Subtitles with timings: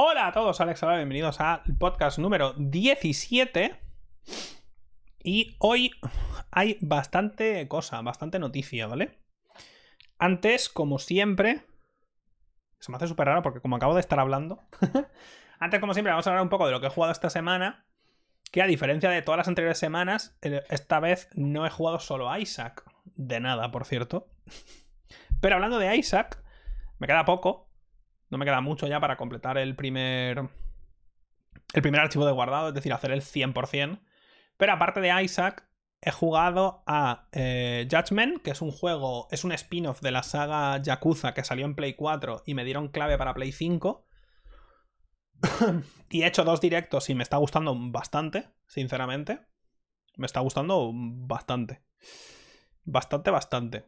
[0.00, 3.80] Hola a todos, Alex Alba, bienvenidos al podcast número 17.
[5.24, 5.90] Y hoy
[6.52, 9.18] hay bastante cosa, bastante noticia, ¿vale?
[10.16, 11.64] Antes, como siempre,
[12.78, 14.62] se me hace súper raro porque como acabo de estar hablando,
[15.58, 17.84] antes, como siempre, vamos a hablar un poco de lo que he jugado esta semana,
[18.52, 22.30] que a diferencia de todas las anteriores semanas, eh, esta vez no he jugado solo
[22.30, 22.84] a Isaac,
[23.16, 24.28] de nada, por cierto.
[25.40, 26.40] Pero hablando de Isaac,
[27.00, 27.67] me queda poco,
[28.30, 30.48] no me queda mucho ya para completar el primer.
[31.74, 34.00] El primer archivo de guardado, es decir, hacer el 100%.
[34.56, 35.68] Pero aparte de Isaac,
[36.00, 40.80] he jugado a eh, Judgment, que es un juego, es un spin-off de la saga
[40.80, 44.06] Yakuza que salió en Play 4 y me dieron clave para Play 5.
[46.10, 49.40] y he hecho dos directos y me está gustando bastante, sinceramente.
[50.16, 51.82] Me está gustando bastante.
[52.84, 53.84] Bastante, bastante.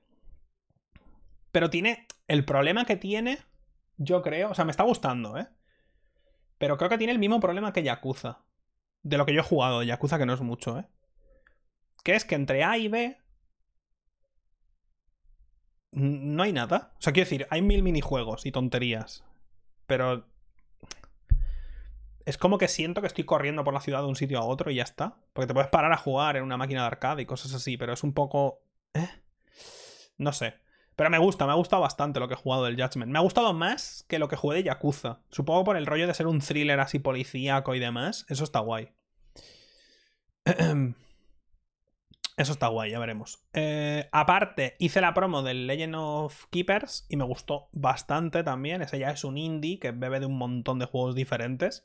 [1.50, 2.06] Pero tiene.
[2.28, 3.38] El problema que tiene
[4.00, 4.50] yo creo.
[4.50, 5.46] O sea, me está gustando, ¿eh?
[6.58, 8.44] Pero creo que tiene el mismo problema que Yakuza.
[9.02, 10.86] De lo que yo he jugado Yakuza, que no es mucho, ¿eh?
[12.02, 13.18] Que es que entre A y B.
[15.92, 16.94] No hay nada.
[16.98, 19.22] O sea, quiero decir, hay mil minijuegos y tonterías.
[19.86, 20.26] Pero.
[22.24, 24.70] Es como que siento que estoy corriendo por la ciudad de un sitio a otro
[24.70, 25.18] y ya está.
[25.34, 27.92] Porque te puedes parar a jugar en una máquina de arcade y cosas así, pero
[27.92, 28.62] es un poco.
[28.94, 29.08] ¿eh?
[30.16, 30.54] No sé.
[31.00, 33.10] Pero me gusta, me ha gustado bastante lo que he jugado del Judgment.
[33.10, 35.20] Me ha gustado más que lo que jugué de Yakuza.
[35.30, 38.26] Supongo por el rollo de ser un thriller así policíaco y demás.
[38.28, 38.90] Eso está guay.
[42.36, 43.42] Eso está guay, ya veremos.
[43.54, 48.82] Eh, aparte, hice la promo del Legend of Keepers y me gustó bastante también.
[48.82, 51.82] Ese ya es un indie que bebe de un montón de juegos diferentes.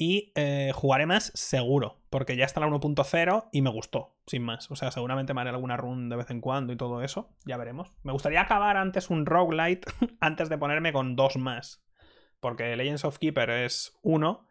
[0.00, 4.70] Y eh, jugaré más seguro, porque ya está la 1.0 y me gustó, sin más.
[4.70, 7.28] O sea, seguramente me haré alguna run de vez en cuando y todo eso.
[7.44, 7.92] Ya veremos.
[8.02, 11.84] Me gustaría acabar antes un roguelite antes de ponerme con dos más.
[12.40, 14.48] Porque Legends of Keeper es uno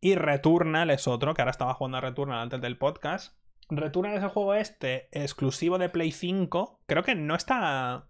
[0.00, 3.36] y Returnal es otro, que ahora estaba jugando a Returnal antes del podcast.
[3.68, 6.80] Returnal es el juego este exclusivo de Play 5.
[6.86, 8.09] Creo que no está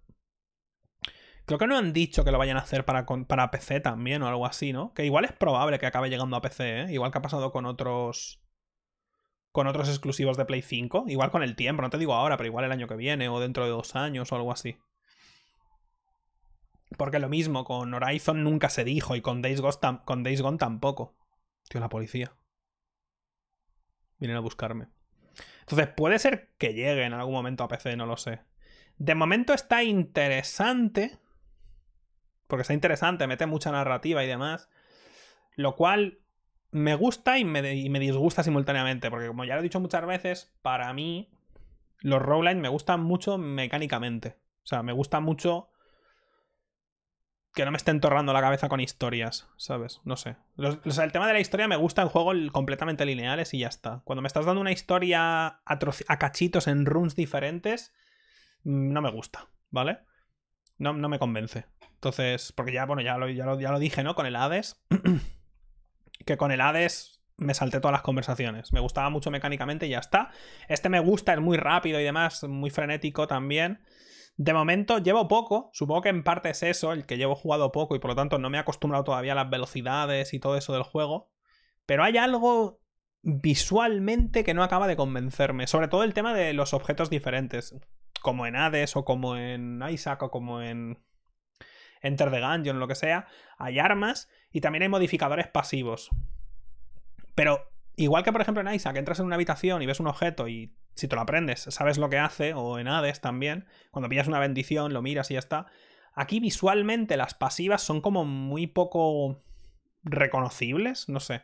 [1.51, 4.29] Creo que no han dicho que lo vayan a hacer para, para PC también o
[4.29, 4.95] algo así, ¿no?
[4.95, 6.93] Que igual es probable que acabe llegando a PC, ¿eh?
[6.93, 8.41] Igual que ha pasado con otros.
[9.51, 11.07] Con otros exclusivos de Play 5.
[11.09, 13.41] Igual con el tiempo, no te digo ahora, pero igual el año que viene o
[13.41, 14.79] dentro de dos años o algo así.
[16.97, 19.61] Porque lo mismo, con Horizon nunca se dijo y con Days,
[20.05, 21.17] con Days Gone tampoco.
[21.69, 22.33] Tío, la policía.
[24.19, 24.87] Vienen a buscarme.
[25.63, 28.39] Entonces, puede ser que llegue en algún momento a PC, no lo sé.
[28.99, 31.19] De momento está interesante
[32.51, 34.69] porque está interesante, mete mucha narrativa y demás.
[35.57, 36.19] Lo cual
[36.73, 40.93] me gusta y me, disgusta simultáneamente, porque como ya lo he dicho muchas veces, para
[40.93, 41.31] mí
[42.01, 44.37] los roguelines me gustan mucho mecánicamente.
[44.63, 45.71] O sea, me gusta mucho
[47.55, 50.01] que no me estén torrando la cabeza con historias, ¿sabes?
[50.05, 50.37] No sé.
[50.57, 53.69] o sea, el tema de la historia me gusta en juegos completamente lineales y ya
[53.69, 54.03] está.
[54.05, 57.93] Cuando me estás dando una historia a, a cachitos en runs diferentes,
[58.63, 59.99] mm, no me gusta, ¿vale?
[60.79, 61.67] No, no me convence.
[62.01, 64.15] Entonces, porque ya, bueno, ya lo, ya lo, dije, ¿no?
[64.15, 64.83] Con el Hades.
[66.27, 68.73] que con el Hades me salté todas las conversaciones.
[68.73, 70.31] Me gustaba mucho mecánicamente y ya está.
[70.69, 73.83] Este me gusta, es muy rápido y demás, muy frenético también.
[74.37, 77.95] De momento llevo poco, supongo que en parte es eso, el que llevo jugado poco
[77.95, 80.73] y por lo tanto no me he acostumbrado todavía a las velocidades y todo eso
[80.73, 81.31] del juego.
[81.85, 82.81] Pero hay algo
[83.21, 87.75] visualmente que no acaba de convencerme, sobre todo el tema de los objetos diferentes,
[88.23, 90.99] como en Hades o como en Isaac o como en
[92.01, 93.27] Enter the Gungeon, lo que sea,
[93.59, 96.11] hay armas y también hay modificadores pasivos.
[97.35, 100.49] Pero igual que por ejemplo en Isaac, entras en una habitación y ves un objeto
[100.49, 104.29] y si te lo aprendes, sabes lo que hace, o en Hades también, cuando pillas
[104.29, 105.67] una bendición, lo miras y ya está.
[106.15, 109.43] Aquí visualmente las pasivas son como muy poco
[110.03, 111.43] reconocibles, no sé.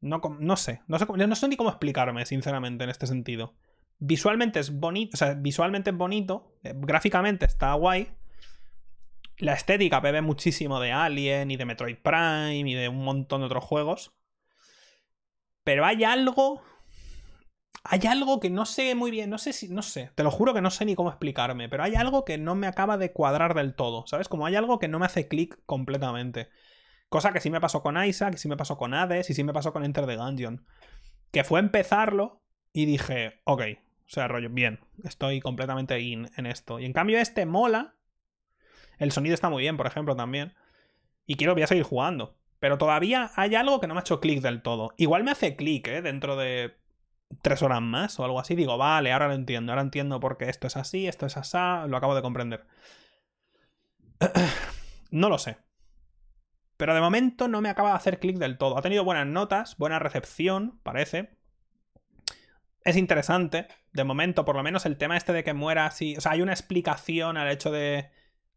[0.00, 0.20] No,
[0.56, 3.54] sé, no sé, no sé ni cómo explicarme, sinceramente, en este sentido.
[3.98, 8.08] Visualmente es bonito, o sea, visualmente es bonito, eh, gráficamente está guay,
[9.38, 13.46] la estética bebe muchísimo de Alien y de Metroid Prime y de un montón de
[13.46, 14.14] otros juegos.
[15.64, 16.62] Pero hay algo.
[17.84, 19.68] Hay algo que no sé muy bien, no sé si.
[19.68, 22.36] No sé, te lo juro que no sé ni cómo explicarme, pero hay algo que
[22.36, 24.28] no me acaba de cuadrar del todo, ¿sabes?
[24.28, 26.48] Como hay algo que no me hace clic completamente.
[27.08, 29.44] Cosa que sí me pasó con Isaac, que sí me pasó con Hades y sí
[29.44, 30.66] me pasó con Enter the Gungeon.
[31.30, 32.42] Que fue empezarlo
[32.72, 33.62] y dije, ok,
[34.06, 36.80] o sea, rollo, bien, estoy completamente in en esto.
[36.80, 37.97] Y en cambio este mola,
[38.98, 40.54] el sonido está muy bien, por ejemplo, también.
[41.26, 42.36] Y quiero, voy a seguir jugando.
[42.60, 44.92] Pero todavía hay algo que no me ha hecho clic del todo.
[44.96, 46.02] Igual me hace clic, ¿eh?
[46.02, 46.76] Dentro de
[47.42, 48.54] tres horas más o algo así.
[48.54, 49.72] Digo, vale, ahora lo entiendo.
[49.72, 51.56] Ahora entiendo por qué esto es así, esto es así.
[51.88, 52.66] Lo acabo de comprender.
[55.10, 55.58] no lo sé.
[56.76, 58.78] Pero de momento no me acaba de hacer clic del todo.
[58.78, 61.36] Ha tenido buenas notas, buena recepción, parece.
[62.84, 66.16] Es interesante, de momento, por lo menos el tema este de que muera así.
[66.16, 68.10] O sea, hay una explicación al hecho de,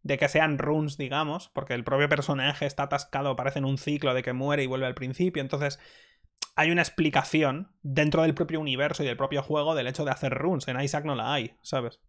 [0.03, 4.13] de que sean runes, digamos, porque el propio personaje está atascado, parece en un ciclo
[4.13, 5.42] de que muere y vuelve al principio.
[5.42, 5.80] Entonces,
[6.56, 10.33] hay una explicación dentro del propio universo y del propio juego del hecho de hacer
[10.33, 10.68] runes.
[10.68, 12.01] En Isaac no la hay, ¿sabes?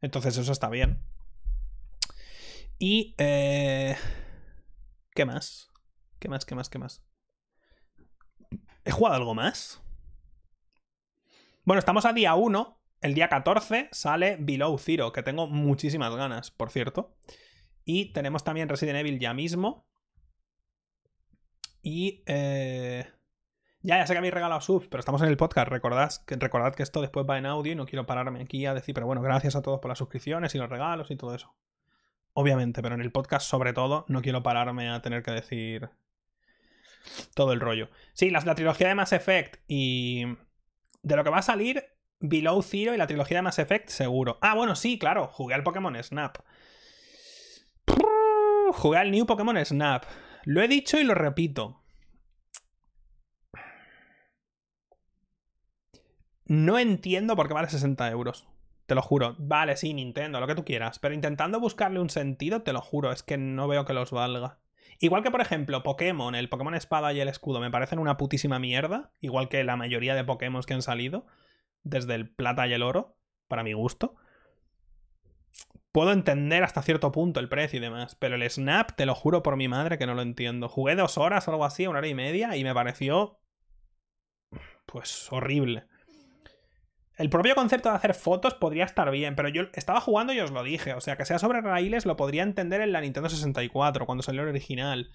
[0.00, 1.02] Entonces, eso está bien.
[2.78, 3.14] Y.
[3.18, 3.96] Eh...
[5.14, 5.70] ¿Qué más?
[6.18, 6.44] ¿Qué más?
[6.44, 6.68] ¿Qué más?
[6.68, 7.02] ¿Qué más?
[8.84, 9.82] ¿He jugado algo más?
[11.64, 12.80] Bueno, estamos a día 1.
[13.00, 17.16] El día 14 sale Below Zero, que tengo muchísimas ganas, por cierto.
[17.84, 19.86] Y tenemos también Resident Evil ya mismo.
[21.82, 22.22] Y...
[22.26, 23.06] Eh...
[23.80, 25.68] Ya, ya sé que habéis regalado subs, pero estamos en el podcast.
[25.68, 28.74] Recordad que, recordad que esto después va en audio y no quiero pararme aquí a
[28.74, 31.54] decir, pero bueno, gracias a todos por las suscripciones y los regalos y todo eso
[32.40, 35.90] obviamente, pero en el podcast sobre todo no quiero pararme a tener que decir
[37.34, 37.90] todo el rollo.
[38.12, 40.24] Sí, la, trilogía de Mass Effect y
[41.02, 41.82] de lo que va a salir,
[42.20, 44.38] Below Zero y la trilogía de Mass Effect seguro.
[44.40, 46.38] Ah, bueno, sí, claro, jugué al Pokémon Snap.
[48.72, 50.04] Jugué al New Pokémon Snap.
[50.44, 51.82] Lo he dicho y lo repito.
[56.46, 58.46] No entiendo por qué vale 60 euros.
[58.86, 59.36] Te lo juro.
[59.38, 60.98] Vale, sí, Nintendo, lo que tú quieras.
[60.98, 64.58] Pero intentando buscarle un sentido, te lo juro, es que no veo que los valga.
[64.98, 68.58] Igual que, por ejemplo, Pokémon, el Pokémon Espada y el Escudo me parecen una putísima
[68.58, 69.12] mierda.
[69.20, 71.26] Igual que la mayoría de Pokémon que han salido.
[71.88, 73.16] Desde el plata y el oro,
[73.48, 74.14] para mi gusto.
[75.90, 78.14] Puedo entender hasta cierto punto el precio y demás.
[78.14, 80.68] Pero el Snap, te lo juro por mi madre que no lo entiendo.
[80.68, 83.40] Jugué dos horas o algo así, una hora y media, y me pareció.
[84.86, 85.86] Pues horrible.
[87.16, 90.52] El propio concepto de hacer fotos podría estar bien, pero yo estaba jugando y os
[90.52, 90.94] lo dije.
[90.94, 94.42] O sea, que sea sobre raíles lo podría entender en la Nintendo 64, cuando salió
[94.42, 95.10] el original.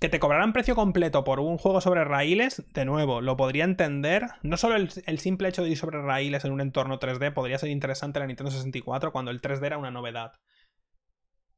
[0.00, 4.26] Que te cobraran precio completo por un juego sobre raíles, de nuevo, lo podría entender.
[4.42, 7.70] No solo el, simple hecho de ir sobre raíles en un entorno 3D podría ser
[7.70, 10.32] interesante en la Nintendo 64 cuando el 3D era una novedad.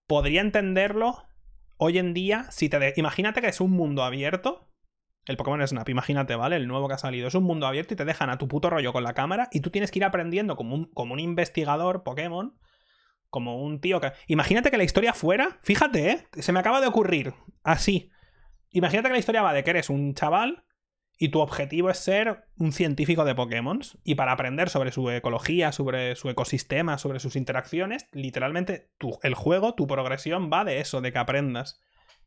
[0.06, 1.25] Podría entenderlo
[1.76, 2.94] hoy en día si te...
[2.96, 4.69] Imagínate que es un mundo abierto
[5.29, 6.56] el Pokémon Snap, imagínate, ¿vale?
[6.56, 7.29] El nuevo que ha salido.
[7.29, 9.61] Es un mundo abierto y te dejan a tu puto rollo con la cámara y
[9.61, 12.58] tú tienes que ir aprendiendo como un, como un investigador Pokémon.
[13.29, 14.12] Como un tío que...
[14.26, 15.58] Imagínate que la historia fuera...
[15.62, 16.26] Fíjate, ¿eh?
[16.38, 17.35] Se me acaba de ocurrir.
[17.62, 18.11] Así.
[18.70, 20.64] Imagínate que la historia va de que eres un chaval
[21.18, 23.80] y tu objetivo es ser un científico de Pokémon.
[24.04, 28.90] Y para aprender sobre su ecología, sobre su ecosistema, sobre sus interacciones, literalmente
[29.22, 31.80] el juego, tu progresión va de eso, de que aprendas.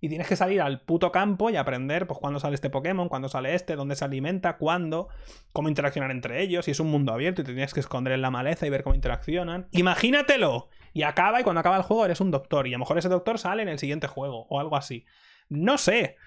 [0.04, 3.30] Y tienes que salir al puto campo y aprender, pues, cuándo sale este Pokémon, cuándo
[3.30, 5.10] sale este, dónde se alimenta, cuándo,
[5.54, 6.68] cómo interaccionar entre ellos.
[6.68, 8.82] Y es un mundo abierto y te tienes que esconder en la maleza y ver
[8.82, 9.68] cómo interaccionan.
[9.72, 10.70] ¡Imagínatelo!
[10.92, 12.68] Y acaba, y cuando acaba el juego eres un doctor.
[12.68, 15.06] Y a lo mejor ese doctor sale en el siguiente juego, o algo así.
[15.50, 16.18] No sé.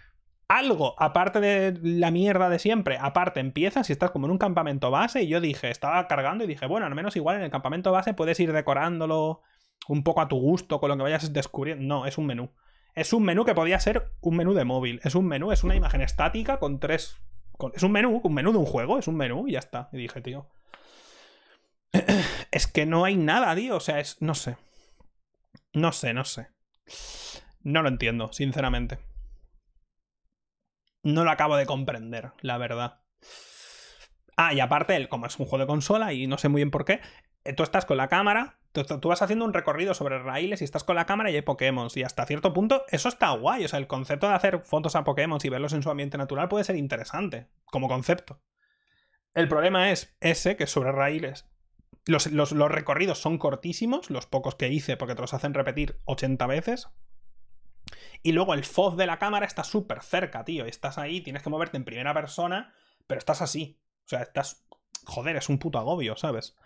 [0.48, 4.90] Algo, aparte de la mierda de siempre, aparte empiezas y estás como en un campamento
[4.90, 5.22] base.
[5.22, 8.14] Y yo dije, estaba cargando y dije, bueno, al menos igual en el campamento base
[8.14, 9.40] puedes ir decorándolo
[9.88, 11.84] un poco a tu gusto con lo que vayas descubriendo.
[11.84, 12.50] No, es un menú.
[12.94, 15.00] Es un menú que podía ser un menú de móvil.
[15.02, 17.16] Es un menú, es una imagen estática con tres.
[17.74, 19.88] es un menú, un menú de un juego, es un menú y ya está.
[19.92, 20.48] Y dije, tío.
[22.50, 23.76] Es que no hay nada, tío.
[23.76, 24.20] O sea, es.
[24.22, 24.56] No sé.
[25.72, 26.48] No sé, no sé.
[27.64, 28.98] No lo entiendo, sinceramente.
[31.04, 33.00] No lo acabo de comprender, la verdad.
[34.36, 36.84] Ah, y aparte, como es un juego de consola y no sé muy bien por
[36.84, 37.00] qué,
[37.44, 40.82] eh, tú estás con la cámara, tú, vas haciendo un recorrido sobre raíles y estás
[40.82, 41.88] con la cámara y hay Pokémon.
[41.94, 43.64] Y hasta cierto punto eso está guay.
[43.64, 46.48] O sea, el concepto de hacer fotos a Pokémon y verlos en su ambiente natural
[46.48, 48.40] puede ser interesante como concepto.
[49.34, 51.48] El problema es ese, que sobre raíles.
[52.06, 56.46] Los, los, recorridos son cortísimos, los pocos que hice, porque te los hacen repetir 80
[56.46, 56.88] veces.
[58.22, 60.64] Y luego el FOZ de la cámara está súper cerca, tío.
[60.64, 62.74] Estás ahí, tienes que moverte en primera persona,
[63.06, 63.80] pero estás así.
[64.04, 64.64] O sea, estás
[65.04, 66.56] joder, es un puto agobio, ¿sabes?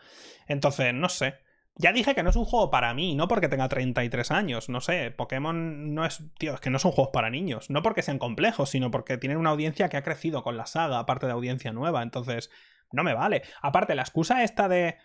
[0.47, 1.35] Entonces, no sé.
[1.77, 4.81] Ya dije que no es un juego para mí, no porque tenga 33 años, no
[4.81, 8.19] sé, Pokémon no es, tío, es que no son juegos para niños, no porque sean
[8.19, 11.73] complejos, sino porque tienen una audiencia que ha crecido con la saga, aparte de audiencia
[11.73, 12.51] nueva, entonces,
[12.91, 13.43] no me vale.
[13.63, 14.97] Aparte, la excusa esta de,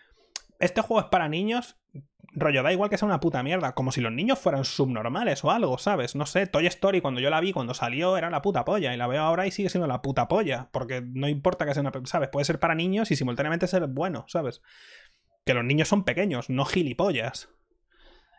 [0.64, 1.76] este juego es para niños,
[2.32, 5.50] rollo, da igual que sea una puta mierda, como si los niños fueran subnormales o
[5.50, 6.14] algo, ¿sabes?
[6.14, 8.96] No sé, Toy Story cuando yo la vi, cuando salió, era la puta polla, y
[8.96, 11.92] la veo ahora y sigue siendo la puta polla, porque no importa que sea una...
[12.04, 12.28] ¿sabes?
[12.30, 14.62] Puede ser para niños y simultáneamente ser bueno, ¿sabes?
[15.44, 17.50] Que los niños son pequeños, no gilipollas.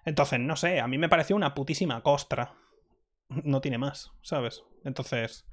[0.06, 2.54] Entonces, no sé, a mí me pareció una putísima costra.
[3.28, 4.64] No tiene más, ¿sabes?
[4.84, 5.48] Entonces,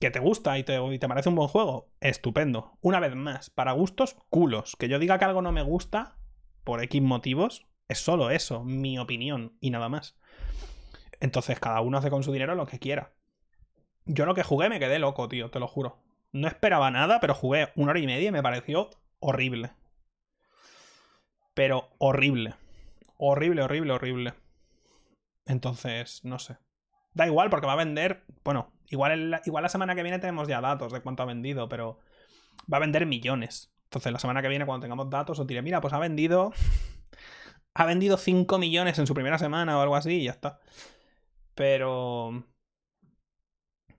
[0.00, 2.78] que te gusta y te, te parece un buen juego, estupendo.
[2.80, 4.76] Una vez más, para gustos, culos.
[4.76, 6.16] Que yo diga que algo no me gusta,
[6.64, 10.18] por X motivos, es solo eso, mi opinión y nada más.
[11.20, 13.12] Entonces cada uno hace con su dinero lo que quiera.
[14.04, 16.02] Yo lo que jugué me quedé loco, tío, te lo juro.
[16.32, 19.72] No esperaba nada, pero jugué una hora y media y me pareció horrible.
[21.54, 22.54] Pero horrible.
[23.16, 24.34] Horrible, horrible, horrible.
[25.44, 26.58] Entonces, no sé.
[27.14, 28.24] Da igual porque va a vender.
[28.44, 31.98] Bueno, igual, igual la semana que viene tenemos ya datos de cuánto ha vendido, pero
[32.72, 33.72] va a vender millones.
[33.84, 36.52] Entonces, la semana que viene, cuando tengamos datos, os diré, mira, pues ha vendido.
[37.74, 40.60] ha vendido 5 millones en su primera semana o algo así y ya está.
[41.54, 42.44] Pero.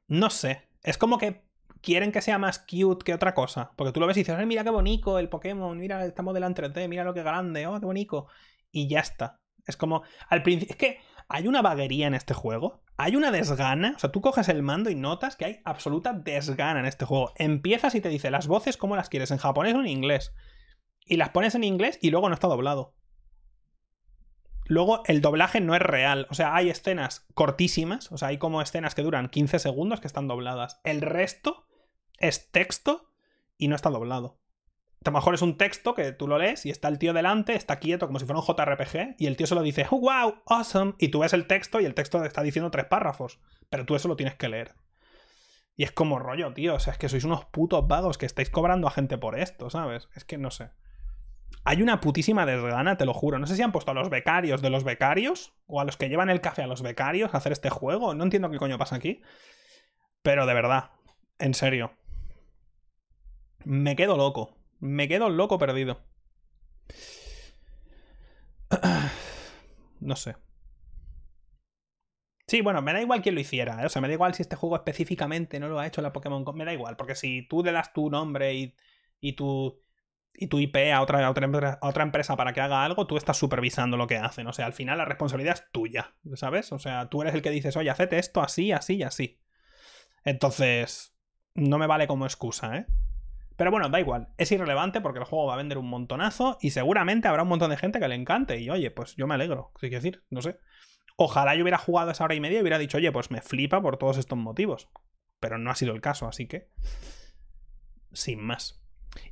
[0.08, 0.70] No sé.
[0.84, 1.46] Es como que
[1.82, 3.72] quieren que sea más cute que otra cosa.
[3.76, 6.56] Porque tú lo ves y dices, mira qué bonito el Pokémon, mira, está modelado en
[6.56, 8.28] 3D, mira lo que grande, oh, qué bonito.
[8.72, 9.40] Y ya está.
[9.66, 10.04] Es como.
[10.30, 10.74] Al principio.
[10.74, 12.82] Es que hay una vaguería en este juego.
[12.98, 13.94] Hay una desgana.
[13.96, 17.32] O sea, tú coges el mando y notas que hay absoluta desgana en este juego.
[17.36, 20.34] Empiezas y te dice las voces cómo las quieres, en japonés o en inglés.
[21.06, 22.96] Y las pones en inglés y luego no está doblado.
[24.66, 26.28] Luego el doblaje no es real.
[26.32, 28.12] O sea, hay escenas cortísimas.
[28.12, 30.82] O sea, hay como escenas que duran 15 segundos que están dobladas.
[30.84, 31.68] El resto
[32.18, 33.08] es texto
[33.56, 34.40] y no está doblado
[35.06, 37.56] a lo mejor es un texto que tú lo lees y está el tío delante,
[37.56, 40.94] está quieto como si fuera un JRPG y el tío solo dice, oh, wow, awesome,
[41.00, 43.40] y tú ves el texto y el texto está diciendo tres párrafos,
[43.70, 44.76] pero tú eso lo tienes que leer.
[45.78, 48.50] Y es como rollo, tío, o sea, es que sois unos putos vagos que estáis
[48.50, 50.10] cobrando a gente por esto, ¿sabes?
[50.14, 50.72] Es que no sé.
[51.64, 53.40] Hay una putísima desgana, te lo juro.
[53.40, 56.10] No sé si han puesto a los becarios de los becarios o a los que
[56.10, 58.14] llevan el café a los becarios a hacer este juego.
[58.14, 59.22] No entiendo qué coño pasa aquí.
[60.22, 60.92] Pero de verdad,
[61.38, 61.94] en serio.
[63.64, 64.59] Me quedo loco.
[64.80, 66.02] Me quedo loco perdido.
[70.00, 70.36] No sé.
[72.48, 73.82] Sí, bueno, me da igual quién lo hiciera.
[73.84, 73.86] ¿eh?
[73.86, 76.44] O sea, me da igual si este juego específicamente no lo ha hecho la Pokémon.
[76.56, 78.76] Me da igual, porque si tú le das tu nombre y,
[79.20, 79.82] y tu
[80.34, 83.98] y tu IP a otra, otra, otra, empresa para que haga algo, tú estás supervisando
[83.98, 84.48] lo que hacen.
[84.48, 86.72] O sea, al final la responsabilidad es tuya, ¿sabes?
[86.72, 89.42] O sea, tú eres el que dices, oye, hacete esto así, así y así.
[90.24, 91.16] Entonces,
[91.56, 92.86] no me vale como excusa, ¿eh?
[93.60, 96.70] Pero bueno, da igual, es irrelevante porque el juego va a vender un montonazo y
[96.70, 98.58] seguramente habrá un montón de gente que le encante.
[98.58, 100.24] Y oye, pues yo me alegro, ¿qué quiero decir?
[100.30, 100.62] No sé.
[101.18, 103.82] Ojalá yo hubiera jugado esa hora y media y hubiera dicho, oye, pues me flipa
[103.82, 104.88] por todos estos motivos.
[105.42, 106.70] Pero no ha sido el caso, así que.
[108.14, 108.82] Sin más.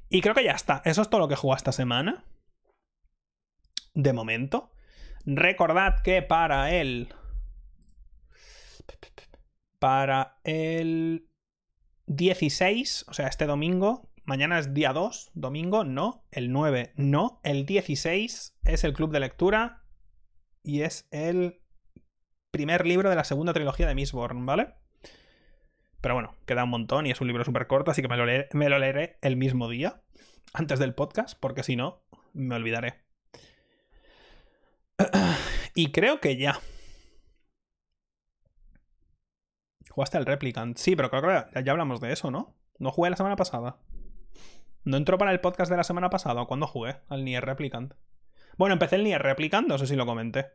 [0.10, 0.82] Y creo que ya está.
[0.84, 2.26] Eso es todo lo que jugado esta semana.
[3.94, 4.74] De momento.
[5.26, 7.14] Recordad que para el.
[9.80, 11.30] Para el
[12.08, 16.26] 16, o sea, este domingo, Mañana es día 2, domingo, no.
[16.32, 17.40] El 9, no.
[17.46, 19.86] El 16 es el club de lectura
[20.64, 21.62] y es el
[22.52, 24.74] primer libro de la segunda trilogía de Mistborn, ¿vale?
[26.02, 28.26] Pero bueno, queda un montón y es un libro súper corto, así que me lo,
[28.26, 30.02] leeré, me lo leeré el mismo día,
[30.52, 32.04] antes del podcast, porque si no,
[32.34, 33.06] me olvidaré.
[35.74, 36.60] Y creo que ya.
[39.90, 40.78] Jugaste al Replicant.
[40.78, 42.58] Sí, pero creo que ya hablamos de eso, ¿no?
[42.78, 43.80] No jugué la semana pasada.
[44.88, 47.96] ¿No entró para el podcast de la semana pasada cuando jugué al Nier Replicant?
[48.58, 50.46] Bueno, empecé el Nier Replicant, no sé si lo comenté.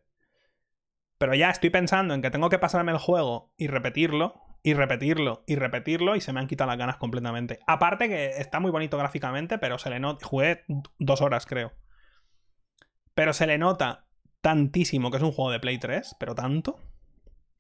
[1.19, 5.45] Pero ya estoy pensando en que tengo que pasarme el juego y repetirlo, y repetirlo,
[5.47, 7.59] y repetirlo, y se me han quitado las ganas completamente.
[7.67, 10.25] Aparte que está muy bonito gráficamente, pero se le nota.
[10.25, 10.65] Jugué
[10.99, 11.75] dos horas, creo.
[13.13, 14.07] Pero se le nota
[14.41, 16.81] tantísimo que es un juego de Play 3, pero tanto.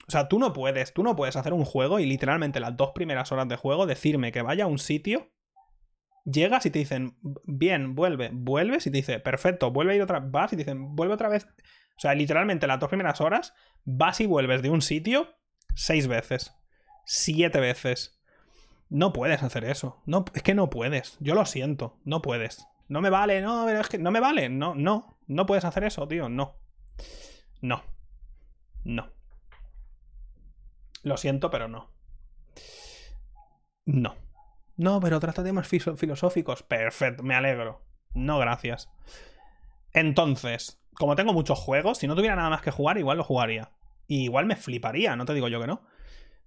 [0.08, 2.92] O sea, tú no puedes, tú no puedes hacer un juego y literalmente las dos
[2.94, 5.32] primeras horas de juego decirme que vaya a un sitio
[6.24, 10.20] llegas y te dicen, bien, vuelve, vuelves y te dice, perfecto, vuelve a ir otra
[10.20, 11.46] vez, vas y te dicen, vuelve otra vez.
[11.96, 15.28] O sea, literalmente las dos primeras horas vas y vuelves de un sitio
[15.74, 16.54] seis veces,
[17.04, 18.20] siete veces.
[18.88, 20.02] No puedes hacer eso.
[20.04, 21.16] No, es que no puedes.
[21.20, 21.98] Yo lo siento.
[22.04, 22.66] No puedes.
[22.88, 24.50] No me vale, no, es que no me vale.
[24.50, 25.18] No, no.
[25.26, 26.28] No puedes hacer eso, tío.
[26.28, 26.56] No.
[27.62, 27.82] No.
[28.84, 29.10] No.
[31.02, 31.90] Lo siento, pero no.
[33.86, 34.14] No.
[34.76, 36.62] No, pero trata temas filosóficos.
[36.62, 37.82] Perfecto, me alegro.
[38.14, 38.90] No, gracias.
[39.92, 43.70] Entonces, como tengo muchos juegos, si no tuviera nada más que jugar, igual lo jugaría.
[44.06, 45.82] Y igual me fliparía, no te digo yo que no.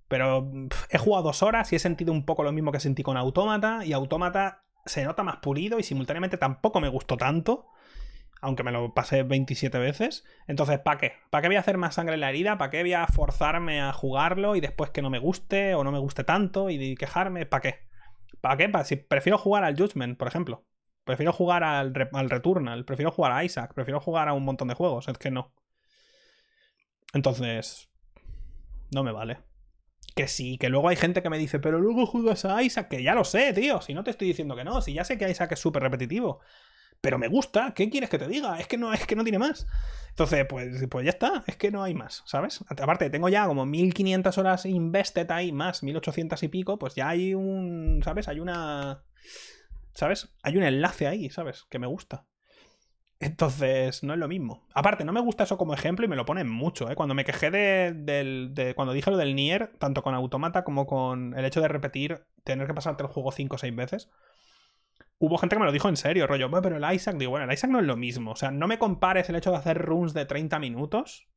[0.08, 0.52] Pero
[0.90, 3.86] he jugado dos horas y he sentido un poco lo mismo que sentí con Autómata.
[3.86, 7.68] Y Autómata se nota más pulido y simultáneamente tampoco me gustó tanto.
[8.42, 10.24] Aunque me lo pasé 27 veces.
[10.46, 11.14] Entonces, ¿para qué?
[11.32, 12.58] ¿Para qué voy a hacer más sangre en la herida?
[12.58, 15.92] ¿Para qué voy a forzarme a jugarlo y después que no me guste o no
[15.92, 17.48] me guste tanto y quejarme?
[17.48, 17.85] ¿Para qué?
[18.46, 18.84] ¿Para qué?
[18.84, 20.68] Si prefiero jugar al Judgment, por ejemplo.
[21.04, 22.86] Prefiero jugar al, al Returnal.
[22.86, 23.74] Prefiero jugar a Isaac.
[23.74, 25.08] Prefiero jugar a un montón de juegos.
[25.08, 25.52] Es que no.
[27.12, 27.90] Entonces.
[28.94, 29.40] No me vale.
[30.16, 33.02] Que sí, que luego hay gente que me dice, pero luego juegas a Isaac, que
[33.02, 33.82] ya lo sé, tío.
[33.82, 36.40] Si no te estoy diciendo que no, si ya sé que Isaac es súper repetitivo.
[37.06, 38.60] Pero me gusta, ¿qué quieres que te diga?
[38.60, 39.68] Es que no, es que no tiene más.
[40.10, 42.66] Entonces, pues, pues ya está, es que no hay más, ¿sabes?
[42.68, 47.36] Aparte, tengo ya como 1500 horas invested ahí, más 1800 y pico, pues ya hay
[47.36, 48.28] un, ¿sabes?
[48.28, 49.04] Hay una...
[49.94, 50.34] ¿Sabes?
[50.42, 51.66] Hay un enlace ahí, ¿sabes?
[51.70, 52.26] Que me gusta.
[53.20, 54.66] Entonces, no es lo mismo.
[54.74, 56.96] Aparte, no me gusta eso como ejemplo y me lo ponen mucho, ¿eh?
[56.96, 61.38] Cuando me quejé de, de, Cuando dije lo del Nier, tanto con Automata como con
[61.38, 64.10] el hecho de repetir, tener que pasarte el juego 5 o 6 veces,
[65.18, 67.54] hubo gente que me lo dijo en serio, rollo, pero el Isaac, digo, bueno, el
[67.54, 68.32] Isaac no es lo mismo.
[68.32, 71.30] O sea, no me compares el hecho de hacer runs de 30 minutos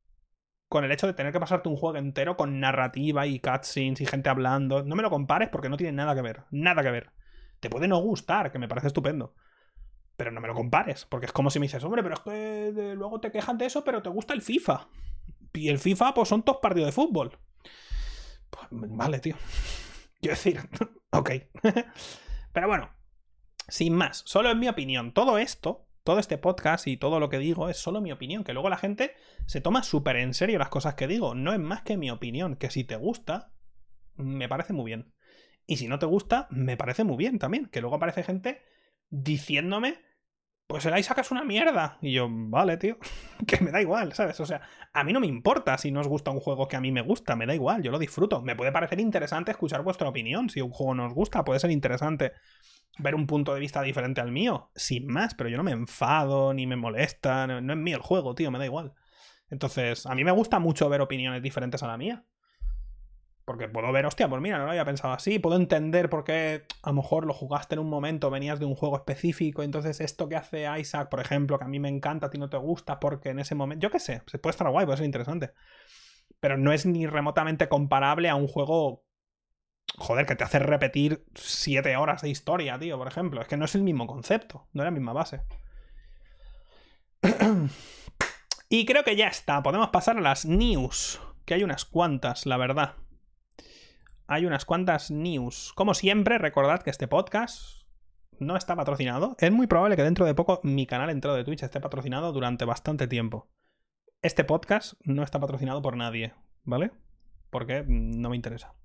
[0.67, 4.05] con el hecho de tener que pasarte un juego entero con narrativa y cutscenes y
[4.05, 4.83] gente hablando.
[4.83, 6.43] No me lo compares porque no tiene nada que ver.
[6.51, 7.11] Nada que ver.
[7.59, 9.33] Te puede no gustar, que me parece estupendo.
[10.15, 12.93] Pero no me lo compares, porque es como si me dices, hombre, pero es que
[12.95, 14.87] luego te quejan de eso, pero te gusta el FIFA.
[15.53, 17.37] Y el FIFA, pues son todos partidos de fútbol.
[18.49, 19.35] Pues vale, tío.
[20.21, 20.59] Quiero decir,
[21.11, 21.31] ok.
[22.53, 22.89] pero bueno,
[23.69, 25.13] sin más, solo en mi opinión.
[25.13, 28.43] Todo esto, todo este podcast y todo lo que digo es solo mi opinión.
[28.43, 29.13] Que luego la gente
[29.45, 31.35] se toma súper en serio las cosas que digo.
[31.35, 32.55] No es más que mi opinión.
[32.55, 33.53] Que si te gusta,
[34.15, 35.13] me parece muy bien.
[35.65, 37.67] Y si no te gusta, me parece muy bien también.
[37.67, 38.61] Que luego aparece gente
[39.09, 39.99] diciéndome,
[40.69, 41.97] pues el Isaac es una mierda.
[42.01, 42.97] Y yo, vale, tío,
[43.47, 44.39] que me da igual, ¿sabes?
[44.39, 44.61] O sea,
[44.93, 47.01] a mí no me importa si no os gusta un juego que a mí me
[47.01, 48.41] gusta, me da igual, yo lo disfruto.
[48.41, 50.49] Me puede parecer interesante escuchar vuestra opinión.
[50.49, 52.33] Si un juego no os gusta, puede ser interesante
[52.97, 56.53] ver un punto de vista diferente al mío, sin más, pero yo no me enfado
[56.53, 58.93] ni me molesta, no, es mío el juego, tío, me da igual.
[59.49, 62.25] Entonces, a mí me gusta mucho ver opiniones diferentes a la mía.
[63.45, 65.39] Porque puedo ver, hostia, pues mira, no lo había pensado así.
[65.39, 68.75] Puedo entender por qué a lo mejor lo jugaste en un momento, venías de un
[68.75, 69.63] juego específico.
[69.63, 72.47] Entonces, esto que hace Isaac, por ejemplo, que a mí me encanta, a ti no
[72.51, 73.81] te gusta, porque en ese momento.
[73.81, 75.53] Yo qué sé, se puede estar guay, puede ser interesante.
[76.39, 79.03] Pero no es ni remotamente comparable a un juego
[79.97, 83.41] joder, que te hace repetir siete horas de historia, tío, por ejemplo.
[83.41, 85.41] Es que no es el mismo concepto, no es la misma base.
[88.69, 89.61] y creo que ya está.
[89.63, 91.19] Podemos pasar a las news.
[91.45, 92.95] Que hay unas cuantas, la verdad.
[94.27, 95.73] Hay unas cuantas news.
[95.75, 97.79] Como siempre, recordad que este podcast
[98.39, 99.35] no está patrocinado.
[99.39, 102.65] Es muy probable que dentro de poco mi canal entrado de Twitch esté patrocinado durante
[102.65, 103.49] bastante tiempo.
[104.21, 106.91] Este podcast no está patrocinado por nadie, ¿vale?
[107.49, 108.75] Porque no me interesa.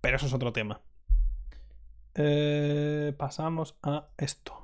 [0.00, 0.80] Pero eso es otro tema.
[2.14, 4.54] Eh, pasamos a esto.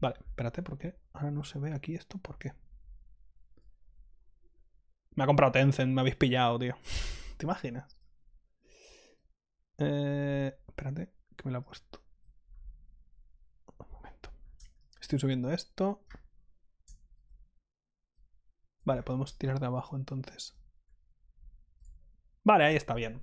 [0.00, 0.98] Vale, espérate, ¿por qué?
[1.12, 2.52] Ahora no se ve aquí esto, ¿por qué?
[5.14, 6.76] Me ha comprado Tencent, me habéis pillado, tío.
[7.38, 7.96] ¿Te imaginas?
[9.78, 12.02] Eh, espérate, que me lo ha puesto.
[13.78, 14.30] Un momento.
[15.00, 16.04] Estoy subiendo esto.
[18.84, 20.56] Vale, podemos tirar de abajo entonces.
[22.44, 23.20] Vale, ahí está bien.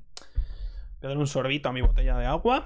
[1.03, 2.65] Voy a dar un sorbito a mi botella de agua.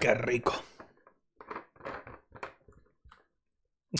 [0.00, 0.52] Qué rico.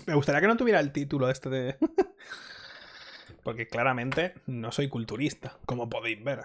[0.07, 1.77] Me gustaría que no tuviera el título este de...
[3.45, 6.41] Porque claramente no soy culturista, como podéis ver.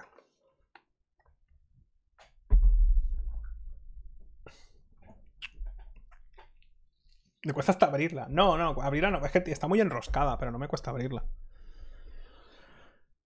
[7.44, 8.28] Me cuesta hasta abrirla.
[8.30, 9.26] No, no, abrirla no.
[9.26, 11.24] Es que está muy enroscada, pero no me cuesta abrirla.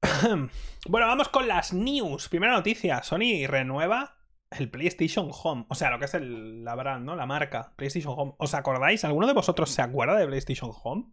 [0.88, 2.30] bueno, vamos con las news.
[2.30, 3.02] Primera noticia.
[3.04, 4.18] Sony renueva
[4.52, 5.66] el PlayStation Home.
[5.70, 7.16] O sea, lo que es el, la brand, ¿no?
[7.16, 7.74] La marca.
[7.76, 8.36] PlayStation Home.
[8.38, 9.04] ¿Os acordáis?
[9.04, 11.06] ¿Alguno de vosotros se acuerda de PlayStation Home?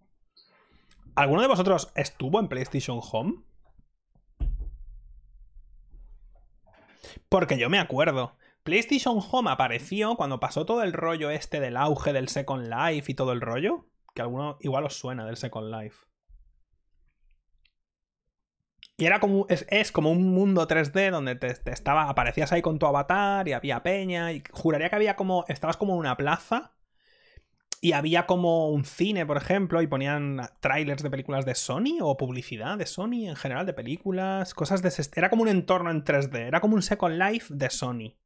[1.14, 3.42] ¿Alguno de vosotros estuvo en PlayStation Home?
[7.28, 8.36] Porque yo me acuerdo.
[8.62, 13.14] PlayStation Home apareció cuando pasó todo el rollo este del auge del Second Life y
[13.14, 13.86] todo el rollo.
[14.14, 16.06] Que alguno igual os suena del Second Life.
[19.00, 19.46] Y era como.
[19.48, 22.10] Es, como un mundo 3D donde te, estaba.
[22.10, 24.32] aparecías ahí con tu avatar y había peña.
[24.32, 25.46] Y juraría que había como.
[25.48, 26.74] Estabas como en una plaza.
[27.80, 32.18] Y había como un cine, por ejemplo, y ponían trailers de películas de Sony o
[32.18, 36.40] publicidad de Sony en general, de películas, cosas de Era como un entorno en 3D,
[36.40, 38.16] era como un Second Life de Sony.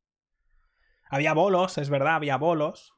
[1.15, 2.93] Había bolos, es verdad, había bolos.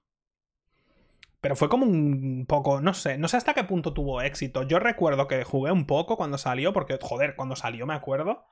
[1.43, 4.63] Pero fue como un poco, no sé, no sé hasta qué punto tuvo éxito.
[4.63, 8.47] Yo recuerdo que jugué un poco cuando salió, porque, joder, cuando salió me acuerdo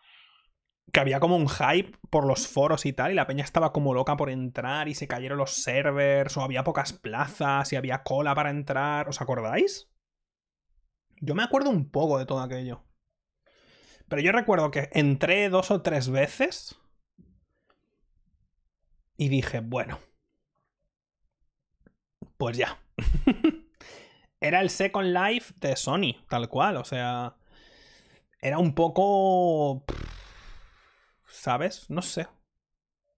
[0.92, 3.94] que había como un hype por los foros y tal, y la peña estaba como
[3.94, 8.34] loca por entrar y se cayeron los servers, o había pocas plazas y había cola
[8.34, 9.08] para entrar.
[9.08, 9.90] ¿Os acordáis?
[11.22, 12.84] Yo me acuerdo un poco de todo aquello.
[14.10, 16.78] Pero yo recuerdo que entré dos o tres veces
[19.16, 19.98] y dije, bueno,
[22.36, 22.78] pues ya.
[24.40, 26.76] era el Second Life de Sony, tal cual.
[26.76, 27.36] O sea,
[28.40, 29.84] era un poco...
[31.26, 31.88] ¿Sabes?
[31.90, 32.26] No sé.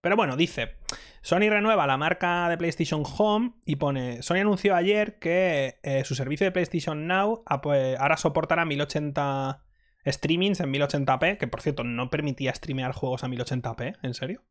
[0.01, 0.77] Pero bueno, dice,
[1.21, 6.15] Sony renueva la marca de PlayStation Home y pone, Sony anunció ayer que eh, su
[6.15, 9.65] servicio de PlayStation Now ah, pues, ahora soportará 1080
[10.07, 14.45] streamings en 1080p, que por cierto no permitía streamear juegos a 1080p, ¿en serio?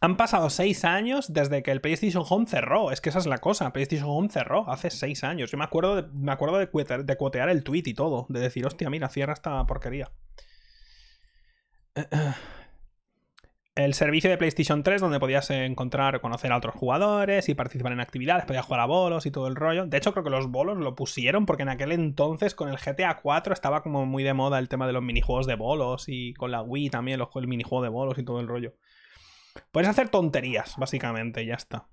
[0.00, 2.90] Han pasado seis años desde que el PlayStation Home cerró.
[2.90, 3.72] Es que esa es la cosa.
[3.72, 5.50] PlayStation Home cerró hace seis años.
[5.50, 8.26] Yo me acuerdo de, me acuerdo de, cuotear el tweet y todo.
[8.28, 10.10] De decir, hostia, mira, cierra esta porquería.
[13.74, 18.00] El servicio de PlayStation 3, donde podías encontrar, conocer a otros jugadores y participar en
[18.00, 19.84] actividades, podías jugar a bolos y todo el rollo.
[19.84, 23.18] De hecho, creo que los bolos lo pusieron porque en aquel entonces con el GTA
[23.20, 26.52] 4 estaba como muy de moda el tema de los minijuegos de bolos y con
[26.52, 28.72] la Wii también el minijuego de bolos y todo el rollo.
[29.72, 31.88] Puedes hacer tonterías, básicamente, y ya está.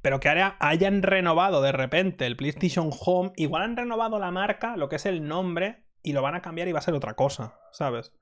[0.00, 4.88] Pero que hayan renovado de repente el PlayStation Home, igual han renovado la marca, lo
[4.88, 7.54] que es el nombre, y lo van a cambiar y va a ser otra cosa,
[7.72, 8.12] ¿sabes?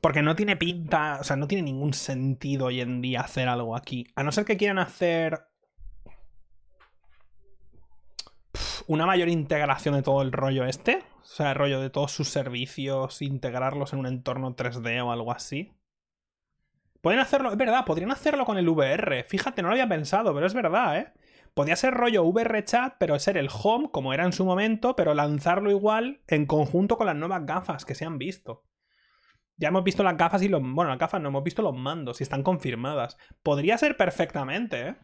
[0.00, 3.76] Porque no tiene pinta, o sea, no tiene ningún sentido hoy en día hacer algo
[3.76, 4.06] aquí.
[4.16, 5.46] A no ser que quieran hacer
[8.86, 11.04] una mayor integración de todo el rollo este.
[11.20, 15.32] O sea, el rollo de todos sus servicios, integrarlos en un entorno 3D o algo
[15.32, 15.72] así.
[17.00, 19.24] Pueden hacerlo, es verdad, podrían hacerlo con el VR.
[19.24, 21.12] Fíjate, no lo había pensado, pero es verdad, ¿eh?
[21.54, 25.14] Podría ser rollo VR chat, pero ser el home, como era en su momento, pero
[25.14, 28.64] lanzarlo igual en conjunto con las nuevas gafas que se han visto.
[29.56, 30.62] Ya hemos visto las gafas y los.
[30.62, 33.16] Bueno, las gafas no hemos visto los mandos y están confirmadas.
[33.42, 34.96] Podría ser perfectamente, ¿eh?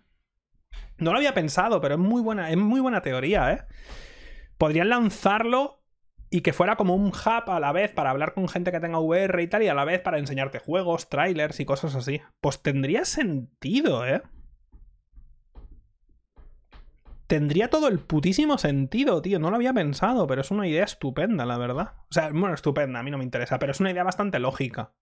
[0.99, 3.65] No lo había pensado, pero es muy buena, es muy buena teoría, ¿eh?
[4.57, 5.76] Podrían lanzarlo
[6.31, 8.99] y que fuera como un hub a la vez para hablar con gente que tenga
[8.99, 12.21] VR y tal, y a la vez para enseñarte juegos, trailers y cosas así.
[12.41, 14.23] Pues tendría sentido, ¿eh?
[17.27, 19.39] Tendría todo el putísimo sentido, tío.
[19.39, 21.95] No lo había pensado, pero es una idea estupenda, la verdad.
[22.09, 24.95] O sea, bueno, estupenda, a mí no me interesa, pero es una idea bastante lógica.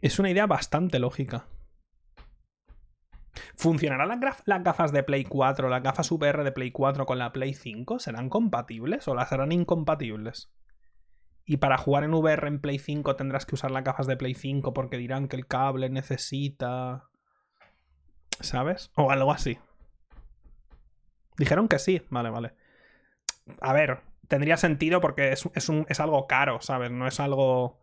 [0.00, 1.46] Es una idea bastante lógica.
[3.56, 7.54] ¿Funcionarán las, gafas de Play 4, las gafas VR de Play 4 con la Play
[7.54, 7.98] 5?
[7.98, 10.50] ¿Serán compatibles o las harán incompatibles?
[11.44, 14.34] Y para jugar en VR en Play 5 tendrás que usar las gafas de Play
[14.34, 17.08] 5 porque dirán que el cable necesita...
[18.40, 18.92] ¿Sabes?
[18.94, 19.58] O algo así.
[21.36, 22.02] Dijeron que sí.
[22.10, 22.54] Vale, vale.
[23.60, 26.90] A ver, tendría sentido porque es, es algo caro, ¿sabes?
[26.90, 27.80] No es algo...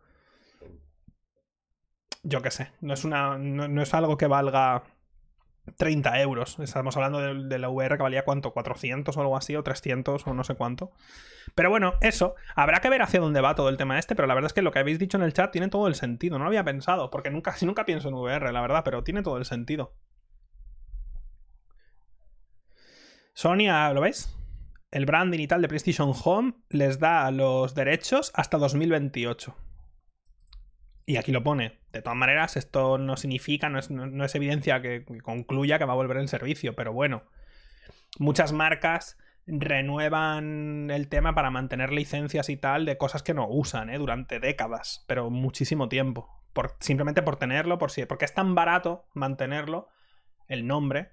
[2.22, 2.72] Yo qué sé.
[2.80, 4.84] No es, una, no es algo que valga
[5.76, 6.58] 30 euros.
[6.58, 10.34] Estamos hablando de, la VR que valía cuánto, 400 o algo así, o 300 o
[10.34, 10.92] no sé cuánto.
[11.54, 12.34] Pero bueno, eso.
[12.54, 14.62] Habrá que ver hacia dónde va todo el tema este, pero la verdad es que
[14.62, 16.38] lo que habéis dicho en el chat tiene todo el sentido.
[16.38, 19.22] No lo había pensado, porque nunca, casi nunca pienso en VR, la verdad, pero tiene
[19.22, 19.94] todo el sentido.
[23.34, 24.34] Sonia, ¿lo veis?
[24.90, 29.54] El branding y tal de PlayStation Home les da los derechos hasta 2028.
[31.06, 31.78] Y aquí lo pone.
[31.92, 36.16] De todas maneras, esto no significa, no es, evidencia que, concluya que va a volver
[36.16, 37.22] en servicio, pero bueno.
[38.18, 39.16] Muchas marcas
[39.46, 43.98] renuevan el tema para mantener licencias y tal de cosas que no usan ¿eh?
[43.98, 46.28] durante décadas, pero muchísimo tiempo.
[46.52, 49.88] Por, simplemente por tenerlo, por si, porque es tan barato mantenerlo,
[50.48, 51.12] el nombre,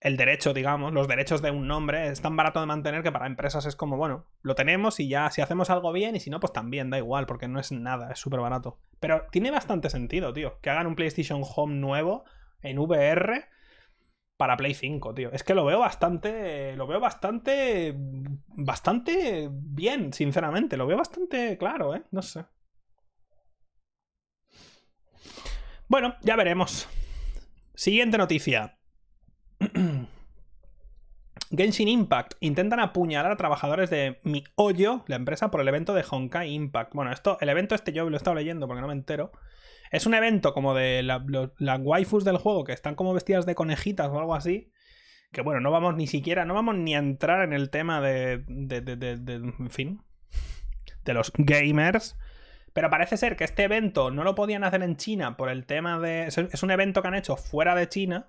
[0.00, 3.26] el derecho, digamos, los derechos de un nombre es tan barato de mantener que para
[3.26, 6.38] empresas es como, bueno, lo tenemos y ya si hacemos algo bien y si no,
[6.38, 8.78] pues también, da igual, porque no es nada, es súper barato.
[9.00, 12.24] Pero tiene bastante sentido, tío, que hagan un PlayStation Home nuevo
[12.60, 13.46] en VR
[14.36, 15.32] para Play 5, tío.
[15.32, 17.94] Es que lo veo bastante, lo veo bastante,
[18.48, 22.02] bastante bien, sinceramente, lo veo bastante claro, ¿eh?
[22.10, 22.44] No sé.
[25.88, 26.88] Bueno, ya veremos.
[27.74, 28.75] Siguiente noticia.
[31.50, 32.34] Genshin Impact.
[32.40, 36.94] Intentan apuñalar a trabajadores de Mi Hoyo, la empresa, por el evento de Honkai Impact.
[36.94, 39.32] Bueno, esto, el evento este yo lo he estado leyendo porque no me entero.
[39.90, 44.08] Es un evento como de las waifus del juego que están como vestidas de conejitas
[44.08, 44.72] o algo así.
[45.32, 48.44] Que bueno, no vamos ni siquiera, no vamos ni a entrar en el tema de,
[48.48, 50.02] de, de, de en fin,
[51.04, 52.16] de los gamers.
[52.72, 55.98] Pero parece ser que este evento no lo podían hacer en China por el tema
[55.98, 56.26] de...
[56.26, 58.26] Es un evento que han hecho fuera de China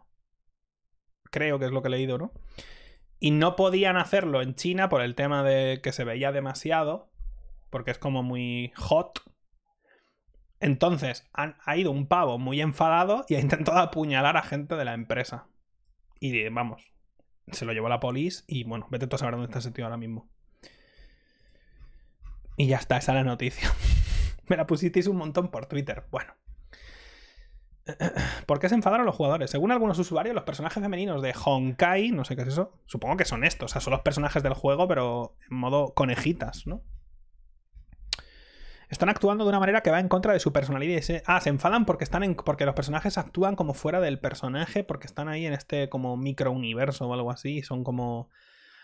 [1.32, 2.32] creo que es lo que he leído, ¿no?
[3.20, 7.10] Y no podían hacerlo en China por el tema de que se veía demasiado,
[7.70, 9.22] porque es como muy hot.
[10.60, 14.94] Entonces ha ido un pavo muy enfadado y ha intentado apuñalar a gente de la
[14.94, 15.48] empresa.
[16.20, 16.94] Y vamos,
[17.52, 19.86] se lo llevó la polis y bueno, vete tú a saber dónde está ese tío
[19.86, 20.30] ahora mismo.
[22.56, 23.72] Y ya está, esa es la noticia.
[24.48, 26.06] Me la pusisteis un montón por Twitter.
[26.10, 26.34] Bueno.
[28.45, 29.52] ¿Por qué se enfadaron los jugadores?
[29.52, 33.26] Según algunos usuarios, los personajes femeninos de Honkai, no sé qué es eso, supongo que
[33.26, 36.84] son estos, o sea, son los personajes del juego, pero en modo conejitas, ¿no?
[38.89, 41.02] Están actuando de una manera que va en contra de su personalidad.
[41.26, 45.08] Ah, se enfadan porque están en, porque los personajes actúan como fuera del personaje, porque
[45.08, 47.63] están ahí en este como micro universo o algo así.
[47.63, 48.30] Son como.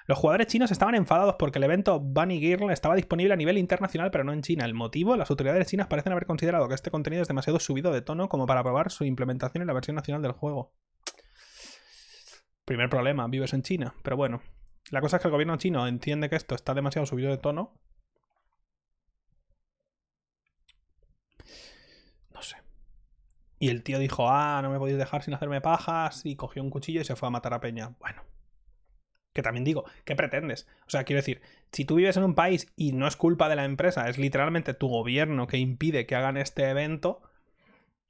[0.06, 4.12] Los jugadores chinos estaban enfadados porque el evento Bunny Girl estaba disponible a nivel internacional,
[4.12, 4.66] pero no en China.
[4.66, 8.02] El motivo, las autoridades chinas parecen haber considerado que este contenido es demasiado subido de
[8.02, 10.74] tono como para probar su implementación en la versión nacional del juego.
[12.66, 13.96] Primer problema, vives en China.
[14.04, 14.42] Pero bueno,
[14.92, 17.74] la cosa es que el gobierno chino entiende que esto está demasiado subido de tono
[23.64, 26.70] Y el tío dijo, ah, no me podéis dejar sin hacerme pajas, y cogió un
[26.70, 27.96] cuchillo y se fue a matar a Peña.
[27.98, 28.33] Bueno.
[29.34, 30.68] Que también digo, ¿qué pretendes?
[30.88, 31.42] O sea, quiero decir,
[31.72, 34.74] si tú vives en un país y no es culpa de la empresa, es literalmente
[34.76, 37.22] tu gobierno que impide que hagan este evento,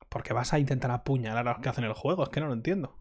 [0.10, 2.24] ¿por qué vas a intentar apuñalar a los que hacen el juego?
[2.24, 3.00] Es que no lo entiendo.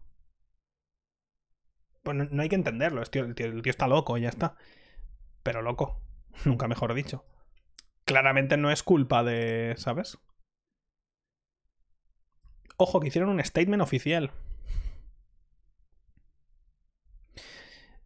[2.01, 3.25] Pues no, hay que entenderlo, el tío,
[3.65, 4.55] está loco ya está.
[5.41, 6.01] Pero loco,
[6.45, 7.25] nunca mejor dicho.
[8.05, 10.17] Claramente no es culpa de, ¿sabes?
[12.77, 14.31] Ojo, que hicieron un statement oficial.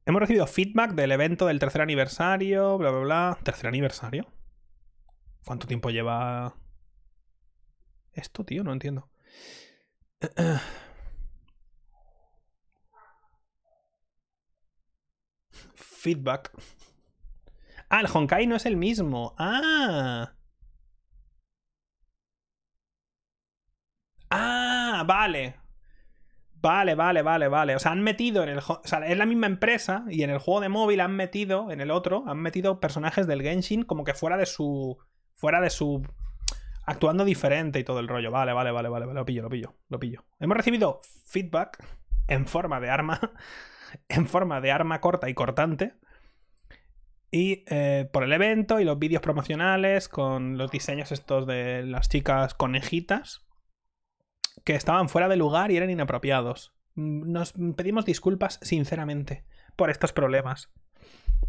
[0.07, 3.37] Hemos recibido feedback del evento del tercer aniversario, bla, bla, bla.
[3.43, 4.25] ¿Tercer aniversario?
[5.45, 6.55] ¿Cuánto tiempo lleva
[8.13, 8.63] esto, tío?
[8.63, 9.09] No entiendo.
[15.75, 16.53] Feedback.
[17.89, 19.35] Ah, el Honkai no es el mismo.
[19.37, 20.33] Ah.
[24.31, 25.66] Ah, vale.
[26.67, 27.77] Vale, vale, vale, vale.
[27.77, 28.57] O sea, han metido en el.
[28.57, 31.79] O sea, es la misma empresa y en el juego de móvil han metido, en
[31.79, 34.97] el otro, han metido personajes del Genshin como que fuera de su.
[35.33, 36.05] Fuera de su.
[36.85, 38.31] Actuando diferente y todo el rollo.
[38.31, 39.05] Vale, vale, vale, vale.
[39.05, 40.25] Lo pillo, lo pillo, lo pillo.
[40.41, 41.81] Hemos recibido feedback
[42.27, 43.19] en forma de arma.
[44.09, 45.93] En forma de arma corta y cortante.
[47.31, 52.09] Y eh, por el evento y los vídeos promocionales con los diseños estos de las
[52.09, 53.46] chicas conejitas
[54.67, 56.75] que estaban fuera de lugar y eran inapropiados.
[56.93, 59.45] Nos pedimos disculpas sinceramente
[59.77, 60.73] por estos problemas.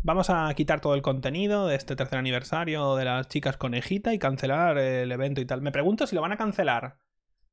[0.04, 4.20] Vamos a quitar todo el contenido de este tercer aniversario de las chicas conejita y
[4.20, 5.62] cancelar el evento y tal.
[5.62, 6.98] Me pregunto si lo van a cancelar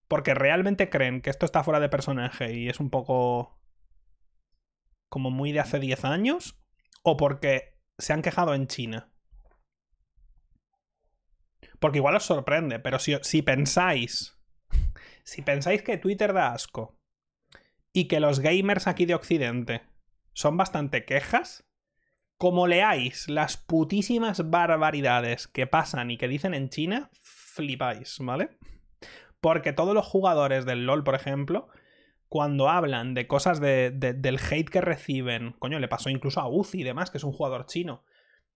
[0.08, 3.60] porque realmente creen que esto está fuera de personaje y es un poco
[5.10, 6.60] como muy de hace 10 años
[7.01, 9.12] o porque se han quejado en China.
[11.80, 14.36] Porque igual os sorprende, pero si, si pensáis
[15.25, 16.97] si pensáis que Twitter da asco
[17.91, 19.81] y que los gamers aquí de Occidente
[20.33, 21.65] son bastante quejas,
[22.38, 28.57] como leáis las putísimas barbaridades que pasan y que dicen en China, flipáis, ¿vale?
[29.41, 31.69] Porque todos los jugadores del LOL, por ejemplo,
[32.27, 36.83] cuando hablan de cosas del hate que reciben, coño, le pasó incluso a Uzi y
[36.83, 38.03] demás, que es un jugador chino,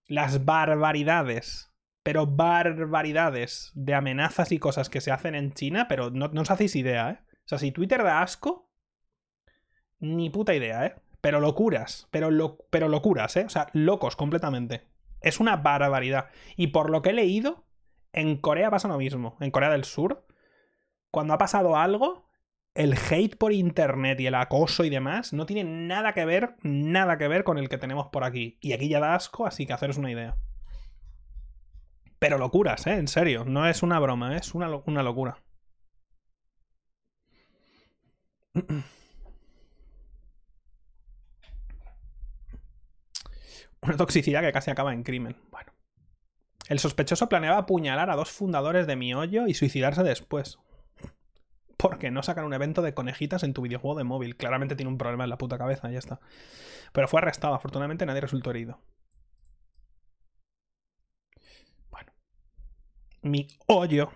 [0.06, 1.69] las barbaridades
[2.02, 6.76] pero barbaridades de amenazas y cosas que se hacen en China, pero no, os hacéis
[6.76, 7.18] idea, ¿eh?
[7.22, 8.70] O sea, si Twitter da asco,
[9.98, 10.94] ni puta idea, ¿eh?
[11.20, 12.30] Pero locuras, pero,
[12.70, 13.44] pero locuras, ¿eh?
[13.44, 14.88] O sea, locos completamente.
[15.20, 16.30] Es una barbaridad.
[16.56, 17.66] Y por lo que he leído,
[18.12, 19.36] en Corea pasa lo mismo.
[19.40, 20.26] En Corea del Sur,
[21.10, 22.30] cuando ha pasado algo,
[22.74, 27.18] el hate por internet y el acoso y demás no tiene nada que ver, nada
[27.18, 28.58] que ver con el que tenemos por aquí.
[28.62, 30.36] Y aquí ya da asco, así que haceros una idea.
[32.20, 32.94] Pero locuras, ¿eh?
[32.94, 33.44] En serio.
[33.44, 35.38] No es una broma, es una, una locura.
[43.82, 45.36] Una toxicidad que casi acaba en crimen.
[45.50, 45.72] Bueno.
[46.68, 50.58] El sospechoso planeaba apuñalar a dos fundadores de mi hoyo y suicidarse después.
[51.78, 54.36] ¿Por qué no sacan un evento de conejitas en tu videojuego de móvil?
[54.36, 56.20] Claramente tiene un problema en la puta cabeza, ya está.
[56.92, 58.78] Pero fue arrestado, afortunadamente nadie resultó herido.
[63.22, 64.10] Mi hoyo.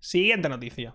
[0.00, 0.94] Siguiente noticia.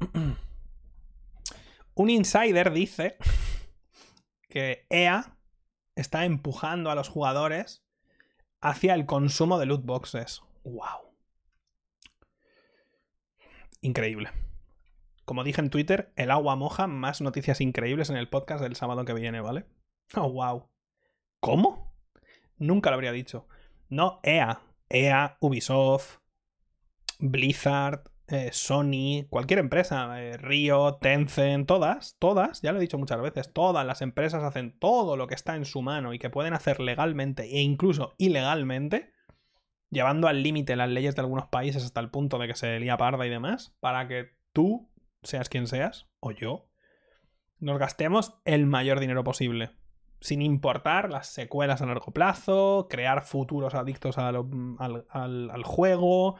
[1.94, 3.16] Un insider dice
[4.48, 5.36] que EA
[5.94, 7.82] está empujando a los jugadores
[8.60, 10.42] hacia el consumo de loot boxes.
[10.64, 11.05] ¡Wow!
[13.86, 14.30] Increíble.
[15.24, 19.04] Como dije en Twitter, el agua moja, más noticias increíbles en el podcast del sábado
[19.04, 19.66] que viene, ¿vale?
[20.14, 20.68] Oh, wow.
[21.40, 21.92] ¿Cómo?
[22.58, 23.48] Nunca lo habría dicho.
[23.88, 26.18] No EA, EA, Ubisoft,
[27.18, 33.20] Blizzard, eh, Sony, cualquier empresa, eh, Rio, Tencent, todas, todas, ya lo he dicho muchas
[33.20, 36.52] veces, todas las empresas hacen todo lo que está en su mano y que pueden
[36.52, 39.12] hacer legalmente e incluso ilegalmente,
[39.90, 42.96] llevando al límite las leyes de algunos países hasta el punto de que se lía
[42.96, 44.90] parda y demás, para que tú,
[45.22, 46.68] seas quien seas, o yo,
[47.58, 49.70] nos gastemos el mayor dinero posible.
[50.20, 54.36] Sin importar las secuelas a largo plazo, crear futuros adictos al,
[55.10, 56.36] al juego,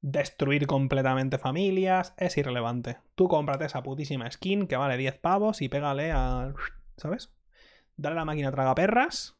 [0.00, 2.98] destruir completamente familias, es irrelevante.
[3.14, 6.54] Tú cómprate esa putísima skin que vale 10 pavos y pégale a...
[6.96, 7.32] ¿Sabes?
[7.96, 9.38] Dale a la máquina tragaperras,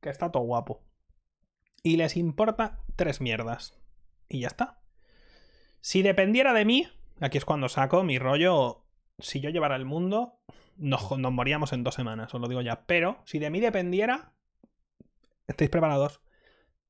[0.00, 0.82] que está todo guapo.
[1.82, 3.78] Y les importa tres mierdas.
[4.28, 4.80] Y ya está.
[5.80, 6.88] Si dependiera de mí,
[7.20, 8.84] aquí es cuando saco mi rollo.
[9.18, 10.40] Si yo llevara el mundo,
[10.76, 12.84] nos, moríamos en dos semanas, os lo digo ya.
[12.86, 14.32] Pero si de mí dependiera,
[15.46, 16.20] estáis preparados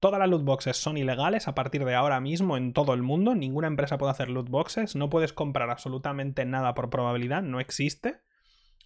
[0.03, 3.37] Todas las loot boxes son ilegales a partir de ahora mismo en todo el mundo.
[3.37, 4.97] Ninguna empresa puede hacer loot boxes.
[4.97, 7.45] No puedes comprar absolutamente nada por probabilidad.
[7.45, 8.21] No existe.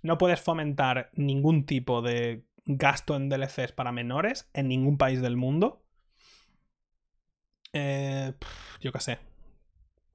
[0.02, 5.38] No puedes fomentar ningún tipo de gasto en DLCs para menores en ningún país del
[5.38, 5.85] mundo.
[7.72, 8.32] Eh,
[8.80, 9.18] yo qué sé.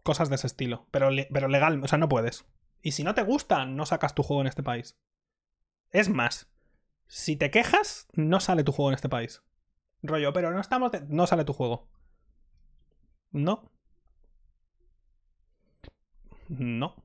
[0.03, 0.87] Cosas de ese estilo.
[0.91, 2.45] Pero, pero legal, o sea, no puedes.
[2.81, 4.97] Y si no te gusta, no sacas tu juego en este país.
[5.91, 6.51] Es más,
[7.07, 9.43] si te quejas, no sale tu juego en este país.
[10.01, 10.91] Rollo, pero no estamos.
[11.09, 11.87] No sale tu juego.
[13.31, 13.69] No.
[16.49, 16.95] No.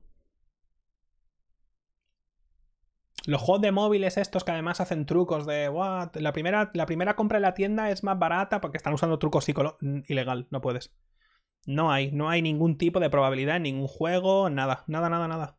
[3.27, 6.15] Los juegos de móviles estos que además hacen trucos de What?
[6.15, 9.45] La, primera, la primera compra en la tienda es más barata porque están usando trucos.
[9.81, 10.95] Mm, ilegal, no puedes.
[11.65, 15.57] No hay, no hay ningún tipo de probabilidad en ningún juego, nada, nada, nada, nada.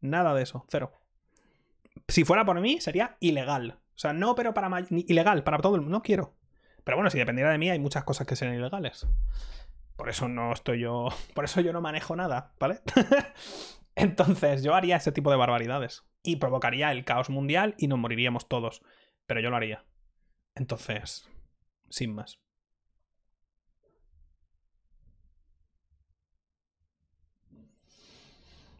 [0.00, 0.92] Nada de eso, cero.
[2.06, 3.80] Si fuera por mí, sería ilegal.
[3.96, 5.96] O sea, no, pero para ilegal, para todo el mundo.
[5.96, 6.36] No quiero.
[6.84, 9.08] Pero bueno, si dependiera de mí, hay muchas cosas que serían ilegales.
[9.96, 11.08] Por eso no estoy yo.
[11.34, 12.78] Por eso yo no manejo nada, ¿vale?
[13.96, 16.04] Entonces, yo haría ese tipo de barbaridades.
[16.26, 18.82] Y provocaría el caos mundial y nos moriríamos todos.
[19.26, 19.84] Pero yo lo haría.
[20.54, 21.28] Entonces,
[21.88, 22.38] sin más.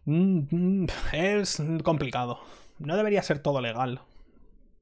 [0.05, 2.41] Mm, mm, es complicado.
[2.79, 4.01] No debería ser todo legal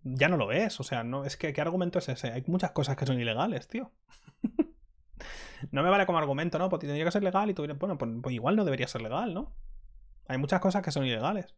[0.05, 0.79] ya no lo es.
[0.79, 2.31] O sea, no, es que ¿qué argumento es ese?
[2.31, 3.90] Hay muchas cosas que son ilegales, tío.
[5.72, 6.68] no me vale como argumento, ¿no?
[6.68, 9.35] Porque tendría que ser legal y tú bueno, pues, pues, igual no debería ser legal,
[9.35, 9.53] ¿no?
[10.29, 11.55] Hay muchas cosas que son ilegales.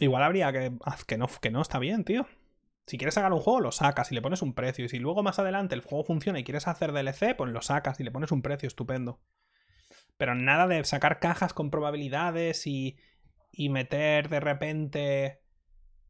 [0.00, 0.72] Igual habría que.
[1.06, 2.26] que no, que no está bien, tío.
[2.86, 4.84] Si quieres sacar un juego, lo sacas y le pones un precio.
[4.84, 8.00] Y si luego más adelante el juego funciona y quieres hacer DLC, pues lo sacas
[8.00, 9.20] y le pones un precio estupendo.
[10.16, 12.96] Pero nada de sacar cajas con probabilidades y,
[13.52, 15.42] y meter de repente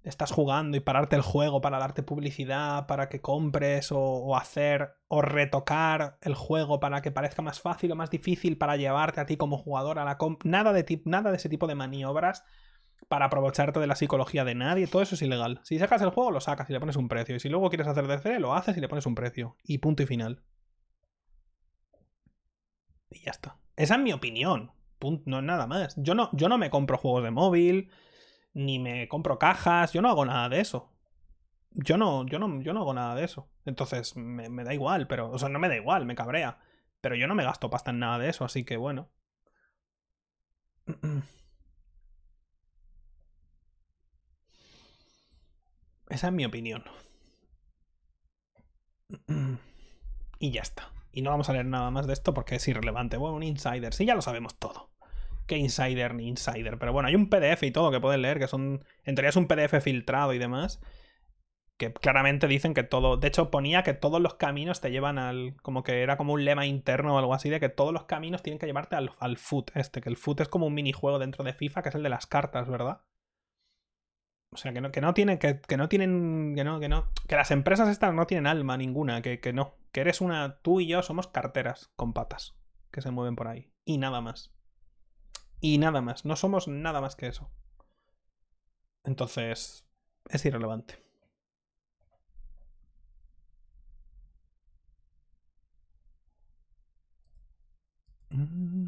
[0.02, 5.22] estás jugando y pararte el juego para darte publicidad, para que compres o, hacer o
[5.22, 9.36] retocar el juego para que parezca más fácil o más difícil para llevarte a ti
[9.36, 12.44] como jugador a la comp nada de nada de ese tipo de maniobras
[13.08, 15.60] para aprovecharte de la psicología de nadie, todo eso es ilegal.
[15.64, 17.36] Si sacas el juego, lo sacas y le pones un precio.
[17.36, 19.56] Y si luego quieres hacer DC, lo haces y le pones un precio.
[19.64, 20.42] Y punto y final.
[23.10, 23.58] Y ya está.
[23.76, 24.72] Esa es mi opinión.
[25.00, 25.94] no es nada más.
[25.96, 27.90] Yo no, yo no me compro juegos de móvil
[28.54, 30.90] ni me compro cajas, yo no hago nada de eso.
[31.70, 33.48] Yo no, yo no, yo no hago nada de eso.
[33.64, 36.58] Entonces, me, me da igual, pero, o sea, no me da igual, me cabrea.
[37.00, 39.10] Pero yo no me gasto pasta en nada de eso, así que bueno.
[46.12, 46.84] Esa es mi opinión.
[50.38, 50.92] Y ya está.
[51.10, 53.16] Y no vamos a leer nada más de esto porque es irrelevante.
[53.16, 54.92] Bueno, un insider, sí, ya lo sabemos todo
[55.46, 56.78] que insider ni insider.
[56.78, 58.84] Pero bueno, hay un PDF y todo que pueden leer, que son.
[59.04, 60.80] En teoría es un PDF filtrado y demás.
[61.78, 63.16] Que claramente dicen que todo.
[63.16, 65.56] De hecho, ponía que todos los caminos te llevan al.
[65.62, 68.42] Como que era como un lema interno o algo así, de que todos los caminos
[68.42, 70.00] tienen que llevarte al, al foot este.
[70.00, 72.26] Que el foot es como un minijuego dentro de FIFA, que es el de las
[72.26, 73.00] cartas, ¿verdad?
[74.52, 77.10] O sea, que no, que no tienen, que, que, no tienen, que no, que no,
[77.26, 80.80] que las empresas estas no tienen alma ninguna, que, que no, que eres una, tú
[80.80, 82.54] y yo somos carteras con patas
[82.90, 84.52] que se mueven por ahí y nada más.
[85.60, 87.50] Y nada más, no somos nada más que eso.
[89.04, 89.86] Entonces,
[90.28, 90.98] es irrelevante.
[98.32, 98.81] Mm.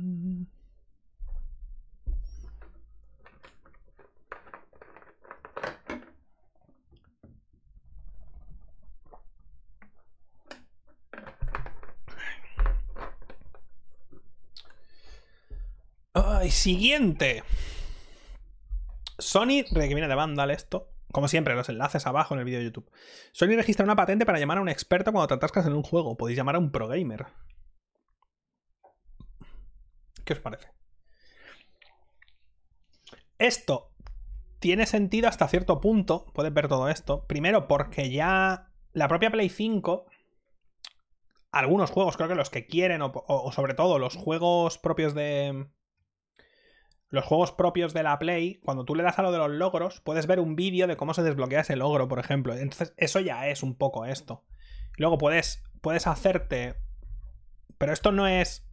[16.51, 17.43] Siguiente.
[19.19, 20.91] Sony, viene de Vandal esto.
[21.13, 22.91] Como siempre, los enlaces abajo en el vídeo de YouTube.
[23.33, 26.17] Sony registra una patente para llamar a un experto cuando te atascas en un juego.
[26.17, 27.27] Podéis llamar a un pro gamer.
[30.25, 30.69] ¿Qué os parece?
[33.39, 33.95] Esto
[34.59, 37.27] tiene sentido hasta cierto punto, puedes ver todo esto.
[37.27, 40.07] Primero porque ya la propia Play 5,
[41.53, 45.69] algunos juegos, creo que los que quieren, o, sobre todo los juegos propios de...
[47.15, 50.01] Los juegos propios de la Play, cuando tú le das a lo de los logros,
[50.01, 52.55] puedes ver un vídeo de cómo se desbloquea ese logro, por ejemplo.
[52.55, 54.43] Entonces, eso ya es un poco esto.
[54.97, 56.75] Luego puedes, puedes hacerte...
[57.79, 58.69] Pero esto no es...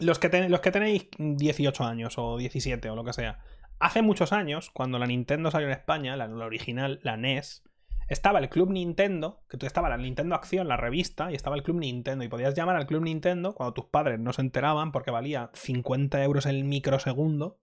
[0.00, 3.38] Los que, los que tenéis 18 años o 17 o lo que sea.
[3.78, 7.62] Hace muchos años, cuando la Nintendo salió en España, la, original, la NES,
[8.10, 11.62] estaba el Club Nintendo, que tú estaba la Nintendo Acción, la revista, y estaba el
[11.62, 12.24] Club Nintendo.
[12.24, 16.22] Y podías llamar al Club Nintendo cuando tus padres no se enteraban porque valía 50
[16.24, 17.60] euros el microsegundo.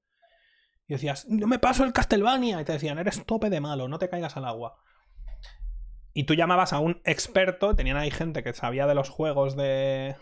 [0.88, 2.62] Y decías, no me paso el Castlevania.
[2.62, 4.78] Y te decían, eres tope de malo, no te caigas al agua.
[6.14, 10.16] Y tú llamabas a un experto, tenían ahí gente que sabía de los juegos de,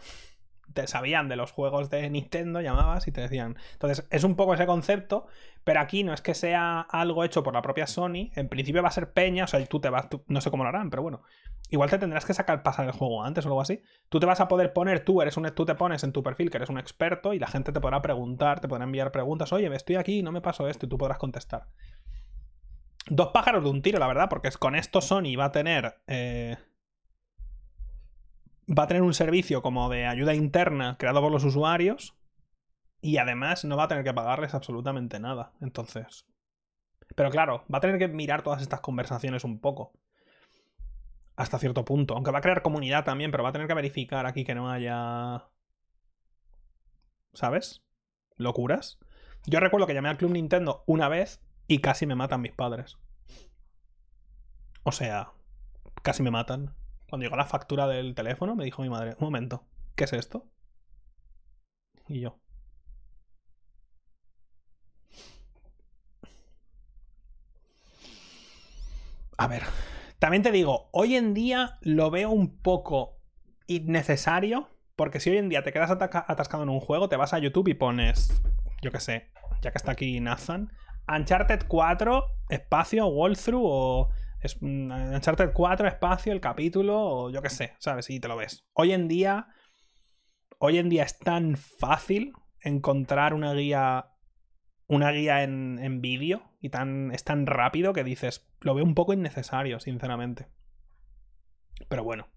[0.76, 3.58] te sabían de los juegos de Nintendo, llamabas y te decían.
[3.74, 5.26] Entonces, es un poco ese concepto,
[5.64, 8.30] pero aquí no es que sea algo hecho por la propia Sony.
[8.36, 10.70] En principio va a ser peña, o sea, tú te vas, no sé cómo lo
[10.70, 11.24] harán, pero bueno.
[11.72, 13.82] Igual te tendrás que sacar pasar el juego antes o algo así.
[14.10, 16.52] Tú te vas a poder poner, tú eres un, tú te pones en tu perfil
[16.52, 19.52] que eres un experto y la gente te podrá preguntar, te podrá enviar preguntas.
[19.52, 21.68] Oye, estoy aquí, no me paso esto y tú podrás contestar.
[23.08, 25.96] Dos pájaros de un tiro, la verdad, porque con esto Sony va a tener.
[26.06, 26.58] Eh,
[28.68, 32.16] va a tener un servicio como de ayuda interna creado por los usuarios
[33.02, 35.54] y además no va a tener que pagarles absolutamente nada.
[35.62, 36.26] Entonces...
[37.16, 39.94] Pero claro, va a tener que mirar todas estas conversaciones un poco.
[41.36, 42.16] Hasta cierto punto.
[42.16, 44.72] Aunque va a crear comunidad también, pero va a tener que verificar aquí que no
[44.72, 45.48] haya...
[47.34, 47.84] ¿Sabes?
[48.38, 48.98] Locuras.
[49.46, 52.98] Yo recuerdo que llamé al Club Nintendo una vez y casi me matan mis padres.
[54.84, 55.32] O sea,
[56.02, 56.76] casi me matan.
[57.10, 59.64] Cuando llegó la factura del teléfono, me dijo mi madre, un momento,
[59.96, 60.48] ¿qué es esto?
[62.08, 62.40] Y yo.
[69.38, 69.64] A ver,
[70.20, 73.20] también te digo, hoy en día lo veo un poco
[73.68, 77.40] innecesario, porque si hoy en día te quedas atascado en un juego, te vas a
[77.40, 78.42] YouTube y pones,
[78.82, 79.32] yo qué sé,
[79.62, 80.72] ya que está aquí Nathan,
[81.08, 84.10] Uncharted 4, espacio, walkthrough o
[84.46, 88.10] es Uncharted 4, espacio, el capítulo, o yo qué sé, ¿sabes?
[88.10, 88.66] Y te lo ves.
[88.74, 89.48] Hoy en día.
[90.58, 94.12] Hoy en día es tan fácil encontrar una guía.
[94.88, 96.44] Una guía en, en vídeo.
[96.62, 98.48] Y tan, es tan rápido que dices.
[98.62, 100.48] Lo veo un poco innecesario, sinceramente.
[101.90, 102.28] Pero bueno.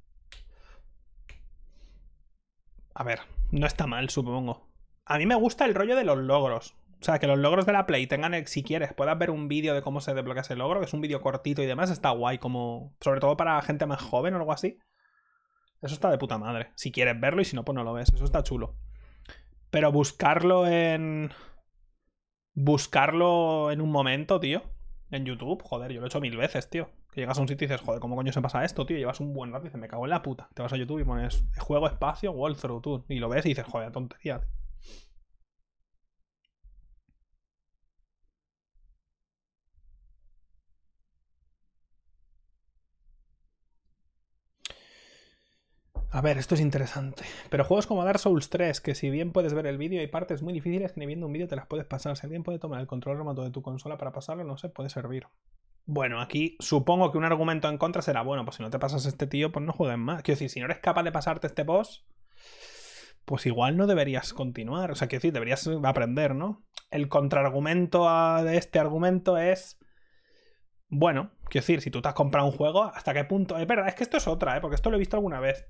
[2.94, 3.20] A ver,
[3.52, 4.68] no está mal, supongo.
[5.04, 6.74] A mí me gusta el rollo de los logros.
[7.00, 9.74] O sea, que los logros de la Play tengan, si quieres, puedas ver un vídeo
[9.74, 12.38] de cómo se desbloquea ese logro, que es un vídeo cortito y demás, está guay,
[12.38, 12.96] como.
[13.00, 14.78] Sobre todo para gente más joven o algo así.
[15.80, 16.72] Eso está de puta madre.
[16.74, 18.12] Si quieres verlo y si no, pues no lo ves.
[18.12, 18.76] Eso está chulo.
[19.70, 21.30] Pero buscarlo en.
[22.54, 24.62] Buscarlo en un momento, tío.
[25.10, 26.90] En YouTube, joder, yo lo he hecho mil veces, tío.
[27.12, 28.98] Que llegas a un sitio y dices, joder, ¿cómo coño se pasa esto, tío?
[28.98, 30.48] Llevas un buen rato y dices, me cago en la puta.
[30.54, 33.04] Te vas a YouTube y pones juego espacio, walkthrough, tú.
[33.08, 34.40] Y lo ves y dices, joder, tontería.
[46.10, 47.24] A ver, esto es interesante.
[47.50, 50.40] Pero juegos como Dark Souls 3, que si bien puedes ver el vídeo, hay partes
[50.40, 52.16] muy difíciles que ni viendo un vídeo te las puedes pasar.
[52.16, 54.88] Si alguien puede tomar el control remoto de tu consola para pasarlo, no sé, puede
[54.88, 55.26] servir.
[55.84, 59.04] Bueno, aquí supongo que un argumento en contra será, bueno, pues si no te pasas
[59.04, 60.22] este tío, pues no juegues más.
[60.22, 62.06] Quiero decir, si no eres capaz de pasarte este boss,
[63.26, 64.90] pues igual no deberías continuar.
[64.90, 66.64] O sea, quiero decir, deberías aprender, ¿no?
[66.90, 68.08] El contraargumento
[68.42, 69.78] de este argumento es...
[70.88, 73.58] Bueno, quiero decir, si tú te has comprado un juego, ¿hasta qué punto?
[73.58, 74.62] Es verdad, es que esto es otra, ¿eh?
[74.62, 75.66] Porque esto lo he visto alguna vez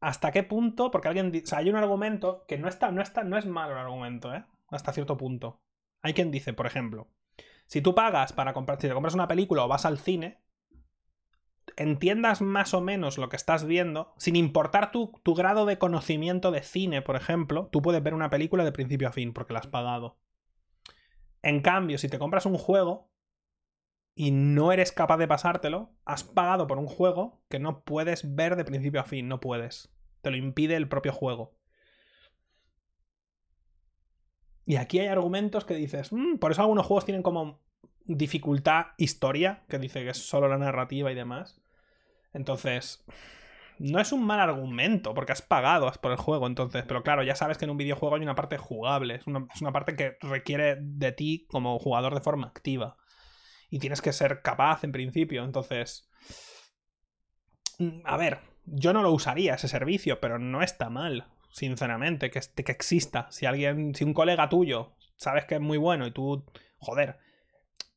[0.00, 3.24] hasta qué punto, porque alguien o sea, hay un argumento que no está, no está,
[3.24, 4.44] no es malo el argumento, ¿eh?
[4.68, 5.60] Hasta cierto punto.
[6.02, 7.08] Hay quien dice, por ejemplo,
[7.66, 10.40] si tú pagas para comprar, si te compras una película o vas al cine,
[11.76, 16.50] entiendas más o menos lo que estás viendo, sin importar tu, tu grado de conocimiento
[16.50, 19.60] de cine, por ejemplo, tú puedes ver una película de principio a fin porque la
[19.60, 20.18] has pagado.
[21.42, 23.10] En cambio, si te compras un juego
[24.18, 28.56] y no eres capaz de pasártelo, has pagado por un juego que no puedes ver
[28.56, 29.94] de principio a fin, no puedes.
[30.22, 31.54] Te lo impide el propio juego.
[34.66, 37.60] Y aquí hay argumentos que dices, mm, por eso algunos juegos tienen como
[38.06, 41.60] dificultad historia, que dice que es solo la narrativa y demás.
[42.32, 43.04] Entonces,
[43.78, 47.36] no es un mal argumento, porque has pagado por el juego, entonces, pero claro, ya
[47.36, 50.16] sabes que en un videojuego hay una parte jugable, es una, es una parte que
[50.22, 52.96] requiere de ti como jugador de forma activa
[53.70, 55.44] y tienes que ser capaz en principio.
[55.44, 56.08] Entonces,
[58.04, 61.28] a ver, yo no lo usaría ese servicio, pero no está mal.
[61.50, 63.26] sinceramente, que, que exista.
[63.30, 66.44] Si alguien, si un colega tuyo sabes que es muy bueno y tú,
[66.78, 67.18] joder,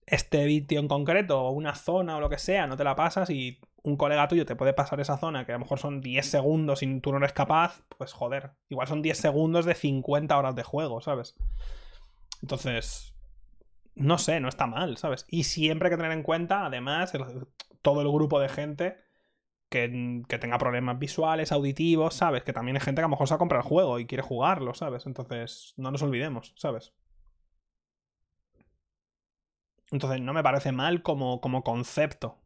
[0.06, 3.30] este vídeo en concreto o una zona o lo que sea, no te la pasas
[3.30, 6.26] y un colega tuyo te puede pasar esa zona que a lo mejor son 10
[6.26, 10.56] segundos y tú no eres capaz, pues joder, igual son 10 segundos de 50 horas
[10.56, 11.36] de juego, ¿sabes?
[12.42, 13.11] Entonces,
[14.02, 15.26] no sé, no está mal, ¿sabes?
[15.30, 17.14] Y siempre hay que tener en cuenta, además,
[17.82, 18.98] todo el grupo de gente
[19.70, 22.44] que, que, tenga problemas visuales, auditivos, ¿sabes?
[22.44, 24.24] Que también hay gente que a lo mejor se ha comprado el juego y quiere
[24.24, 25.06] jugarlo, ¿sabes?
[25.06, 26.94] Entonces, no nos olvidemos, ¿sabes?
[29.92, 32.42] Entonces, no me parece mal como, como concepto.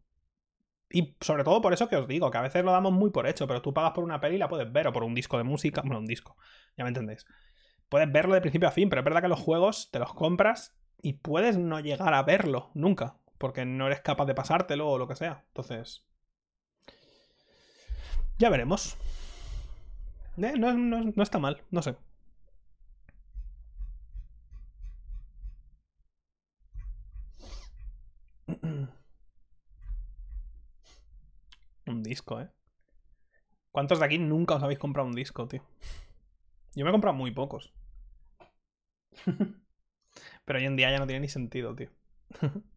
[0.89, 3.27] Y sobre todo por eso que os digo, que a veces lo damos muy por
[3.27, 5.37] hecho, pero tú pagas por una peli y la puedes ver, o por un disco
[5.37, 6.37] de música, bueno, un disco,
[6.77, 7.25] ya me entendéis.
[7.89, 10.75] Puedes verlo de principio a fin, pero es verdad que los juegos te los compras
[11.01, 15.07] y puedes no llegar a verlo nunca, porque no eres capaz de pasártelo o lo
[15.07, 15.43] que sea.
[15.49, 16.03] Entonces...
[18.37, 18.97] Ya veremos.
[20.37, 21.95] Eh, no, no está mal, no sé.
[31.87, 32.49] Un disco, ¿eh?
[33.71, 35.61] ¿Cuántos de aquí nunca os habéis comprado un disco, tío?
[36.75, 37.73] Yo me he comprado muy pocos.
[40.45, 41.89] Pero hoy en día ya no tiene ni sentido, tío.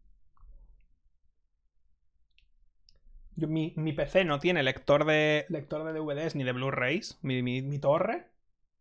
[3.47, 7.19] mi, PC no tiene lector de, lector de DVDs ni de Blu-rays.
[7.21, 8.27] Mi, mi, torre.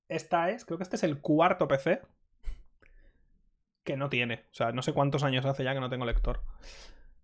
[0.08, 2.00] Esta es, creo que este es el cuarto PC
[3.84, 4.46] que no tiene.
[4.50, 6.42] O sea, no sé cuántos años hace ya que no tengo lector.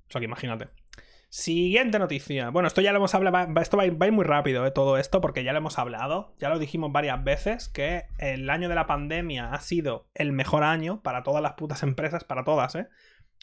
[0.08, 0.68] O sea, que imagínate.
[1.36, 2.50] Siguiente noticia.
[2.50, 3.60] Bueno, esto ya lo hemos hablado.
[3.60, 6.32] Esto va muy rápido, eh, todo esto, porque ya lo hemos hablado.
[6.38, 10.62] Ya lo dijimos varias veces que el año de la pandemia ha sido el mejor
[10.62, 12.86] año para todas las putas empresas, para todas, ¿eh?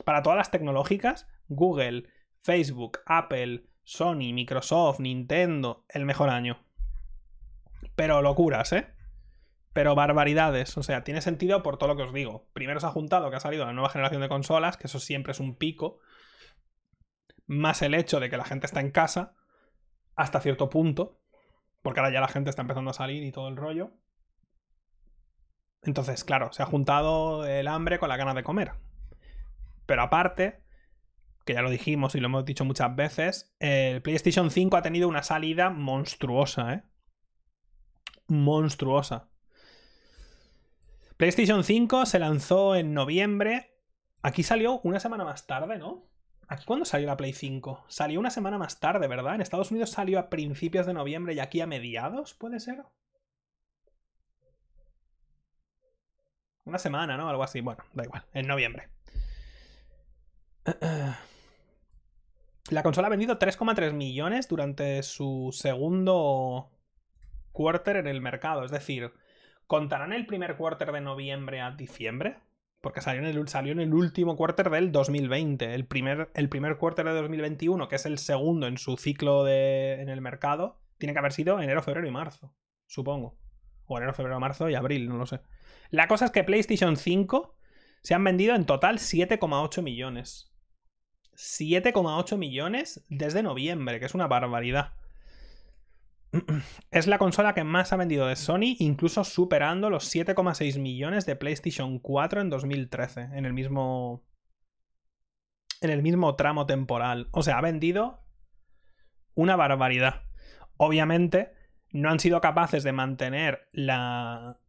[0.05, 1.27] Para todas las tecnológicas.
[1.49, 2.05] Google,
[2.39, 5.83] Facebook, Apple, Sony, Microsoft, Nintendo.
[5.89, 6.63] El mejor año.
[7.97, 8.87] Pero locuras, ¿eh?
[9.73, 10.77] Pero barbaridades.
[10.77, 12.47] O sea, tiene sentido por todo lo que os digo.
[12.53, 15.33] Primero se ha juntado que ha salido la nueva generación de consolas, que eso siempre
[15.33, 15.99] es un pico
[17.47, 19.35] más el hecho de que la gente está en casa
[20.15, 21.19] hasta cierto punto,
[21.81, 23.91] porque ahora ya la gente está empezando a salir y todo el rollo.
[25.83, 28.73] Entonces, claro, se ha juntado el hambre con la ganas de comer.
[29.87, 30.63] Pero aparte,
[31.45, 35.07] que ya lo dijimos y lo hemos dicho muchas veces, el PlayStation 5 ha tenido
[35.07, 36.83] una salida monstruosa, ¿eh?
[38.27, 39.29] Monstruosa.
[41.17, 43.75] PlayStation 5 se lanzó en noviembre.
[44.21, 46.10] Aquí salió una semana más tarde, ¿no?
[46.51, 47.85] ¿Aquí cuándo salió la Play 5?
[47.87, 49.35] Salió una semana más tarde, ¿verdad?
[49.35, 52.83] En Estados Unidos salió a principios de noviembre y aquí a mediados, ¿puede ser?
[56.65, 57.29] Una semana, ¿no?
[57.29, 57.61] Algo así.
[57.61, 58.25] Bueno, da igual.
[58.33, 58.89] En noviembre.
[62.69, 66.69] La consola ha vendido 3,3 millones durante su segundo
[67.53, 68.65] quarter en el mercado.
[68.65, 69.13] Es decir,
[69.67, 72.41] ¿contarán el primer quarter de noviembre a diciembre?
[72.81, 73.27] Porque salió en
[73.79, 75.73] el, último quarter del 2020.
[75.73, 80.01] El primer, el primer quarter de 2021, que es el segundo en su ciclo de,
[80.01, 82.55] en el mercado, tiene que haber sido enero, febrero y marzo.
[82.87, 83.37] Supongo.
[83.85, 85.41] O enero, febrero, marzo y abril, no lo sé.
[85.91, 87.55] La cosa es que PlayStation 5
[88.01, 90.51] se han vendido en total 7,8 millones.
[91.35, 94.93] 7,8 millones desde noviembre, que es una barbaridad.
[96.91, 101.35] Es la consola que más ha vendido de Sony, incluso superando los 7,6 millones de
[101.35, 104.23] PlayStation 4 en 2013, en el mismo
[105.81, 107.27] en el mismo tramo temporal.
[107.31, 108.23] O sea, ha vendido
[109.33, 110.23] una barbaridad.
[110.77, 111.53] Obviamente,
[111.91, 114.59] no han sido capaces de mantener la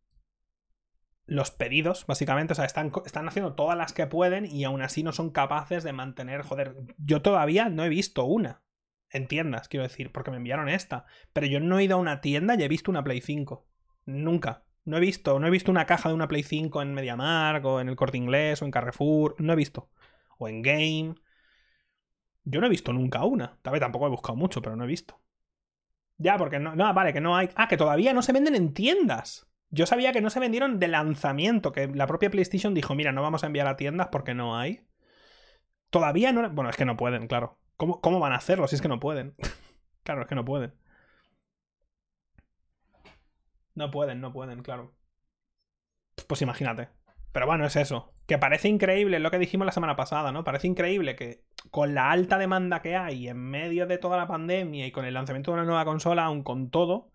[1.26, 2.54] los pedidos, básicamente.
[2.54, 5.84] O sea, están, están haciendo todas las que pueden y aún así no son capaces
[5.84, 6.42] de mantener.
[6.42, 8.62] Joder, yo todavía no he visto una
[9.12, 11.06] en tiendas, quiero decir, porque me enviaron esta.
[11.32, 13.66] Pero yo no he ido a una tienda y he visto una Play 5.
[14.06, 14.64] Nunca.
[14.84, 17.80] No he visto, no he visto una caja de una Play 5 en MediaMark o
[17.80, 19.36] en el Corte Inglés o en Carrefour.
[19.38, 19.90] No he visto.
[20.38, 21.14] O en Game.
[22.44, 23.58] Yo no he visto nunca una.
[23.62, 25.20] Tal vez tampoco he buscado mucho, pero no he visto.
[26.18, 27.50] Ya, porque no, no, vale, que no hay.
[27.54, 29.48] Ah, que todavía no se venden en tiendas.
[29.70, 33.22] Yo sabía que no se vendieron de lanzamiento, que la propia PlayStation dijo, mira, no
[33.22, 34.86] vamos a enviar a tiendas porque no hay.
[35.90, 36.50] Todavía no.
[36.50, 37.58] Bueno, es que no pueden, claro.
[37.77, 39.35] ¿Cómo, van a hacerlo si es que no pueden?
[40.05, 40.75] claro, es que no pueden.
[43.75, 44.95] No pueden, no pueden, claro.
[46.27, 46.89] Pues imagínate.
[47.33, 48.14] Pero bueno, es eso.
[48.27, 50.45] Que parece increíble lo que dijimos la semana pasada, ¿no?
[50.45, 54.87] Parece increíble que con la alta demanda que hay en medio de toda la pandemia
[54.87, 57.11] y con el lanzamiento de una nueva consola, aún con todo,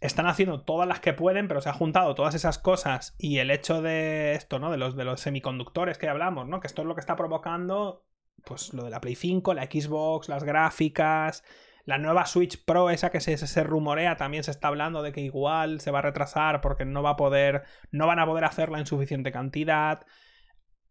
[0.00, 3.50] están haciendo todas las que pueden, pero se ha juntado todas esas cosas y el
[3.50, 4.70] hecho de esto, ¿no?
[4.70, 6.60] De los, de los semiconductores que hablamos, ¿no?
[6.60, 8.06] Que esto es lo que está provocando
[8.44, 11.44] pues lo de la Play 5, la Xbox, las gráficas,
[11.84, 15.22] La nueva Switch Pro, esa que se, se, rumorea, también se está hablando de que
[15.22, 17.64] igual se va a retrasar porque no va a poder.
[17.90, 20.06] No van a poder hacerla en suficiente cantidad.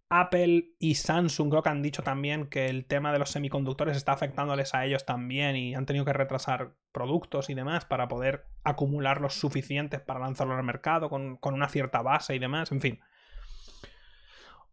[0.10, 4.12] Apple y Samsung creo que han dicho también que el tema de los semiconductores está
[4.14, 9.22] afectándoles a ellos también y han tenido que retrasar productos y demás para poder acumular
[9.22, 12.72] los suficientes para lanzarlo al mercado con, con una cierta base y demás.
[12.72, 13.00] En fin.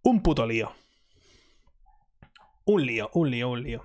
[0.02, 0.72] Un puto lío.
[2.66, 3.84] Un lío, un lío, un lío.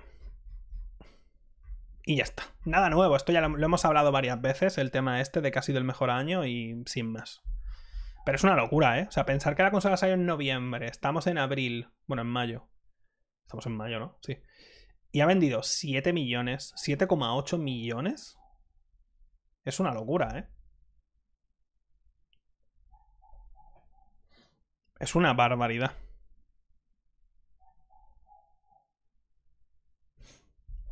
[2.04, 2.42] Y ya está.
[2.64, 3.14] Nada nuevo.
[3.14, 5.84] Esto ya lo, hemos hablado varias veces, el tema este de que ha sido el
[5.84, 7.42] mejor año y sin más.
[8.24, 9.06] Pero es una locura, ¿eh?
[9.08, 12.68] O sea, pensar que la consola salió en noviembre, estamos en abril, bueno, en mayo.
[13.44, 14.18] Estamos en mayo, ¿no?
[14.20, 14.38] Sí.
[15.12, 18.36] Y ha vendido 7 millones, 7,8 millones.
[19.64, 20.48] Es una locura, ¿eh?
[24.98, 25.92] Es una barbaridad.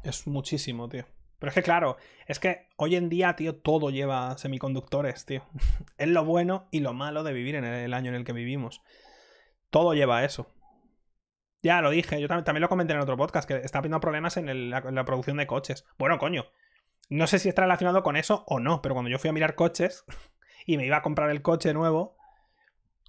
[0.02, 1.04] Es muchísimo, tío.
[1.38, 1.96] Pero es que claro,
[2.26, 5.42] es que hoy en día, tío, todo lleva semiconductores, tío.
[5.98, 8.82] es lo bueno y lo malo de vivir en el año en el que vivimos.
[9.70, 10.52] Todo lleva eso.
[11.62, 14.70] Ya lo dije, yo también, lo comenté en otro podcast, que está habiendo problemas en,
[14.70, 15.84] la, producción de coches.
[15.98, 16.46] Bueno, coño,
[17.10, 19.54] no sé si está relacionado con eso o no, pero cuando yo fui a mirar
[19.54, 20.04] coches
[20.66, 22.16] y me iba a comprar el coche nuevo,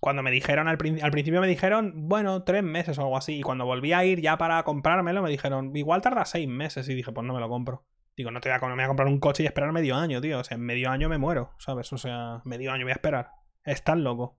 [0.01, 3.65] cuando me dijeron al, principio me dijeron, bueno, tres meses o algo así, y cuando
[3.65, 7.25] volví a ir ya para comprármelo me dijeron, igual tarda seis meses, y dije, pues
[7.25, 7.85] no me lo compro.
[8.17, 10.39] Digo, no te voy a, voy a comprar un coche y esperar medio año, tío.
[10.39, 11.93] O sea, en medio año me muero, ¿sabes?
[11.93, 13.31] O sea, medio año voy a esperar.
[13.63, 14.37] Es tan loco.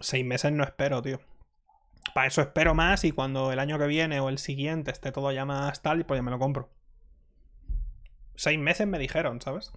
[0.00, 1.20] Seis meses no espero, tío.
[2.14, 5.32] Para eso espero más y cuando el año que viene o el siguiente esté todo
[5.32, 6.70] ya más tal, pues ya me lo compro.
[8.36, 9.72] Seis meses me dijeron, ¿sabes?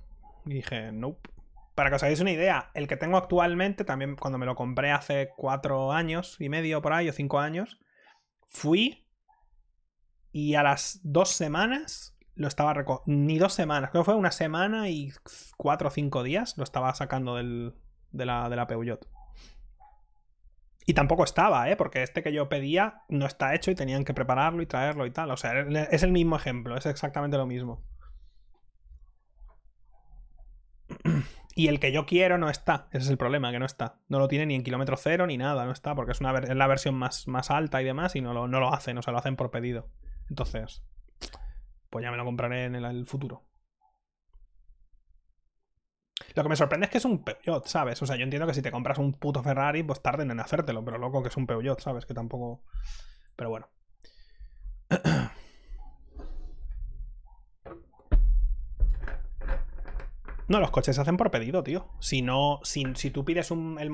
[0.46, 1.32] Y dije, nope.
[1.74, 4.92] Para que os hagáis una idea, el que tengo actualmente, también cuando me lo compré
[4.92, 7.80] hace cuatro años y medio por ahí, o cinco años,
[8.48, 9.08] fui
[10.32, 12.76] y a las dos semanas lo estaba
[13.08, 15.12] Ni dos semanas, creo que fue una semana y
[15.58, 17.74] cuatro o cinco días lo estaba sacando del,
[18.12, 19.08] de, la, de la Peugeot.
[20.88, 21.76] Y tampoco estaba, ¿eh?
[21.76, 25.12] Porque este que yo pedía no está hecho y tenían que prepararlo y traerlo y
[25.12, 25.30] tal.
[25.32, 25.52] O sea,
[25.92, 27.84] es el mismo ejemplo, es exactamente lo mismo.
[31.56, 32.88] Y el que yo quiero no está.
[32.92, 34.00] Ese es el problema, que no está.
[34.08, 35.94] No lo tiene ni en kilómetro cero ni nada, no está.
[35.96, 38.60] Porque es, una, es la versión más, más alta y demás y no lo, no
[38.60, 39.90] lo hacen, o sea, lo hacen por pedido.
[40.30, 40.84] Entonces,
[41.90, 43.47] pues ya me lo compraré en el, futuro.
[46.38, 48.00] Lo que me sorprende es que es un Peugeot, ¿sabes?
[48.04, 50.86] O sea, yo entiendo que si te compras un puto Ferrari, pues tarden en hacértelo,
[50.86, 52.06] pero loco que es un Peugeot, ¿sabes?
[52.06, 52.62] Que tampoco...
[53.36, 53.68] Pero bueno.
[60.50, 61.90] No, los coches se hacen por pedido, tío.
[62.00, 63.92] Si no, si, si tú pides un, el,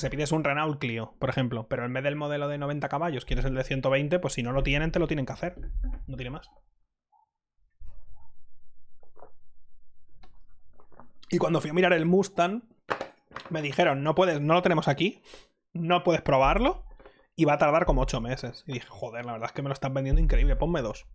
[0.00, 3.24] se pides un Renault Clio, por ejemplo, pero en vez del modelo de 90 caballos
[3.24, 5.54] quieres el de 120, pues si no lo tienen, te lo tienen que hacer.
[6.08, 6.50] No tiene más.
[11.32, 12.62] Y cuando fui a mirar el Mustang,
[13.48, 15.22] me dijeron, no puedes, no lo tenemos aquí,
[15.72, 16.84] no puedes probarlo,
[17.34, 18.64] y va a tardar como 8 meses.
[18.66, 21.06] Y dije, joder, la verdad es que me lo están vendiendo increíble, ponme dos.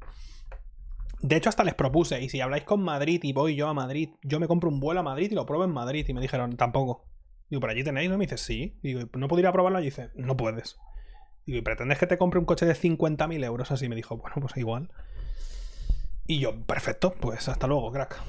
[1.19, 4.09] De hecho, hasta les propuse, y si habláis con Madrid y voy yo a Madrid,
[4.23, 6.03] yo me compro un vuelo a Madrid y lo pruebo en Madrid.
[6.07, 7.05] Y me dijeron, tampoco.
[7.51, 8.09] Digo, ¿por allí tenéis?
[8.09, 8.17] ¿No?
[8.17, 8.79] Me dice, sí.
[8.81, 9.79] Digo, ¿no puedo ir a probarlo?
[9.79, 10.79] Y dice, no puedes.
[11.45, 13.69] Digo, ¿y pretendes que te compre un coche de 50.000 euros?
[13.69, 14.89] Así me dijo, bueno, pues igual.
[16.25, 18.19] Y yo, perfecto, pues hasta luego, crack.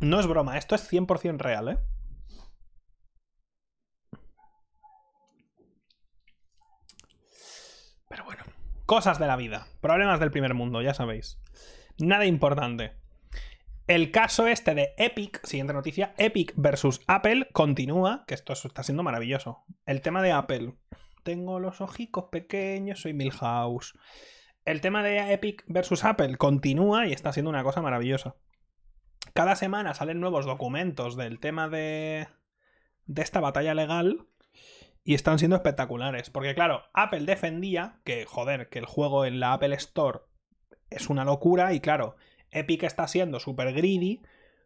[0.00, 1.78] No es broma, esto es 100% real, ¿eh?
[8.08, 8.44] Pero bueno.
[8.86, 9.66] Cosas de la vida.
[9.80, 11.40] Problemas del primer mundo, ya sabéis.
[11.98, 12.92] Nada importante.
[13.88, 19.02] El caso este de Epic, siguiente noticia, Epic versus Apple continúa, que esto está siendo
[19.02, 19.64] maravilloso.
[19.84, 20.74] El tema de Apple.
[21.24, 23.98] Tengo los ojicos pequeños, soy Milhouse.
[24.64, 28.36] El tema de Epic versus Apple continúa y está siendo una cosa maravillosa.
[29.38, 32.26] Cada semana salen nuevos documentos del tema de,
[33.06, 34.26] de esta batalla legal
[35.04, 36.28] y están siendo espectaculares.
[36.28, 40.22] Porque claro, Apple defendía que, joder, que el juego en la Apple Store
[40.90, 42.16] es una locura y claro,
[42.50, 44.22] Epic está siendo súper greedy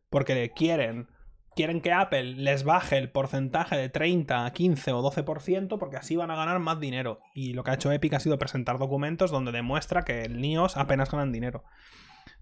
[0.09, 1.09] porque quieren,
[1.55, 6.31] quieren que Apple les baje el porcentaje de 30, 15 o 12% porque así van
[6.31, 7.21] a ganar más dinero.
[7.35, 10.79] Y lo que ha hecho Epic ha sido presentar documentos donde demuestra que el NIOS
[10.79, 11.63] apenas ganan dinero.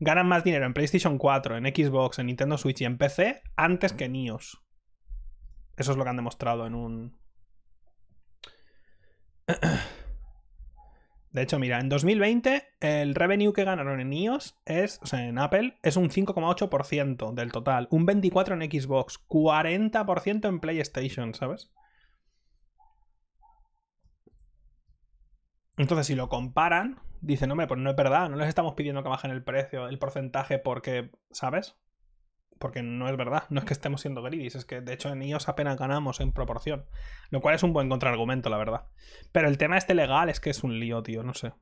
[0.01, 3.93] Ganan más dinero en PlayStation 4, en Xbox, en Nintendo Switch y en PC antes
[3.93, 4.63] que NIOS.
[5.77, 7.21] Eso es lo que han demostrado en un,
[11.33, 15.39] De hecho, mira, en 2020 el revenue que ganaron en iOS es, o sea, en
[15.39, 21.71] Apple es un 5,8% del total, un 24% en Xbox, 40% en PlayStation, ¿sabes?
[25.81, 29.09] Entonces, si lo comparan, dicen, hombre, pues no es verdad, no les estamos pidiendo que
[29.09, 31.75] bajen el precio, el porcentaje, porque, ¿sabes?
[32.59, 35.23] Porque no es verdad, no es que estemos siendo greedy, es que de hecho en
[35.23, 36.85] iOS apenas ganamos en proporción.
[37.31, 38.89] Lo cual es un buen contraargumento, la verdad.
[39.33, 41.55] Pero el tema este legal es que es un lío, tío, no sé.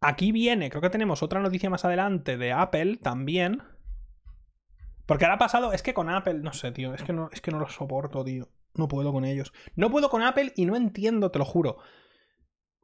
[0.00, 3.62] Aquí viene, creo que tenemos otra noticia más adelante de Apple también.
[5.04, 7.42] Porque ahora ha pasado, es que con Apple, no sé, tío, es que no, es
[7.42, 8.48] que no lo soporto, tío.
[8.74, 9.52] No puedo con ellos.
[9.76, 11.76] No puedo con Apple y no entiendo, te lo juro.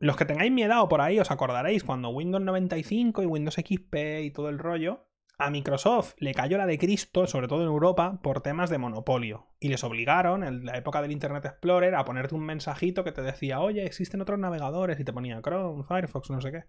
[0.01, 4.31] Los que tengáis miedo por ahí os acordaréis cuando Windows 95 y Windows XP y
[4.31, 8.41] todo el rollo, a Microsoft le cayó la de Cristo, sobre todo en Europa, por
[8.41, 9.49] temas de monopolio.
[9.59, 13.23] Y les obligaron, en la época del Internet Explorer, a ponerte un mensajito que te
[13.23, 16.65] decía, oye, existen otros navegadores, y te ponía Chrome, Firefox, no sé qué.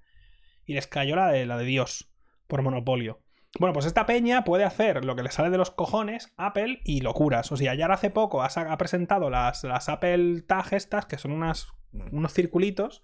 [0.66, 2.12] Y les cayó la de, la de Dios,
[2.48, 3.22] por monopolio.
[3.60, 7.02] Bueno, pues esta peña puede hacer lo que le sale de los cojones, Apple, y
[7.02, 7.52] locuras.
[7.52, 12.34] O sea, ya hace poco ha, presentado las, las Apple Tag estas, que son unos
[12.34, 13.02] circulitos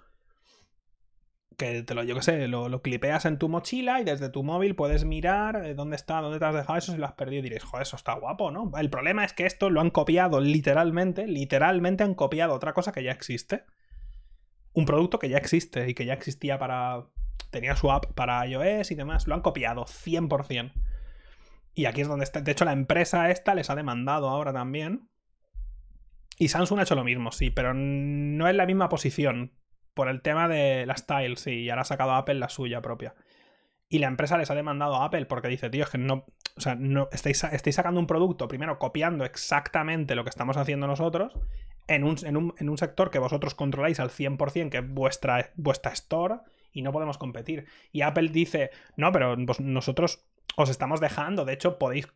[1.58, 4.76] que te lo, yo que sé, lo, clipeas en tu mochila y desde tu móvil
[4.76, 7.44] puedes mirar eh, dónde está, dónde te has dejado eso si lo has perdido y
[7.44, 8.72] diréis, joder, eso está guapo, ¿no?
[8.78, 13.04] El problema es que esto lo han copiado literalmente, literalmente han copiado otra cosa que
[13.04, 13.64] ya existe.
[14.74, 17.06] Un producto que ya existe y que ya existía para...
[17.50, 20.74] tenía su app para iOS y demás, lo han copiado 100%.
[21.74, 25.10] Y aquí es donde está, de hecho la empresa esta les ha demandado ahora también.
[26.38, 29.54] Y Samsung ha hecho lo mismo, sí, pero no es la misma posición
[29.96, 33.16] por el tema de las tiles, y ahora ha sacado Apple la suya propia.
[33.90, 36.26] Y la empresa les ha demandado a Apple porque dice, tío, es que no,
[36.58, 40.86] o sea, no estáis, estáis sacando un producto, primero copiando exactamente lo que estamos haciendo
[40.86, 41.34] nosotros,
[41.88, 46.40] en un, en un, sector que vosotros controláis al 100%, que es vuestra, vuestra store,
[46.72, 47.66] y no podemos competir.
[47.92, 50.26] Y Apple dice, no, pero nosotros
[50.58, 52.08] os estamos dejando, de hecho, podéis,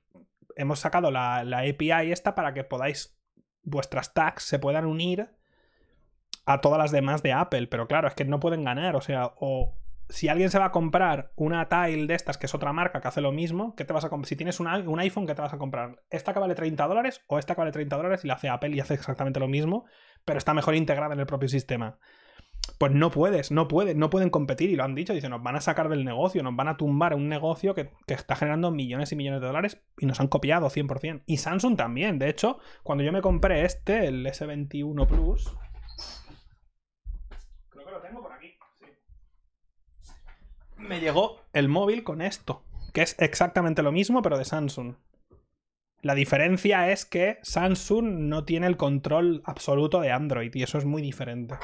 [0.55, 3.17] hemos sacado la, la API esta para que podáis,
[3.63, 5.29] vuestras tags se puedan unir
[6.49, 9.33] a todas las demás de Apple, pero claro, es que no pueden ganar, o sea,
[9.39, 9.75] o
[10.09, 13.07] si alguien se va a comprar una Tile de estas, que es otra marca que
[13.07, 14.09] hace lo mismo, ¿qué te vas a?
[14.23, 16.01] Si tienes un, iPhone, ¿qué te vas a comprar?
[16.09, 18.71] ¿Esta que vale 30 dólares o esta que vale 30 dólares y la hace Apple
[18.71, 19.85] y hace exactamente lo mismo,
[20.25, 21.99] pero está mejor integrada en el propio sistema?
[22.79, 25.55] Pues no puedes, no pueden, no pueden competir y lo han dicho, dicen, nos van
[25.55, 29.11] a sacar del negocio, nos van a tumbar un negocio que, que está generando millones
[29.11, 31.21] y millones de dólares y nos han copiado 100%.
[31.27, 35.55] Y Samsung también, de hecho, cuando yo me compré este, el S21 Plus,
[40.79, 42.63] me llegó el móvil con esto,
[42.93, 44.95] que es exactamente lo mismo, pero de Samsung.
[46.01, 50.85] La diferencia es que Samsung no tiene el control absoluto de Android y eso es
[50.85, 51.55] muy diferente.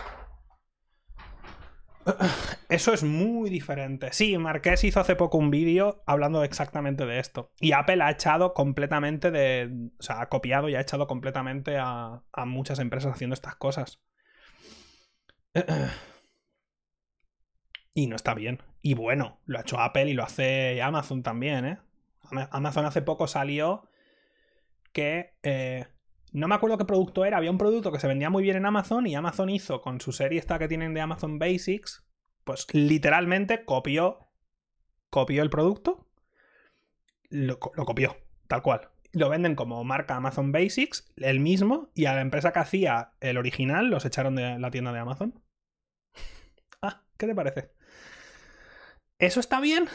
[2.70, 4.14] Eso es muy diferente.
[4.14, 7.52] Sí, Marqués hizo hace poco un vídeo hablando exactamente de esto.
[7.60, 9.90] Y Apple ha echado completamente de...
[10.00, 14.04] O sea, ha copiado y ha echado completamente a, a muchas empresas haciendo estas cosas.
[17.98, 18.62] Y no está bien.
[18.86, 21.80] Y bueno, lo ha hecho Apple y lo hace Amazon también, ¿eh?
[22.52, 23.90] Amazon hace poco salió
[24.94, 25.34] que...
[25.42, 25.88] Eh,
[26.34, 28.66] no me acuerdo qué producto era, había un producto que se vendía muy bien en
[28.68, 32.06] Amazon y Amazon hizo con su serie esta que tienen de Amazon Basics,
[32.44, 34.28] pues literalmente copió,
[35.10, 36.08] copió el producto,
[37.32, 38.18] lo, lo copió,
[38.48, 38.92] tal cual.
[39.14, 43.38] Lo venden como marca Amazon Basics, el mismo, y a la empresa que hacía el
[43.38, 45.42] original los echaron de la tienda de Amazon.
[46.84, 47.72] ah, ¿qué te parece?
[49.20, 49.88] ¿Eso está bien?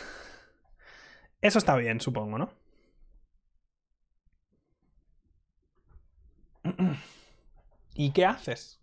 [1.41, 2.51] Eso está bien, supongo, ¿no?
[7.95, 8.81] ¿Y qué haces?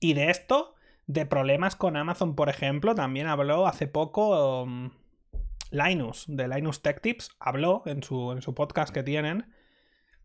[0.00, 0.74] Y de esto,
[1.06, 4.90] de problemas con Amazon, por ejemplo, también habló hace poco um,
[5.70, 9.52] Linus, de Linus Tech Tips, habló en su, en su podcast que tienen,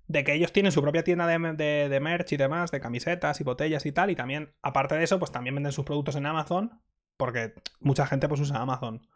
[0.07, 3.41] de que ellos tienen su propia tienda de, de, de, merch y demás, de camisetas
[3.41, 6.25] y botellas y tal, y también, aparte de eso, pues también venden sus productos en
[6.25, 6.81] Amazon,
[7.21, 9.07] porque mucha gente pues usa Amazon.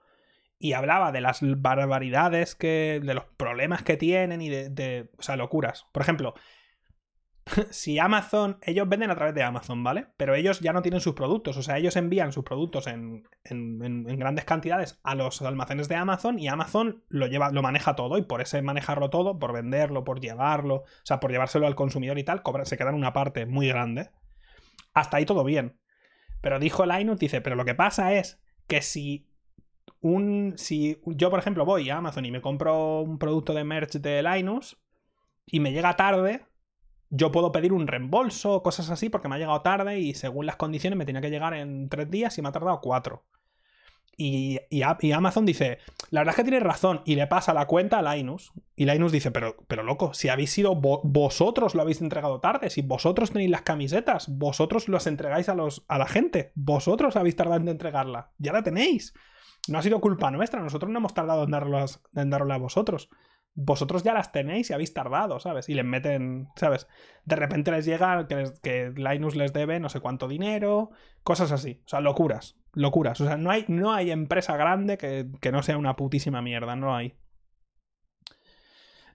[0.59, 3.01] Y hablaba de las barbaridades que.
[3.03, 5.09] de los problemas que tienen y de.
[5.17, 5.87] o sea, locuras.
[5.91, 6.35] Por ejemplo,
[7.71, 8.59] si Amazon.
[8.61, 10.05] Ellos venden a través de Amazon, ¿vale?
[10.17, 11.57] Pero ellos ya no tienen sus productos.
[11.57, 16.37] O sea, ellos envían sus productos en, en, grandes cantidades a los almacenes de Amazon
[16.37, 18.19] y Amazon lo lleva, lo maneja todo.
[18.19, 22.19] Y por ese manejarlo todo, por venderlo, por llevarlo, o sea, por llevárselo al consumidor
[22.19, 24.11] y tal, se queda en una parte muy grande.
[24.93, 25.79] Hasta ahí todo bien.
[26.41, 29.27] Pero dijo Linus, dice, pero lo que pasa es que si
[30.01, 30.53] un.
[30.57, 34.21] Si yo, por ejemplo, voy a Amazon y me compro un producto de merch de
[34.21, 34.77] Linus
[35.45, 36.45] y me llega tarde,
[37.09, 40.45] yo puedo pedir un reembolso o cosas así porque me ha llegado tarde y según
[40.45, 43.25] las condiciones me tenía que llegar en tres días y me ha tardado cuatro.
[44.17, 45.79] Y, y, Amazon dice,
[46.15, 47.01] La verdad es que tiene razón.
[47.03, 48.53] Y le pasa la cuenta a Linus.
[48.77, 52.81] Y Linus dice, pero, pero loco, si habéis sido vosotros lo habéis entregado tarde, si
[52.81, 57.59] vosotros tenéis las camisetas, vosotros las entregáis a, los, a la gente, vosotros habéis tardado
[57.59, 58.31] en entregarla.
[58.37, 59.13] Ya la tenéis.
[59.67, 63.09] No ha sido culpa nuestra, nosotros no hemos tardado en, darlas, en darla a vosotros
[63.57, 65.69] vosotros ya las tenéis y habéis tardado, ¿sabes?
[65.69, 66.87] Y les meten, ¿sabes?
[67.23, 70.91] De repente les llega que, que Linus les debe no sé cuánto dinero,
[71.23, 71.81] cosas así.
[71.85, 73.19] O sea, locuras, locuras.
[73.21, 76.75] O sea, no hay, no hay empresa grande que, que no sea una putísima mierda,
[76.75, 77.15] no hay.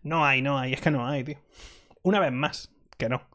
[0.03, 1.39] No hay, no hay, es que no hay, tío.
[2.03, 3.29] Una vez más, que no.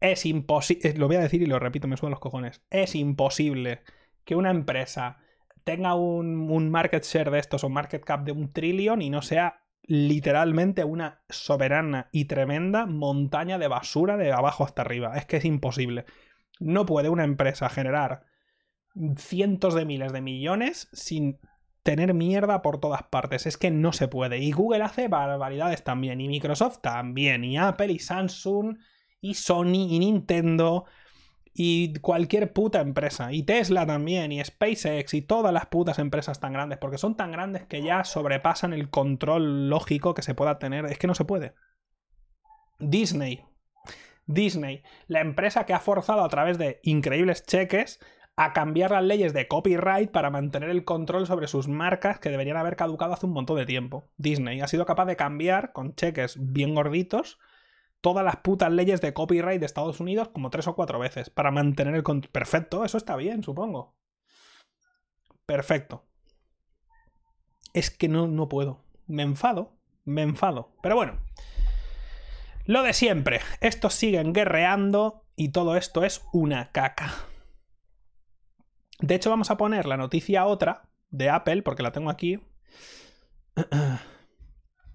[0.00, 2.62] Es imposible, lo voy a decir y lo repito, me suben los cojones.
[2.70, 3.82] Es imposible
[4.24, 5.18] que una empresa
[5.64, 9.22] tenga un, un market share de estos o market cap de un trillón y no
[9.22, 15.16] sea literalmente una soberana y tremenda montaña de basura de abajo hasta arriba.
[15.16, 16.04] Es que es imposible.
[16.60, 18.26] No puede una empresa generar
[19.16, 21.38] cientos de miles de millones sin
[21.82, 23.46] tener mierda por todas partes.
[23.46, 24.38] Es que no se puede.
[24.38, 26.20] Y Google hace barbaridades también.
[26.20, 27.44] Y Microsoft también.
[27.44, 28.76] Y Apple y Samsung
[29.20, 30.84] y Sony y Nintendo
[31.60, 36.52] y cualquier puta empresa, y Tesla también, y SpaceX, y todas las putas empresas tan
[36.52, 40.86] grandes, porque son tan grandes que ya sobrepasan el control lógico que se pueda tener.
[40.86, 41.54] Es que no se puede.
[42.78, 43.44] Disney.
[44.26, 47.98] Disney, la empresa que ha forzado a través de increíbles cheques
[48.40, 52.56] a cambiar las leyes de copyright para mantener el control sobre sus marcas que deberían
[52.56, 54.12] haber caducado hace un montón de tiempo.
[54.16, 57.40] Disney ha sido capaz de cambiar con cheques bien gorditos
[58.00, 61.50] todas las putas leyes de copyright de Estados Unidos como tres o cuatro veces para
[61.50, 62.30] mantener el control.
[62.30, 63.96] Perfecto, eso está bien, supongo.
[65.44, 66.06] Perfecto.
[67.72, 68.84] Es que no, no puedo.
[69.08, 69.72] Me enfado,
[70.04, 70.70] me enfado.
[70.80, 71.18] Pero bueno.
[72.66, 73.40] Lo de siempre.
[73.60, 77.27] Estos siguen guerreando y todo esto es una caca.
[79.00, 82.40] De hecho, vamos a poner la noticia otra de Apple, porque la tengo aquí.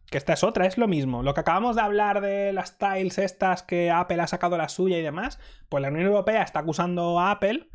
[0.10, 1.24] Que esta es otra, es lo mismo.
[1.24, 5.00] Lo que acabamos de hablar de las tiles estas que Apple ha sacado la suya
[5.00, 5.40] y demás,
[5.70, 7.72] pues la Unión Europea está acusando a Apple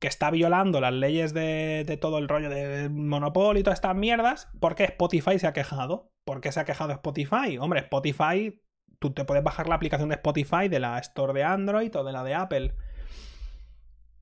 [0.00, 4.48] que está violando las leyes de, todo el rollo de monopolio y todas estas mierdas,
[4.58, 6.10] porque Spotify se ha quejado.
[6.24, 7.58] ¿Por qué se ha quejado Spotify?
[7.60, 8.62] Hombre, Spotify,
[8.98, 12.12] tú te puedes bajar la aplicación de Spotify de la Store de Android o de
[12.12, 12.74] la de Apple.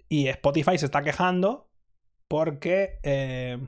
[0.08, 1.70] Y Spotify se está quejando
[2.28, 2.98] porque...
[3.02, 3.58] Eh,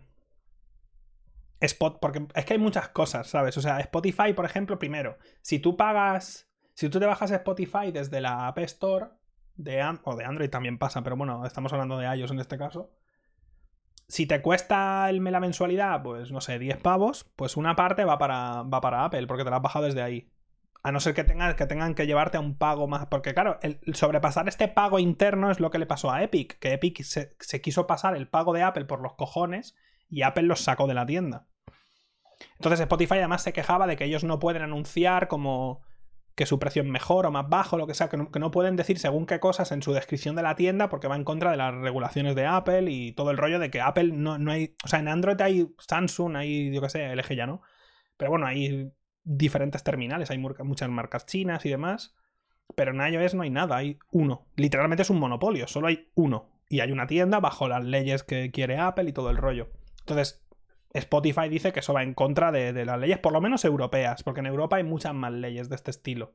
[2.01, 3.57] porque es que hay muchas cosas, ¿sabes?
[3.59, 8.23] O sea, Spotify, por ejemplo, primero, si tú pagas, si tú te bajas Spotify desde
[8.23, 9.09] la App Store,
[9.57, 12.91] de, o de Android también pasa, pero bueno, estamos hablando de iOS en este caso.
[14.09, 18.19] Si te cuesta el, la mensualidad, pues no sé, 10 pavos, pues una parte va
[18.19, 20.33] para, va para Apple, porque te la has bajado desde ahí.
[20.83, 23.07] A no ser que tengan, que tengan que llevarte a un pago más.
[23.07, 26.59] Porque, claro, el, sobrepasar este pago interno es lo que le pasó a Epic.
[26.59, 29.77] Que Epic se, se quiso pasar el pago de Apple por los cojones
[30.09, 31.47] y Apple los sacó de la tienda.
[32.55, 35.83] Entonces Spotify además se quejaba de que ellos no pueden anunciar como
[36.35, 38.99] que su precio es mejor o más bajo, lo que sea, que no, pueden decir
[38.99, 41.75] según qué cosas en su descripción de la tienda porque va en contra de las
[41.75, 44.75] regulaciones de Apple y todo el rollo de que Apple no, no hay...
[44.85, 47.61] O sea, en Android hay Samsung, hay, yo qué sé, LG ya no.
[48.17, 48.91] Pero bueno, hay
[49.31, 52.15] diferentes terminales, hay muchas marcas chinas y demás.
[52.75, 54.47] Pero en iOS no hay nada, hay uno.
[54.57, 56.51] Literalmente es un monopolio, solo hay uno.
[56.69, 59.71] Y hay una tienda bajo las leyes que quiere Apple y todo el rollo.
[60.01, 60.45] Entonces,
[60.93, 64.41] Spotify dice que eso va en contra de, las leyes, por lo menos europeas, porque
[64.41, 66.33] en Europa hay muchas más leyes de este estilo.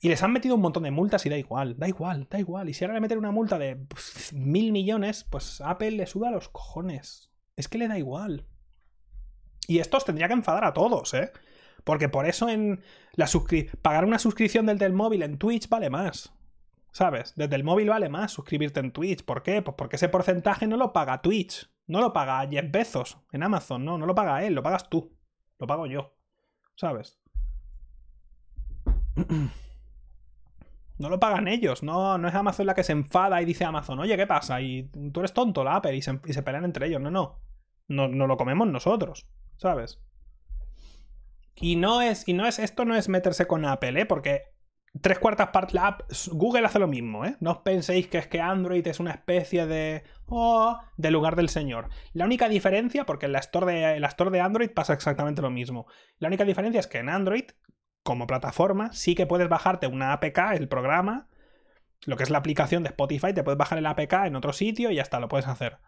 [0.00, 2.68] Y les han metido un montón de multas y da igual, da igual, da igual.
[2.68, 6.30] Y si ahora le meten una multa de pues, mil millones, pues Apple le suda
[6.30, 7.30] los cojones.
[7.56, 8.46] Es que le da igual.
[9.68, 11.30] Y esto os tendría que enfadar a todos, ¿eh?
[11.84, 12.82] Porque por eso en
[13.14, 13.28] la
[13.82, 16.32] pagar una suscripción desde el móvil en Twitch vale más.
[16.92, 17.32] ¿Sabes?
[17.36, 19.24] Desde el móvil vale más suscribirte en Twitch.
[19.24, 19.62] ¿Por qué?
[19.62, 21.70] Pues porque ese porcentaje no lo paga Twitch.
[21.86, 25.16] No lo paga Jeff Bezos en Amazon, no, no lo paga él, lo pagas tú.
[25.58, 26.14] Lo pago yo.
[26.76, 27.18] ¿Sabes?
[30.98, 33.68] No lo pagan ellos, no, no es Amazon la que se enfada y dice a
[33.68, 34.60] Amazon, oye, ¿qué pasa?
[34.60, 37.00] Y tú eres tonto, la Apple, y se, y se pelean entre ellos.
[37.00, 37.40] No, no.
[37.88, 39.26] No, no lo comemos nosotros,
[39.56, 40.00] ¿sabes?
[41.56, 44.06] Y no es, y no es, esto no es meterse con Apple, ¿eh?
[44.06, 44.52] Porque
[45.00, 46.28] tres cuartas partes.
[46.32, 47.36] Google hace lo mismo, ¿eh?
[47.40, 50.04] No os penséis que es que Android es una especie de.
[50.26, 51.88] Oh, de lugar del señor.
[52.12, 55.50] La única diferencia, porque en la, store de, la Store de Android pasa exactamente lo
[55.50, 55.86] mismo.
[56.18, 57.44] La única diferencia es que en Android,
[58.02, 61.28] como plataforma, sí que puedes bajarte una APK, el programa,
[62.04, 64.90] lo que es la aplicación de Spotify, te puedes bajar el APK en otro sitio
[64.90, 65.78] y ya está, lo puedes hacer.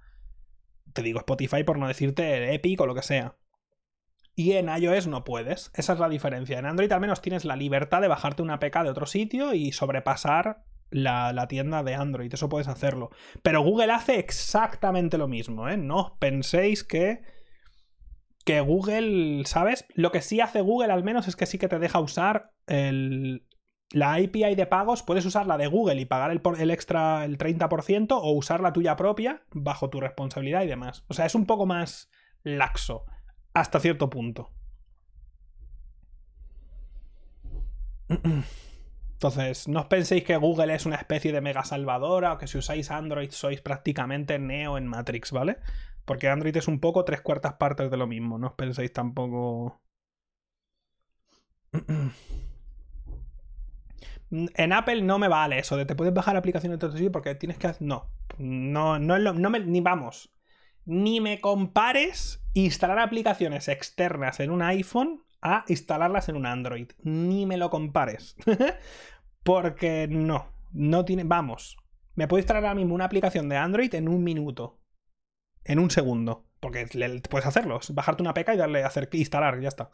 [0.93, 3.37] Te digo Spotify por no decirte Epic o lo que sea.
[4.35, 5.71] Y en iOS no puedes.
[5.75, 6.59] Esa es la diferencia.
[6.59, 9.73] En Android al menos tienes la libertad de bajarte una APK de otro sitio y
[9.73, 12.33] sobrepasar la, tienda de Android.
[12.33, 13.11] Eso puedes hacerlo.
[13.43, 15.69] Pero Google hace exactamente lo mismo.
[15.69, 15.77] ¿eh?
[15.77, 17.23] No penséis que
[18.45, 19.87] que Google, ¿sabes?
[19.95, 23.47] Lo que sí hace Google al menos es que sí que te deja usar el,
[23.91, 27.39] la API de pagos, puedes usar la de Google y pagar el, el, extra, el
[27.39, 31.05] 30%, o usar la tuya propia bajo tu responsabilidad y demás.
[31.09, 32.11] O sea, es un poco más
[32.43, 33.07] laxo,
[33.55, 34.51] hasta cierto punto.
[39.15, 42.59] Entonces, no os penséis que Google es una especie de mega salvadora o que si
[42.59, 45.59] usáis Android sois prácticamente Neo en Matrix, ¿vale?
[46.05, 49.81] Porque Android es un poco tres cuartas partes de lo mismo, no os penséis tampoco...
[54.31, 57.69] En Apple no me vale eso de te puedes bajar aplicaciones de porque tienes que
[57.69, 57.87] hacer...
[57.87, 60.31] No, no, no, no me, ni vamos.
[60.87, 66.91] Ni me compares instalar aplicaciones externas en un iPhone a instalarlas en un Android.
[67.03, 68.37] Ni me lo compares.
[69.43, 71.25] porque no, no tiene...
[71.25, 71.77] Vamos,
[72.15, 74.81] me puedo instalar ahora mismo una aplicación de Android en un minuto.
[75.65, 76.47] En un segundo.
[76.61, 76.87] Porque
[77.29, 77.81] puedes hacerlo.
[77.91, 79.91] Bajarte una peca y darle a hacer instalar, ya está.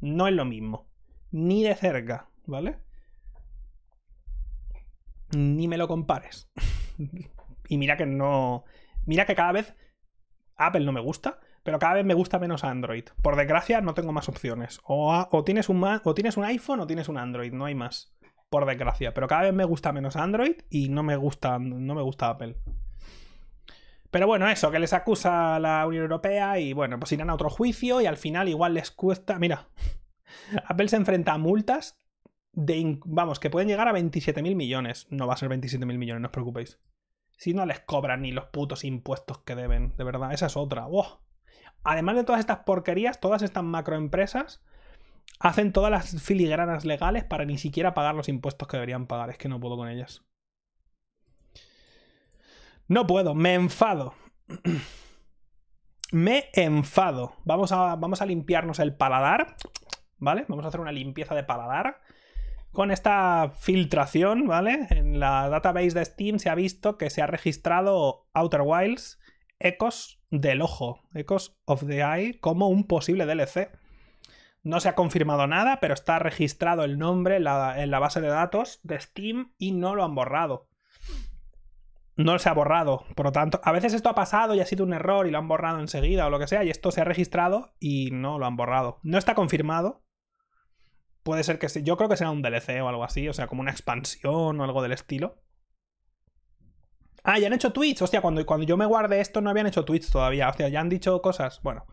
[0.00, 0.90] No es lo mismo.
[1.30, 2.78] Ni de cerca, ¿vale?
[5.30, 6.50] Ni me lo compares.
[7.68, 8.64] y mira que no.
[9.06, 9.74] Mira que cada vez
[10.66, 13.04] Apple no me gusta, pero cada vez me gusta menos Android.
[13.22, 14.80] Por desgracia, no tengo más opciones.
[14.84, 18.14] O, tienes un, o tienes un iPhone o tienes un Android, no hay más.
[18.50, 19.14] Por desgracia.
[19.14, 22.56] Pero cada vez me gusta menos Android y no me gusta, no me gusta Apple.
[24.12, 27.48] Pero bueno, eso, que les acusa la Unión Europea y bueno, pues irán a otro
[27.48, 29.38] juicio y al final igual les cuesta.
[29.38, 29.68] Mira,
[30.66, 31.98] Apple se enfrenta a multas
[32.52, 32.98] de.
[33.06, 35.06] Vamos, que pueden llegar a 27.000 millones.
[35.08, 36.78] No va a ser 27.000 millones, no os preocupéis.
[37.42, 40.86] Si no les cobran ni los putos impuestos que deben, de verdad, esa es otra.
[41.82, 44.62] Además de todas estas porquerías, todas estas macroempresas
[45.40, 49.30] hacen todas las filigranas legales para ni siquiera pagar los impuestos que deberían pagar.
[49.30, 50.22] Es que no puedo con ellas.
[52.86, 54.14] No puedo, me enfado.
[56.12, 57.34] me enfado.
[57.44, 59.56] Vamos a, vamos a limpiarnos el paladar.
[60.18, 60.44] ¿Vale?
[60.46, 62.02] Vamos a hacer una limpieza de paladar.
[62.72, 64.86] Con esta filtración, ¿vale?
[64.90, 69.20] En la database de Steam se ha visto que se ha registrado Outer Wilds
[69.58, 73.70] Ecos del Ojo, Ecos of the Eye, como un posible DLC.
[74.62, 78.80] No se ha confirmado nada, pero está registrado el nombre en la base de datos
[78.82, 80.68] de Steam y no lo han borrado
[82.16, 83.04] no se ha borrado.
[83.14, 85.38] Por lo tanto, a veces esto ha pasado y ha sido un error y lo
[85.38, 88.46] han borrado enseguida o lo que sea, y esto se ha registrado y no lo
[88.46, 88.98] han borrado.
[89.02, 90.02] No está confirmado.
[91.22, 91.82] Puede ser que sí.
[91.82, 94.64] Yo creo que sea un DLC o algo así, o sea, como una expansión o
[94.64, 95.42] algo del estilo.
[97.24, 98.02] Ah, ya han hecho tweets.
[98.02, 100.48] Hostia, cuando, cuando yo me guardé esto no habían hecho tweets todavía.
[100.48, 101.60] O sea, ya han dicho cosas.
[101.62, 101.86] Bueno.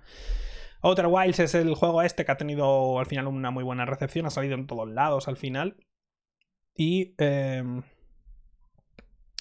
[0.81, 4.25] Outer Wilds es el juego este que ha tenido al final una muy buena recepción.
[4.25, 5.77] Ha salido en todos lados al final.
[6.75, 7.13] Y.
[7.17, 7.63] Eh...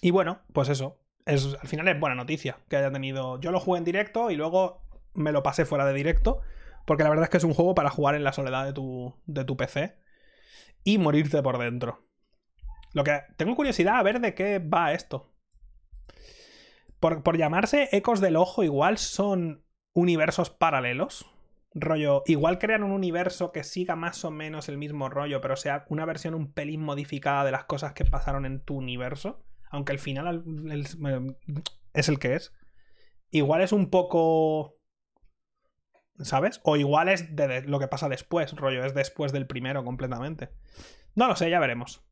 [0.02, 1.00] Y bueno, pues eso.
[1.24, 3.40] Es, al final es buena noticia que haya tenido.
[3.40, 4.82] Yo lo jugué en directo y luego
[5.14, 6.40] me lo pasé fuera de directo.
[6.88, 9.14] Porque la verdad es que es un juego para jugar en la soledad de tu,
[9.26, 9.96] de tu PC
[10.82, 12.04] y morirte por dentro.
[12.94, 15.32] Lo que tengo curiosidad a ver de qué va esto.
[16.98, 21.30] Por, por llamarse Ecos del Ojo, igual son universos paralelos.
[21.74, 25.84] Rollo, igual crean un universo que siga más o menos el mismo rollo, pero sea
[25.90, 29.98] una versión un pelín modificada de las cosas que pasaron en tu universo aunque al
[29.98, 30.44] final
[31.92, 32.52] es el que es,
[33.30, 34.77] igual es un poco...
[36.20, 36.60] ¿Sabes?
[36.64, 40.50] O igual es de lo que pasa después, rollo, es después del primero completamente.
[41.14, 42.02] No lo sé, ya veremos.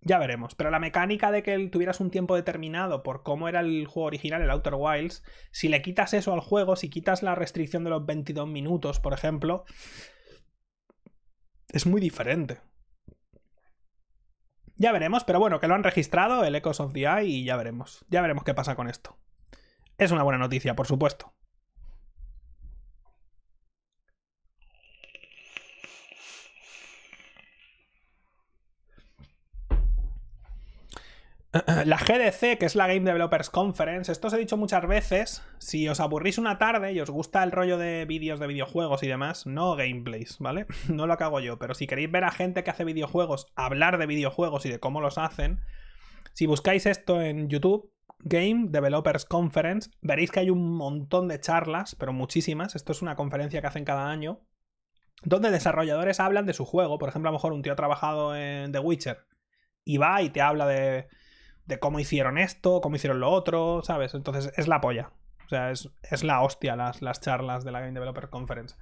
[0.00, 0.54] Ya veremos.
[0.54, 4.42] Pero la mecánica de que tuvieras un tiempo determinado por cómo era el juego original,
[4.42, 8.06] el Outer Wilds, si le quitas eso al juego, si quitas la restricción de los
[8.06, 9.64] 22 minutos, por ejemplo,
[11.72, 12.60] es muy diferente.
[14.76, 17.56] Ya veremos, pero bueno, que lo han registrado, el Echoes of the Eye, y ya
[17.56, 18.04] veremos.
[18.08, 19.18] Ya veremos qué pasa con esto.
[19.98, 21.34] Es una buena noticia, por supuesto.
[31.66, 35.88] La GDC, que es la Game Developers Conference, esto os he dicho muchas veces, si
[35.88, 39.46] os aburrís una tarde y os gusta el rollo de vídeos de videojuegos y demás,
[39.46, 40.66] no gameplays, ¿vale?
[40.88, 44.06] No lo hago yo, pero si queréis ver a gente que hace videojuegos, hablar de
[44.06, 45.60] videojuegos y de cómo los hacen,
[46.34, 51.94] si buscáis esto en YouTube, Game Developers Conference, veréis que hay un montón de charlas,
[51.94, 54.40] pero muchísimas, esto es una conferencia que hacen cada año,
[55.22, 58.36] donde desarrolladores hablan de su juego, por ejemplo, a lo mejor un tío ha trabajado
[58.36, 59.24] en The Witcher
[59.84, 61.08] y va y te habla de
[61.68, 64.14] de cómo hicieron esto, cómo hicieron lo otro, ¿sabes?
[64.14, 65.10] Entonces es la polla.
[65.46, 65.88] O sea, es,
[66.24, 68.74] la hostia las, las, charlas de la Game Developer Conference.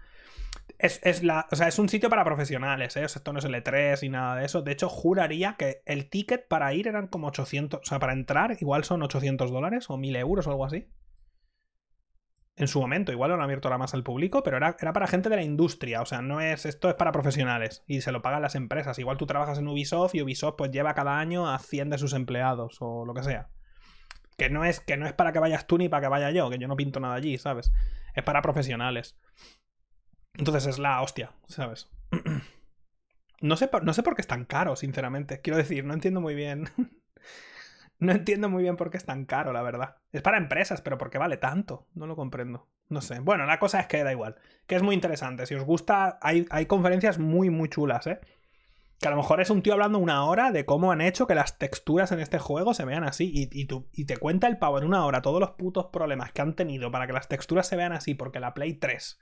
[0.78, 3.04] Es, la, o sea, es un sitio para profesionales, ¿eh?
[3.04, 4.62] esto no es el E3 y nada de eso.
[4.62, 8.56] De hecho, juraría que el ticket para ir eran como 800, o sea, para entrar
[8.60, 10.88] igual son 800 dólares o 1000 euros o algo así.
[12.56, 13.12] En su momento.
[13.12, 15.42] Igual lo han abierto ahora más al público, pero era, era, para gente de la
[15.42, 16.00] industria.
[16.00, 16.66] O sea, no es.
[16.66, 17.84] Esto es para profesionales.
[17.86, 18.98] Y se lo pagan las empresas.
[18.98, 22.12] Igual tú trabajas en Ubisoft y Ubisoft pues lleva cada año a 100 de sus
[22.14, 22.78] empleados.
[22.80, 23.50] O lo que sea.
[24.36, 26.50] Que no es, que no es para que vayas tú ni para que vaya yo,
[26.50, 27.72] que yo no pinto nada allí, ¿sabes?
[28.14, 29.16] Es para profesionales.
[30.34, 31.88] Entonces es la hostia, ¿sabes?
[33.42, 35.42] No sé, no sé por qué es tan caro, sinceramente.
[35.42, 36.70] Quiero decir, no entiendo muy bien.
[37.98, 39.96] no entiendo muy bien por qué es tan caro, la verdad.
[40.12, 41.86] Es para empresas, pero ¿por qué vale tanto?
[41.94, 42.68] No lo comprendo.
[42.88, 43.20] No sé.
[43.20, 44.36] Bueno, la cosa es que da igual.
[44.66, 45.46] Que es muy interesante.
[45.46, 48.20] Si os gusta, hay, hay conferencias muy, muy chulas, ¿eh?
[49.00, 51.34] Que a lo mejor es un tío hablando una hora de cómo han hecho que
[51.34, 53.30] las texturas en este juego se vean así.
[53.32, 56.42] Y, y, y te cuenta el pavo en una hora todos los putos problemas que
[56.42, 59.18] han tenido para que las texturas se vean así, porque la Play 3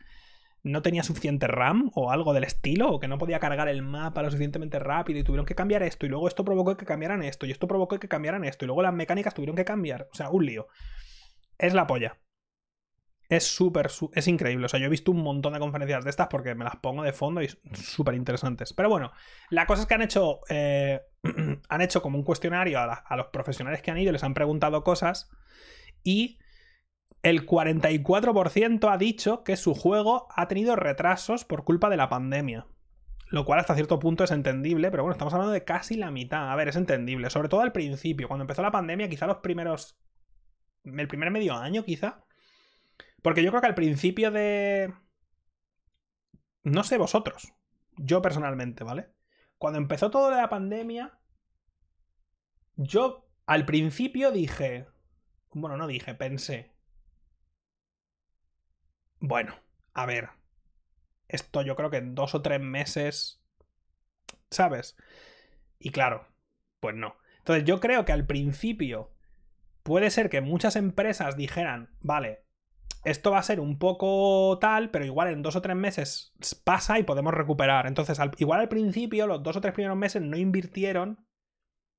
[0.65, 4.23] no tenía suficiente RAM o algo del estilo, o que no podía cargar el mapa
[4.23, 7.47] lo suficientemente rápido y tuvieron que cambiar esto, y luego esto provocó que cambiaran esto,
[7.47, 10.09] y esto provocó que cambiaran esto, y luego las mecánicas tuvieron que cambiar.
[10.11, 10.67] O sea, un lío.
[11.59, 12.19] Es la polla.
[13.29, 14.67] Es súper, es increíble.
[14.67, 17.03] O sea, yo he visto un montón de conferencias de estas porque me las pongo
[17.03, 18.73] de fondo y súper interesantes.
[18.73, 19.13] Pero bueno,
[19.51, 21.01] la cosa es que han hecho, eh,
[21.69, 24.83] han hecho como un cuestionario a, a los profesionales que han ido, les han preguntado
[24.83, 25.31] cosas
[26.03, 26.39] y
[27.25, 32.67] el 44% ha dicho que su juego ha tenido retrasos por culpa de la pandemia.
[33.29, 36.53] Lo cual hasta cierto punto es entendible, pero bueno, estamos hablando de casi la mitad.
[36.53, 37.31] A ver, es entendible.
[37.31, 39.99] Sobre todo al principio, cuando empezó la pandemia, quizá los primeros...
[40.85, 42.27] El primer medio año, quizá.
[43.23, 44.93] Porque yo creo que al principio de...
[46.63, 47.55] No sé vosotros.
[47.97, 49.09] Yo personalmente, ¿vale?
[49.57, 51.19] Cuando empezó todo de la pandemia,
[52.77, 54.89] yo al principio dije...
[55.55, 56.74] Bueno, no dije, pensé
[59.27, 59.55] bueno,
[59.95, 60.29] a ver.
[61.29, 63.43] Esto yo creo que en dos o tres meses.
[64.51, 64.97] ¿Sabes?
[65.79, 66.29] Y claro,
[66.79, 67.17] pues no.
[67.39, 69.11] Entonces yo creo que al principio
[69.83, 72.45] puede ser que muchas empresas dijeran, vale,
[73.05, 76.99] esto va a ser un poco tal, pero igual en dos o tres meses pasa
[76.99, 77.87] y podemos recuperar.
[77.87, 81.24] Entonces, igual al principio, los dos o tres primeros meses no invirtieron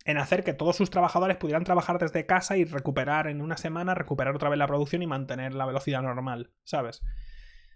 [0.05, 3.95] en hacer que todos sus trabajadores pudieran trabajar desde casa y recuperar en una semana,
[3.95, 7.01] recuperar otra vez la producción y mantener la velocidad normal, ¿sabes?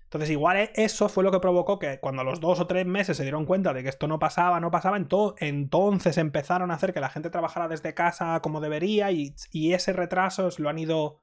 [0.03, 3.17] Entonces, igual e-, eso fue lo que provocó que cuando los dos o tres meses
[3.17, 6.99] se dieron cuenta de que esto no pasaba, no pasaba, entonces empezaron a hacer que
[6.99, 11.21] la gente trabajara desde casa como debería y, ese retraso lo han ido.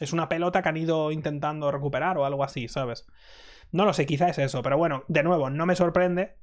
[0.00, 3.06] Es una pelota que han ido intentando recuperar o algo así, ¿sabes?
[3.72, 6.36] No lo sé, quizá es eso, pero bueno, de nuevo, no me sorprende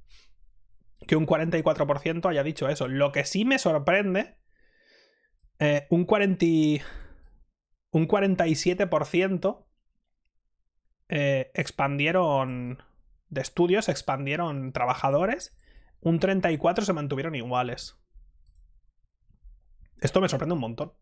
[1.07, 2.87] que un 44% haya dicho eso.
[2.87, 4.37] Lo que sí me sorprende,
[5.59, 6.45] eh, un, 40,
[7.91, 9.65] un 47%
[11.09, 12.83] eh, expandieron
[13.29, 15.57] de estudios, expandieron trabajadores,
[16.01, 17.97] un 34% se mantuvieron iguales.
[20.01, 20.93] Esto me sorprende un montón.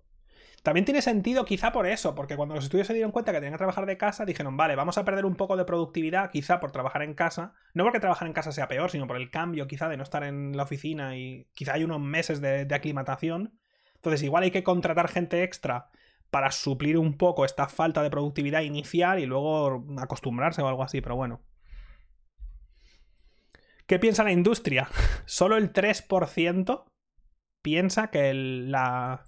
[0.63, 3.53] También tiene sentido quizá por eso, porque cuando los estudios se dieron cuenta que tenían
[3.53, 6.71] que trabajar de casa, dijeron, vale, vamos a perder un poco de productividad quizá por
[6.71, 7.53] trabajar en casa.
[7.73, 10.23] No porque trabajar en casa sea peor, sino por el cambio quizá de no estar
[10.23, 13.59] en la oficina y quizá hay unos meses de, aclimatación.
[13.95, 15.89] Entonces igual hay que contratar gente extra
[16.29, 21.01] para suplir un poco esta falta de productividad inicial y luego acostumbrarse o algo así,
[21.01, 21.41] pero bueno.
[23.85, 24.87] ¿Qué piensa la industria?
[25.25, 26.85] Solo el 3%
[27.61, 29.25] piensa que la,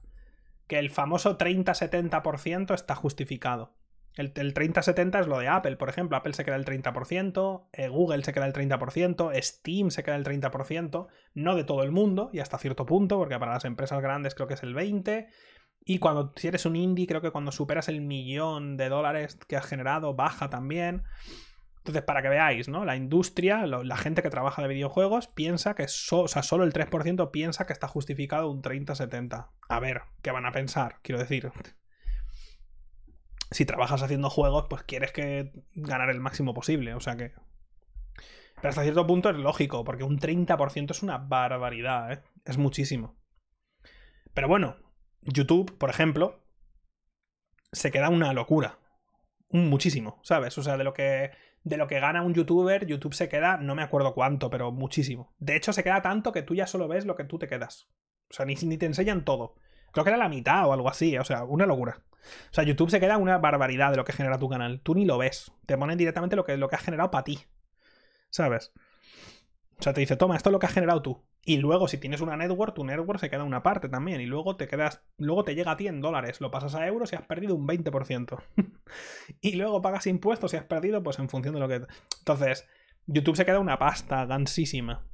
[0.68, 3.76] que el famoso 30-70% está justificado.
[4.16, 6.16] El, 30-70 es lo de Apple, por ejemplo.
[6.16, 10.24] Apple se queda el 30%, eh, Google se queda el 30%, Steam se queda el
[10.24, 14.34] 30%, no de todo el mundo y hasta cierto punto, porque para las empresas grandes
[14.34, 15.28] creo que es el 20%.
[15.88, 19.56] Y cuando si eres un indie, creo que cuando superas el millón de dólares que
[19.56, 21.04] has generado, baja también.
[21.86, 22.84] Entonces, para que veáis, ¿no?
[22.84, 27.30] La industria, la gente que trabaja de videojuegos, piensa que o sea, solo el 3%
[27.30, 29.52] piensa que está justificado un 30-70.
[29.70, 30.98] A ver, ¿qué van a pensar?
[31.04, 31.52] Quiero decir.
[33.52, 36.96] Si trabajas haciendo juegos, pues quieres que ganar el máximo posible.
[36.96, 37.34] O sea que.
[38.56, 42.24] Pero hasta cierto punto es lógico, porque un 30% es una barbaridad, ¿eh?
[42.46, 43.16] Es muchísimo.
[44.34, 44.78] Pero bueno,
[45.22, 46.44] YouTube, por ejemplo,
[47.72, 48.80] se queda una locura.
[49.50, 50.58] Muchísimo, ¿sabes?
[50.58, 53.74] O sea, de lo que de lo que gana un youtuber, YouTube se queda, no
[53.74, 55.34] me acuerdo cuánto, pero muchísimo.
[55.40, 57.90] De hecho, se queda tanto que tú ya solo ves lo que tú te quedas.
[58.30, 59.56] O sea, ni, ni te enseñan todo.
[59.92, 62.04] Creo que era la mitad o algo así, o sea, una locura.
[62.52, 64.80] O sea, YouTube se queda una barbaridad de lo que genera tu canal.
[64.82, 65.52] Tú ni lo ves.
[65.66, 67.40] Te ponen directamente lo que, lo que has generado para ti.
[68.30, 68.72] ¿Sabes?
[69.78, 71.24] O sea, te dice, toma, esto es lo que has generado tú.
[71.44, 74.22] Y luego, si tienes una network, tu network se queda una parte también.
[74.22, 75.04] Y luego te quedas.
[75.18, 76.42] Luego te llega a ti en dólares.
[76.42, 78.44] Lo pasas a euros y has perdido un 20%.
[79.42, 81.82] y luego pagas impuestos y has perdido, pues en función de lo que.
[82.20, 82.68] Entonces,
[83.06, 85.06] YouTube se queda una pasta gansísima.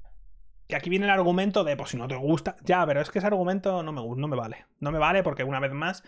[0.68, 2.56] Que aquí viene el argumento de, pues si no te gusta.
[2.64, 4.68] Ya, pero es que ese argumento no me, no me vale.
[4.80, 6.04] No me vale porque una vez más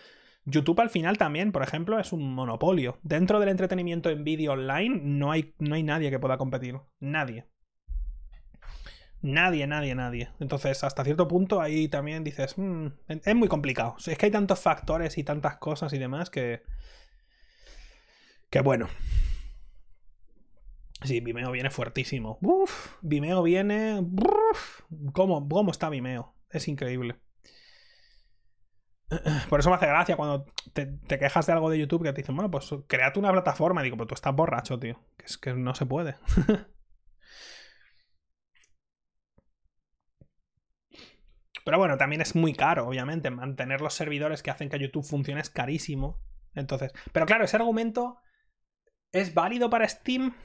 [0.45, 2.97] YouTube al final también, por ejemplo, es un monopolio.
[3.01, 6.79] Dentro del entretenimiento en vídeo online no hay, no hay nadie que pueda competir.
[6.99, 7.47] Nadie.
[9.23, 10.29] Nadie, nadie, nadie.
[10.41, 13.95] Entonces, hasta cierto punto ahí también dices, "Mm, es muy complicado.
[14.05, 16.61] Es que hay tantos factores y tantas cosas y demás que...
[18.49, 18.89] Que bueno.
[21.03, 22.37] Sí, Vimeo viene fuertísimo.
[22.41, 24.05] Uf, Vimeo viene...
[25.13, 26.35] ¿Cómo, ¿Cómo está Vimeo?
[26.49, 27.15] Es increíble.
[29.49, 32.35] Por eso me hace gracia cuando te, quejas de algo de YouTube que te dicen,
[32.35, 33.79] bueno, pues créate una plataforma.
[33.79, 34.99] Y digo, pues tú estás borracho, tío.
[35.15, 36.15] Que es que no se puede.
[41.65, 43.29] Pero bueno, también es muy caro, obviamente.
[43.29, 46.21] Mantener los servidores que hacen que YouTube funcione es carísimo.
[46.53, 46.91] Entonces.
[47.11, 48.19] Pero claro, ese argumento
[49.11, 50.35] es válido para Steam.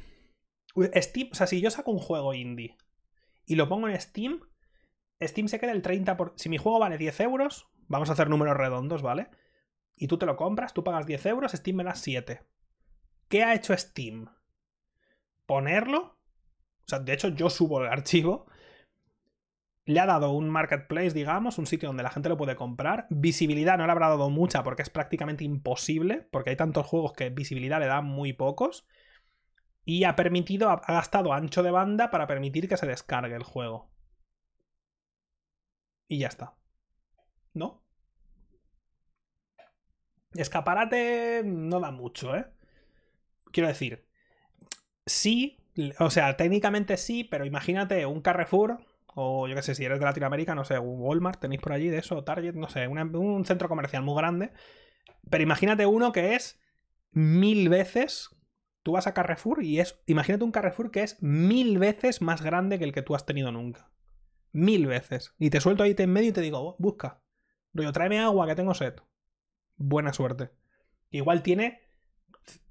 [0.95, 2.77] Steam, o sea, si yo saco un juego indie
[3.47, 4.41] y lo pongo en Steam,
[5.21, 6.17] Steam se queda el 30%.
[6.17, 6.35] Por...
[6.37, 9.29] Si mi juego vale 10 euros, vamos a hacer números redondos, ¿vale?
[9.97, 12.47] Y tú te lo compras, tú pagas 10 euros, Steam me da 7.
[13.29, 14.31] ¿Qué ha hecho Steam?
[15.47, 16.19] Ponerlo.
[16.83, 18.47] O sea, de hecho, yo subo el archivo.
[19.89, 23.07] Le ha dado un marketplace, digamos, un sitio donde la gente lo puede comprar.
[23.09, 27.31] Visibilidad no le habrá dado mucha porque es prácticamente imposible, porque hay tantos juegos que
[27.31, 28.87] visibilidad le da muy pocos.
[29.87, 33.91] Y ha permitido, ha gastado ancho de banda para permitir que se descargue el juego.
[36.07, 36.55] Y ya está.
[37.55, 37.83] ¿No?
[40.35, 42.45] Escaparate no da mucho, ¿eh?
[43.53, 44.07] Quiero decir,
[45.07, 45.59] sí,
[45.99, 48.85] o sea, técnicamente sí, pero imagínate un Carrefour,
[49.21, 51.99] o yo qué sé, si eres de Latinoamérica, no sé, Walmart, tenéis por allí de
[51.99, 54.53] eso, Target, no sé, un centro comercial muy grande,
[55.29, 56.61] pero imagínate uno que es
[57.11, 58.31] mil veces,
[58.83, 62.79] tú vas a Carrefour y es, imagínate un Carrefour que es mil veces más grande
[62.79, 63.91] que el que tú has tenido nunca.
[64.53, 65.35] Mil veces.
[65.39, 67.21] Y te suelto ahí en medio y te digo, busca.
[67.75, 68.95] Rollo, tráeme agua que tengo sed.
[69.77, 70.51] Buena suerte.
[71.11, 71.83] Igual tiene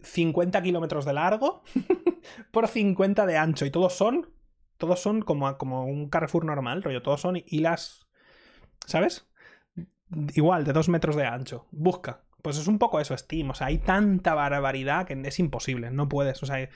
[0.02, 1.64] 50 kilómetros de largo
[2.52, 3.66] por 50 de ancho.
[3.66, 4.34] Y todos son.
[4.78, 7.02] Todos son como, como un Carrefour normal, rollo.
[7.02, 8.08] Todos son hilas.
[8.86, 9.28] ¿Sabes?
[10.34, 11.68] Igual, de 2 metros de ancho.
[11.72, 12.24] Busca.
[12.42, 13.50] Pues es un poco eso, Steam.
[13.50, 15.92] O sea, hay tanta barbaridad que es imposible.
[15.92, 16.42] No puedes.
[16.44, 16.70] O sea,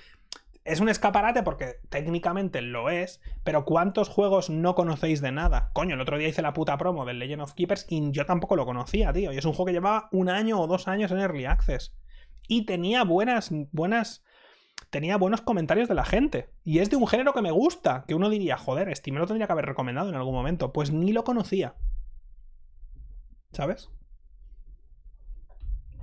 [0.63, 5.71] es un escaparate porque técnicamente lo es, pero ¿cuántos juegos no conocéis de nada?
[5.73, 8.55] Coño, el otro día hice la puta promo del Legend of Keepers y yo tampoco
[8.55, 9.31] lo conocía, tío.
[9.31, 11.95] Y es un juego que llevaba un año o dos años en Early Access.
[12.47, 14.23] Y tenía buenas, buenas...
[14.89, 16.49] Tenía buenos comentarios de la gente.
[16.63, 18.03] Y es de un género que me gusta.
[18.07, 20.73] Que uno diría, joder, Steam me lo tendría que haber recomendado en algún momento.
[20.73, 21.75] Pues ni lo conocía.
[23.51, 23.89] ¿Sabes?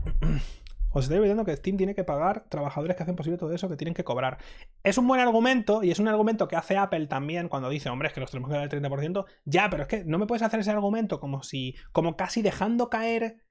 [0.90, 3.76] Os estoy olvidando que Steam tiene que pagar trabajadores que hacen posible todo eso, que
[3.76, 4.38] tienen que cobrar.
[4.82, 8.08] Es un buen argumento, y es un argumento que hace Apple también cuando dice, hombre,
[8.08, 9.26] es que los tenemos que dar el 30%.
[9.44, 11.76] Ya, pero es que no me puedes hacer ese argumento como si.
[11.92, 13.44] como casi dejando caer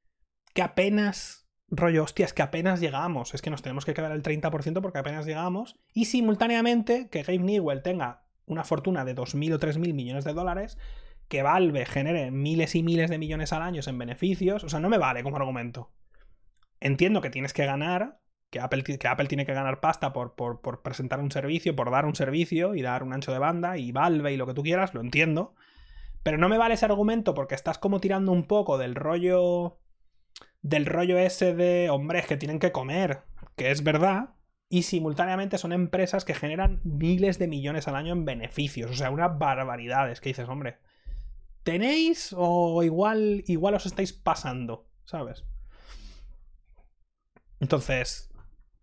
[0.53, 1.46] que apenas.
[1.69, 3.33] Rollo, hostias, que apenas llegamos.
[3.33, 5.75] Es que nos tenemos que quedar el 30% porque apenas llegamos.
[5.93, 10.77] Y simultáneamente que Gabe Newell tenga una fortuna de 2.000 o 3.000 millones de dólares,
[11.27, 14.63] que Valve genere miles y miles de millones al año en beneficios.
[14.63, 15.91] O sea, no me vale como argumento.
[16.79, 18.19] Entiendo que tienes que ganar,
[18.49, 21.91] que Apple, que Apple tiene que ganar pasta por, por, por, presentar un servicio, por
[21.91, 24.63] dar un servicio y dar un ancho de banda y Valve y lo que tú
[24.63, 25.53] quieras, lo entiendo.
[26.23, 29.79] Pero no me vale ese argumento porque estás como tirando un poco del rollo.
[30.67, 33.21] Del rollo ese de, hombre, es que tienen que comer,
[33.55, 34.31] que es verdad,
[34.67, 39.09] y simultáneamente son empresas que generan miles de millones al año en beneficios, o sea,
[39.09, 40.75] unas barbaridades que dices, hombre,
[41.63, 45.45] ¿tenéis o igual, igual os estáis pasando, ¿sabes?
[47.61, 48.29] Entonces,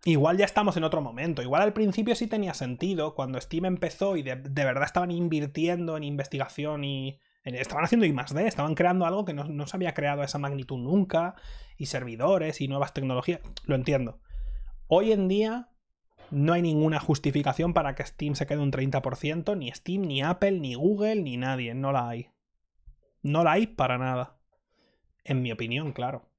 [0.05, 1.43] igual ya estamos en otro momento.
[1.43, 5.97] Igual al principio sí tenía sentido, cuando Steam empezó y de, de verdad estaban invirtiendo
[5.97, 7.19] en investigación y...
[7.45, 10.25] Estaban haciendo I más D, estaban creando algo que no, no, se había creado a
[10.25, 11.35] esa magnitud nunca,
[11.77, 13.39] y servidores y nuevas tecnologías.
[13.65, 14.19] Lo entiendo.
[14.87, 15.69] Hoy en día
[16.31, 20.59] no hay ninguna justificación para que Steam se quede un 30%, ni Steam, ni Apple,
[20.59, 21.75] ni Google, ni nadie.
[21.75, 22.29] No la hay.
[23.21, 24.37] No la hay para nada.
[25.23, 26.29] En mi opinión, claro.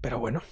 [0.00, 0.42] Pero bueno.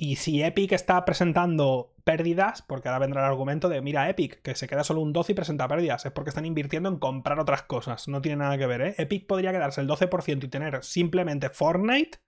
[0.00, 4.54] Y si Epic está presentando pérdidas, porque ahora vendrá el argumento de, mira, Epic, que
[4.54, 7.62] se queda solo un 12 y presenta pérdidas, es porque están invirtiendo en comprar otras
[7.62, 8.06] cosas.
[8.06, 8.94] No tiene nada que ver, ¿eh?
[8.96, 12.20] Epic podría quedarse el 12% y tener simplemente Fortnite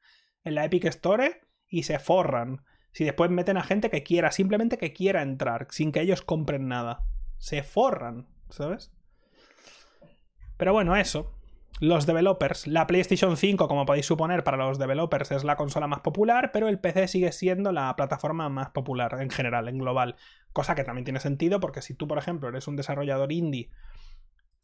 [0.43, 2.65] en la Epic Store y se forran.
[2.91, 6.67] Si después meten a gente que quiera, simplemente que quiera entrar, sin que ellos compren
[6.67, 7.05] nada.
[7.39, 8.91] Se forran, ¿sabes?
[10.57, 11.40] Pero bueno, eso
[11.81, 12.67] los developers.
[12.67, 16.69] La PlayStation 5, como podéis suponer, para los developers es la consola más popular, pero
[16.69, 20.17] el PC sigue siendo la plataforma más popular en general, en global.
[20.53, 23.71] Cosa que también tiene sentido porque si tú, por ejemplo, eres un desarrollador indie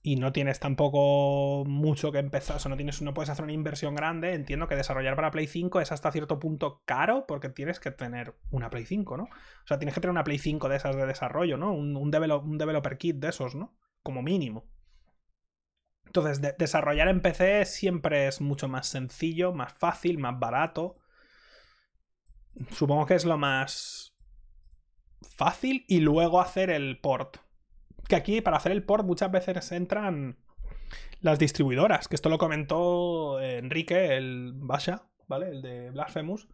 [0.02, 3.94] y no tienes tampoco mucho que empezar, o no, tienes, no puedes hacer una inversión
[3.94, 7.90] grande, entiendo que desarrollar para Play 5 es hasta cierto punto caro porque tienes que
[7.90, 9.24] tener una Play 5, ¿no?
[9.24, 11.72] O sea, tienes que tener una Play 5 de esas de desarrollo, ¿no?
[11.72, 13.74] Un, un, developer kit de esos, ¿no?
[14.02, 14.64] Como mínimo.
[16.16, 20.96] Entonces, desarrollar en PC siempre es mucho más sencillo, más fácil, más barato.
[22.70, 24.16] Supongo que es lo más
[25.22, 27.38] fácil y luego hacer el port
[28.08, 30.38] que aquí para hacer el port muchas veces entran
[31.20, 35.48] las distribuidoras, que esto lo comentó Enrique, el Basha, ¿vale?
[35.48, 36.48] El de Blasphemous,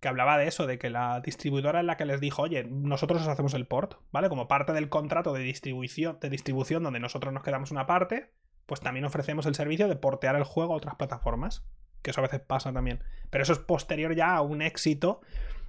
[0.00, 3.22] que hablaba de eso, de que la distribuidora es la que les dijo, oye, nosotros
[3.22, 4.28] os hacemos el port, ¿vale?
[4.28, 8.32] Como parte del contrato de distribución, de distribución donde nosotros nos quedamos una parte,
[8.72, 11.62] pues también ofrecemos el servicio de portear el juego a otras plataformas,
[12.00, 13.04] que eso a veces pasa también.
[13.28, 15.20] Pero eso es posterior ya a un éxito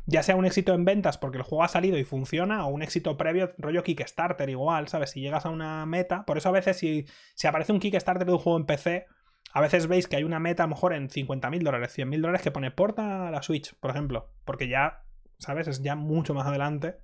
[0.06, 2.82] ya sea un éxito en ventas porque el juego ha salido y funciona, o un
[2.82, 5.10] éxito previo, rollo Kickstarter igual, ¿sabes?
[5.10, 7.06] Si llegas a una meta, por eso a veces si,
[7.46, 9.06] aparece un Kickstarter de un juego en PC,
[9.52, 12.72] a veces veis que hay una meta mejor en 50.000 dólares, 100.000 dólares que pone
[12.72, 15.04] porta a la Switch, por ejemplo, porque ya,
[15.40, 15.68] ¿sabes?
[15.68, 16.96] Es ya mucho más adelante.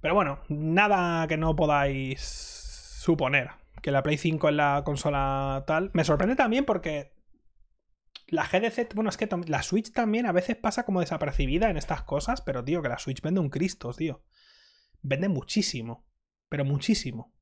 [0.00, 2.57] Pero bueno, nada que no podáis
[3.08, 5.90] suponer que la Play 5 es la consola tal.
[5.94, 7.14] Me sorprende también porque
[8.26, 12.02] la GDC, bueno, es que la Switch también a veces pasa como desapercibida en estas
[12.02, 14.22] cosas, pero tío, que la Switch vende un Cristo, tío.
[15.00, 16.06] Vende muchísimo,
[16.50, 17.32] pero muchísimo.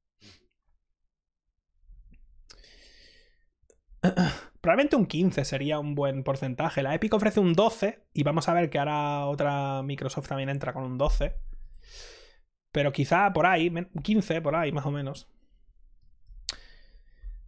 [4.60, 6.84] Probablemente un 15 sería un buen porcentaje.
[6.84, 10.72] La Epic ofrece un 12 y vamos a ver que ahora otra Microsoft también entra
[10.72, 11.34] con un 12.
[12.70, 13.72] Pero quizá por ahí,
[14.04, 15.28] 15 por ahí más o menos.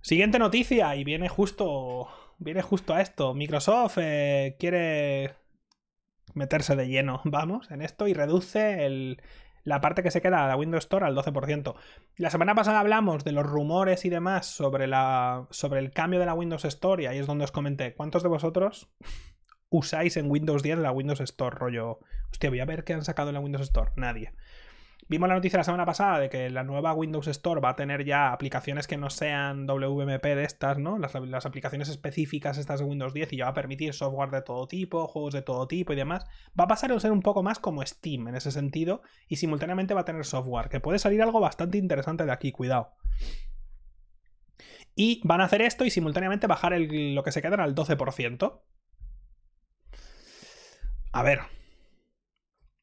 [0.09, 2.09] Siguiente noticia y viene justo
[2.39, 3.35] viene justo a esto.
[3.35, 5.35] Microsoft eh, quiere
[6.33, 9.19] meterse de lleno, vamos, en esto y reduce
[9.65, 11.75] la parte que se queda de la Windows Store al 12%.
[12.17, 16.25] La semana pasada hablamos de los rumores y demás sobre, la, sobre el cambio de
[16.25, 18.89] la Windows Store y ahí es donde os comenté, ¿cuántos de vosotros
[19.69, 21.55] usáis en Windows 10 la Windows Store?
[21.55, 21.99] Rollo,
[22.31, 23.91] hostia, voy a ver qué han sacado en la Windows Store.
[23.97, 24.33] Nadie.
[25.11, 28.05] Vimos la noticia la semana pasada de que la nueva Windows Store va a tener
[28.05, 30.99] ya aplicaciones que no sean WMP de estas, ¿no?
[30.99, 31.15] Las,
[31.47, 35.07] aplicaciones específicas estas de Windows 10 y ya va a permitir software de todo tipo,
[35.09, 36.27] juegos de todo tipo y demás.
[36.59, 39.95] Va a pasar a ser un poco más como Steam en ese sentido y simultáneamente
[39.95, 42.91] va a tener software, que puede salir algo bastante interesante de aquí, cuidado.
[44.95, 48.61] Y van a hacer esto y simultáneamente bajar lo que se queda al 12%.
[51.13, 51.41] A ver.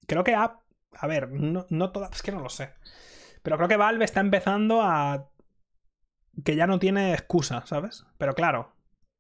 [0.08, 0.65] Creo que App
[1.00, 2.12] a ver, no, no todas.
[2.12, 2.74] Es que no lo sé.
[3.44, 5.30] Pero creo que Valve está empezando a.
[6.44, 8.06] que ya no tiene excusa, ¿sabes?
[8.18, 8.76] Pero claro,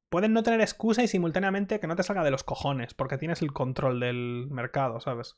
[0.10, 3.42] pueden no tener excusa y simultáneamente que no te salga de los cojones, porque tienes
[3.42, 5.38] el control del mercado, ¿sabes?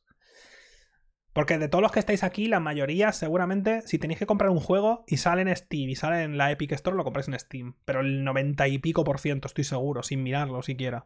[1.34, 4.60] Porque de todos los que estáis aquí, la mayoría seguramente, si tenéis que comprar un
[4.60, 7.76] juego y sale en Steam y sale en la Epic Store, lo compráis en Steam.
[7.86, 11.06] Pero el 90 y pico por ciento, estoy seguro, sin mirarlo siquiera.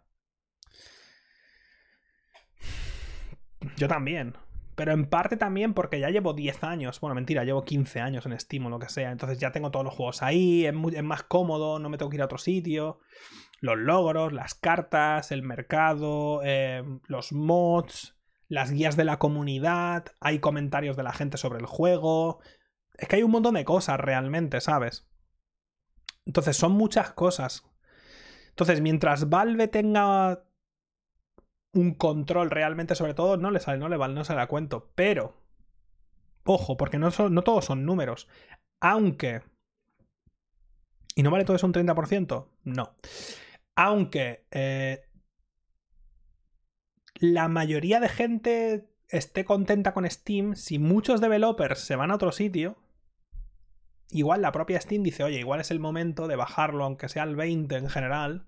[3.76, 4.36] Yo también.
[4.82, 8.40] Pero en parte también porque ya llevo 10 años, bueno, mentira, llevo 15 años en
[8.40, 11.78] Steam o lo que sea, entonces ya tengo todos los juegos ahí, es, más cómodo,
[11.78, 13.00] no me tengo que ir a otro sitio.
[13.60, 18.18] Los logros, las cartas, el mercado, eh, los mods,
[18.48, 22.40] las guías de la comunidad, hay comentarios de la gente sobre el juego.
[22.96, 25.08] Es que hay un montón de cosas realmente, ¿sabes?
[26.26, 27.70] Entonces son muchas cosas.
[28.50, 30.44] Entonces, mientras Valve tenga
[31.74, 34.92] un control realmente sobre todo, no le sale, no le vale, no se la cuento.
[34.96, 35.42] Pero,
[36.44, 38.28] ojo, porque no, no todos son números.
[38.80, 39.42] Aunque...
[41.16, 42.48] ¿Y no vale todo eso un 30%?
[42.64, 42.96] No.
[43.76, 45.10] Aunque eh,
[47.16, 52.32] la mayoría de gente esté contenta con Steam, si muchos developers se van a otro
[52.32, 52.78] sitio,
[54.10, 57.36] igual la propia Steam dice, oye, igual es el momento de bajarlo, aunque sea al
[57.36, 58.48] 20 en general,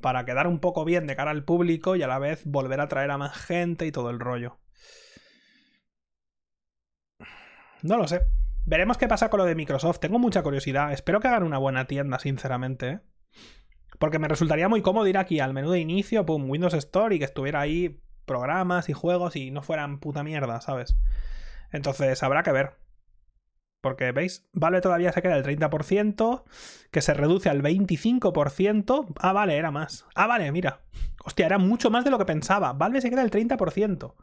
[0.00, 2.84] para quedar un poco bien de cara al público y a la vez volver a
[2.84, 4.58] atraer a más gente y todo el rollo.
[7.82, 8.22] No lo sé.
[8.66, 10.00] Veremos qué pasa con lo de Microsoft.
[10.00, 10.92] Tengo mucha curiosidad.
[10.92, 12.88] Espero que hagan una buena tienda, sinceramente.
[12.88, 13.00] ¿eh?
[13.98, 17.18] Porque me resultaría muy cómodo ir aquí al menú de inicio, pum, Windows Store y
[17.18, 20.96] que estuviera ahí programas y juegos y no fueran puta mierda, ¿sabes?
[21.72, 22.74] Entonces habrá que ver.
[23.80, 24.48] Porque, ¿veis?
[24.52, 26.44] Valve todavía se queda el 30%,
[26.90, 29.14] que se reduce al 25%.
[29.18, 30.06] Ah, vale, era más.
[30.14, 30.82] Ah, vale, mira.
[31.24, 32.72] Hostia, era mucho más de lo que pensaba.
[32.72, 34.16] Valve se queda el 30%,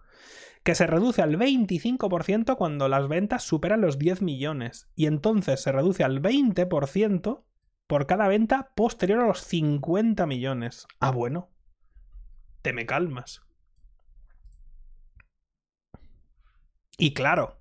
[0.64, 4.90] que se reduce al 25% cuando las ventas superan los 10 millones.
[4.96, 7.44] Y entonces se reduce al 20%
[7.88, 10.88] por cada venta posterior a los 50 millones.
[11.00, 11.50] Ah, bueno.
[12.62, 13.42] Te me calmas.
[16.98, 17.60] Y claro,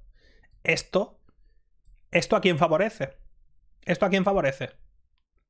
[0.63, 1.21] esto
[2.15, 3.17] ¿Esto a quién favorece?
[3.83, 4.71] ¿Esto a quién favorece?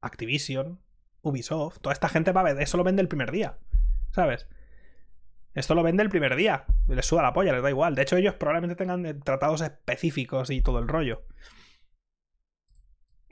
[0.00, 0.80] Activision,
[1.20, 3.58] Ubisoft, toda esta gente va a ver, eso lo vende el primer día,
[4.12, 4.48] ¿sabes?
[5.52, 7.94] Esto lo vende el primer día, les suda la polla, les da igual.
[7.94, 11.26] De hecho, ellos probablemente tengan tratados específicos y todo el rollo.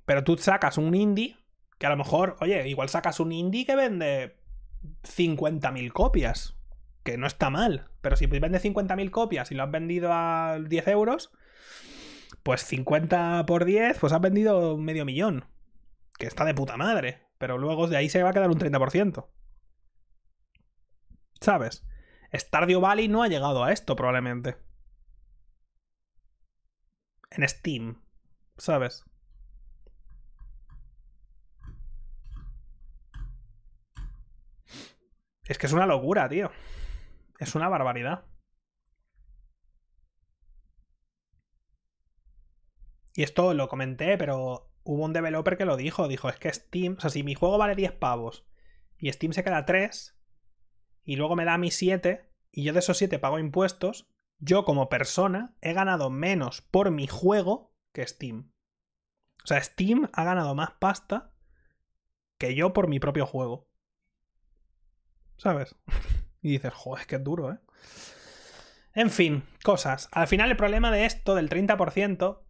[0.05, 1.39] Pero tú sacas un indie
[1.79, 4.37] que a lo mejor, oye, igual sacas un indie que vende
[5.05, 6.55] 50.000 copias,
[7.03, 7.89] que no está mal.
[8.03, 11.33] Pero si vende 50.000 copias y lo has vendido a 10 euros,
[12.43, 15.45] pues 50 por 10, pues has vendido medio millón.
[16.19, 17.23] Que está de puta madre.
[17.39, 19.27] Pero luego de ahí se va a quedar un 30%.
[21.41, 21.85] ¿Sabes?
[22.33, 24.57] Stardew Valley no ha llegado a esto, probablemente.
[27.31, 28.01] En Steam.
[28.57, 29.05] ¿Sabes?
[35.45, 36.51] Es que es una locura, tío.
[37.39, 38.25] Es una barbaridad.
[43.15, 46.09] Y esto lo comenté, pero hubo un developer que lo dijo.
[46.09, 48.47] Dijo, es que Steam, o sea, si mi juego vale 10 pavos
[48.97, 50.19] y Steam se queda 3
[51.05, 54.09] y luego me da a mí 7 y yo de esos 7 pago impuestos,
[54.39, 58.53] yo como persona he ganado menos por mi juego que Steam.
[59.45, 61.33] O sea, Steam ha ganado más pasta
[62.39, 63.69] que yo por mi propio juego.
[65.37, 65.77] ¿Sabes?
[66.43, 67.59] y dices, joder, es que es duro, ¿eh?
[68.95, 70.09] En fin, cosas.
[70.13, 72.43] Al final el problema de esto, del 30%,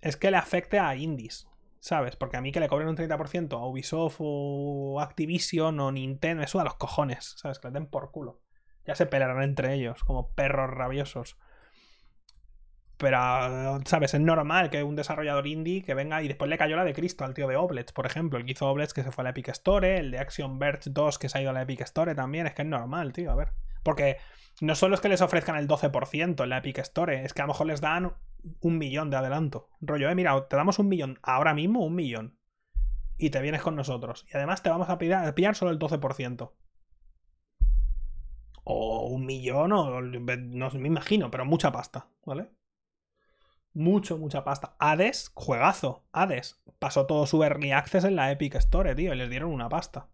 [0.00, 1.46] es que le afecte a indies.
[1.80, 2.14] ¿Sabes?
[2.14, 6.60] Porque a mí que le cobren un 30% a Ubisoft o Activision o Nintendo, eso
[6.60, 7.58] a los cojones, ¿sabes?
[7.58, 8.42] Que le den por culo.
[8.86, 11.38] Ya se pelearán entre ellos, como perros rabiosos.
[12.98, 13.18] Pero,
[13.86, 14.12] ¿sabes?
[14.12, 17.24] Es normal que un desarrollador indie que venga y después le cayó la de Cristo
[17.24, 18.38] al tío de Oblets, por ejemplo.
[18.38, 20.90] El que hizo Oblets que se fue a la Epic Store, el de Action Verge
[20.90, 22.46] 2 que se ha ido a la Epic Store también.
[22.46, 23.52] Es que es normal, tío, a ver.
[23.82, 24.18] Porque
[24.60, 27.46] no solo es que les ofrezcan el 12% en la Epic Store, es que a
[27.46, 28.12] lo mejor les dan
[28.60, 29.68] un millón de adelanto.
[29.80, 32.38] Rollo, eh, mira, te damos un millón, ahora mismo un millón.
[33.18, 34.26] Y te vienes con nosotros.
[34.32, 36.52] Y además te vamos a pillar, solo el 12%.
[38.64, 42.50] O un millón, o no me imagino, pero mucha pasta, ¿vale?
[43.72, 44.74] Mucho, mucha pasta.
[44.78, 46.04] Hades, juegazo.
[46.12, 46.60] Hades.
[46.78, 49.14] Pasó todo su early access en la Epic Store, tío.
[49.14, 50.08] Y les dieron una pasta.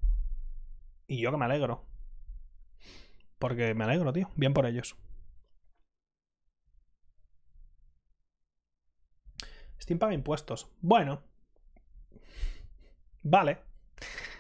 [1.07, 1.85] Y yo que me alegro.
[3.39, 4.31] Porque me alegro, tío.
[4.37, 4.97] Bien por ellos.
[9.81, 10.71] Steam paga impuestos.
[10.81, 11.23] Bueno.
[13.23, 13.59] Vale.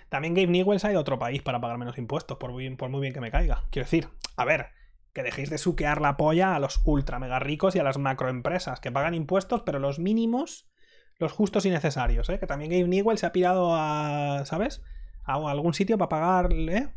[0.09, 3.01] También Gabe Newell ha ido a otro país para pagar menos impuestos, por por muy
[3.01, 3.65] bien que me caiga.
[3.71, 4.69] Quiero decir, a ver,
[5.13, 8.81] que dejéis de suquear la polla a los ultra mega ricos y a las macroempresas
[8.81, 10.69] que pagan impuestos, pero los mínimos,
[11.19, 12.39] los justos y necesarios, ¿eh?
[12.39, 14.83] Que también Gabe Newell se ha pirado a, ¿sabes?
[15.25, 16.91] A algún sitio para pagarle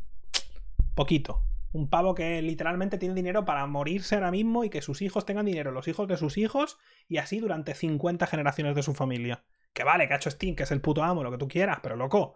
[0.95, 1.43] poquito.
[1.71, 5.45] Un pavo que literalmente tiene dinero para morirse ahora mismo y que sus hijos tengan
[5.45, 6.77] dinero, los hijos de sus hijos,
[7.07, 9.43] y así durante 50 generaciones de su familia.
[9.73, 11.79] Que vale, que ha hecho Steam, que es el puto amo, lo que tú quieras,
[11.81, 12.35] pero loco,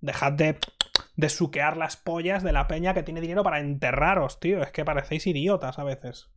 [0.00, 0.58] dejad de
[1.16, 4.62] de suquear las pollas de la peña que tiene dinero para enterraros, tío.
[4.62, 6.30] Es que parecéis idiotas a veces.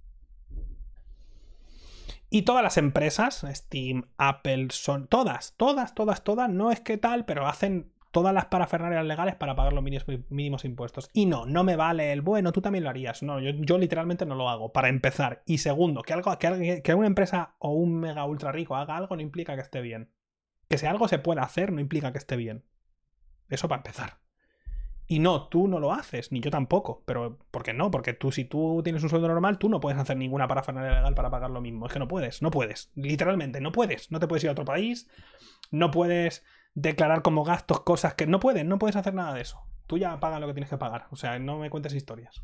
[2.29, 7.25] Y todas las empresas, Steam, Apple, son todas, todas, todas, todas, no es que tal,
[7.25, 11.09] pero hacen todas las parafernarias legales para pagar los mínimos, impuestos.
[11.13, 13.23] Y no, no me vale el bueno, tú también lo harías.
[13.23, 15.43] No, yo, literalmente no lo hago, para empezar.
[15.45, 19.15] Y segundo, que, algo, que, que una empresa o un mega ultra rico haga algo
[19.15, 20.11] no implica que esté bien.
[20.69, 22.65] Que si algo se puede hacer no implica que esté bien.
[23.49, 24.19] Eso para empezar.
[25.09, 27.03] Y no, tú no lo haces, ni yo tampoco.
[27.05, 27.89] Pero, ¿por qué no?
[27.89, 31.15] Porque tú, si tú tienes un sueldo normal, tú no puedes hacer ninguna parafernalia legal
[31.15, 31.85] para pagar lo mismo.
[31.85, 32.91] Es que no puedes, no puedes.
[32.95, 34.11] Literalmente, no puedes.
[34.11, 35.09] No te puedes ir a otro país,
[35.71, 36.43] no puedes
[36.79, 39.63] declarar como gastos cosas que no puedes, no puedes hacer nada de eso.
[39.87, 41.07] Tú ya pagas lo que tienes que pagar.
[41.09, 42.43] O sea, no me cuentes historias.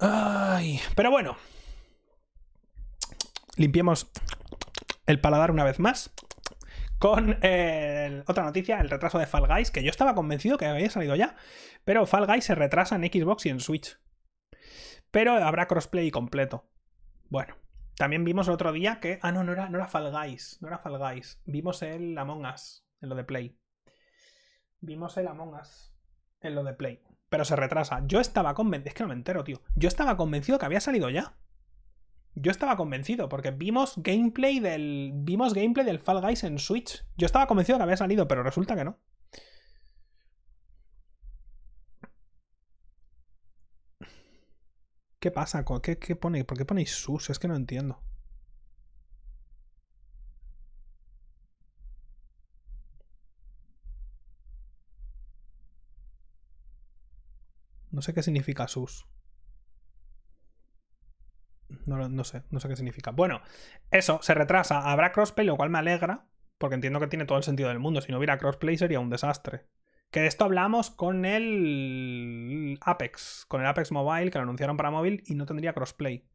[0.00, 1.36] Ay, pero bueno.
[3.56, 4.10] Limpiemos
[5.06, 6.12] el paladar una vez más
[6.98, 7.36] con
[8.26, 11.36] otra noticia, el retraso de Fall Guys, que yo estaba convencido que había salido ya,
[11.84, 13.96] pero Fall Guys se retrasa en Xbox y en Switch.
[15.12, 16.68] Pero habrá crossplay completo.
[17.28, 17.54] Bueno,
[17.96, 19.18] también vimos el otro día que...
[19.22, 21.22] Ah, no, no era, no era Fall no era Fall.
[21.44, 23.58] Vimos el Among Us, en lo de Play.
[24.80, 25.94] Vimos el Among Us,
[26.40, 27.02] en lo de Play.
[27.28, 28.02] Pero se retrasa.
[28.06, 28.88] Yo estaba convencido...
[28.88, 29.62] Es que no me entero, tío.
[29.74, 31.36] Yo estaba convencido que había salido ya.
[32.34, 35.12] Yo estaba convencido, porque vimos gameplay del.
[35.14, 37.04] Vimos gameplay del Fall Guys en Switch.
[37.16, 38.98] Yo estaba convencido que había salido, pero resulta que no.
[45.22, 45.64] ¿Qué pasa?
[45.82, 46.44] ¿Qué, qué pone?
[46.44, 47.30] ¿Por qué ponéis sus?
[47.30, 47.98] Es que no entiendo.
[57.92, 59.06] No sé qué significa sus.
[61.86, 63.10] No, no sé, no sé qué significa.
[63.12, 63.40] Bueno,
[63.90, 64.90] eso, se retrasa.
[64.90, 66.26] Habrá crossplay, lo cual me alegra,
[66.58, 68.00] porque entiendo que tiene todo el sentido del mundo.
[68.00, 69.66] Si no hubiera crossplay sería un desastre.
[70.12, 74.90] Que de esto hablamos con el Apex, con el Apex Mobile, que lo anunciaron para
[74.90, 76.28] móvil y no tendría crossplay.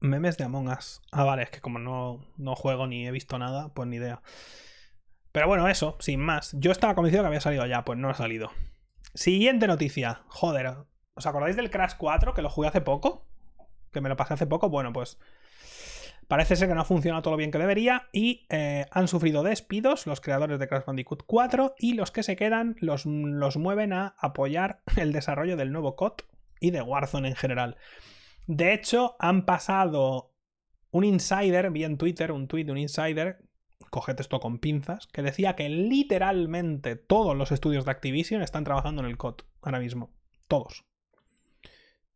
[0.00, 1.02] Memes de Among Us.
[1.12, 4.22] Ah, vale, es que como no, no juego ni he visto nada, pues ni idea.
[5.30, 6.56] Pero bueno, eso, sin más.
[6.58, 8.50] Yo estaba convencido que había salido ya, pues no ha salido.
[9.12, 10.22] Siguiente noticia.
[10.28, 10.74] Joder,
[11.12, 13.26] ¿os acordáis del Crash 4 que lo jugué hace poco?
[13.92, 14.70] Que me lo pasé hace poco.
[14.70, 15.18] Bueno, pues
[16.30, 19.42] parece ser que no ha funcionado todo lo bien que debería y eh, han sufrido
[19.42, 23.92] despidos los creadores de Crash Bandicoot 4 y los que se quedan los, los mueven
[23.92, 26.20] a apoyar el desarrollo del nuevo COD
[26.60, 27.78] y de Warzone en general.
[28.46, 30.32] De hecho, han pasado
[30.92, 33.40] un insider, vi en Twitter un tweet de un insider,
[33.90, 39.02] coged esto con pinzas, que decía que literalmente todos los estudios de Activision están trabajando
[39.02, 40.12] en el COD ahora mismo.
[40.46, 40.84] Todos.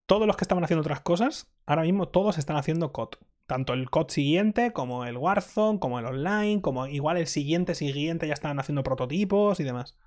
[0.06, 3.16] Todos los que estaban haciendo otras cosas, ahora mismo todos están haciendo COD.
[3.46, 8.26] Tanto el COD siguiente, como el Warzone, como el online, como igual el siguiente siguiente
[8.26, 9.98] ya están haciendo prototipos y demás.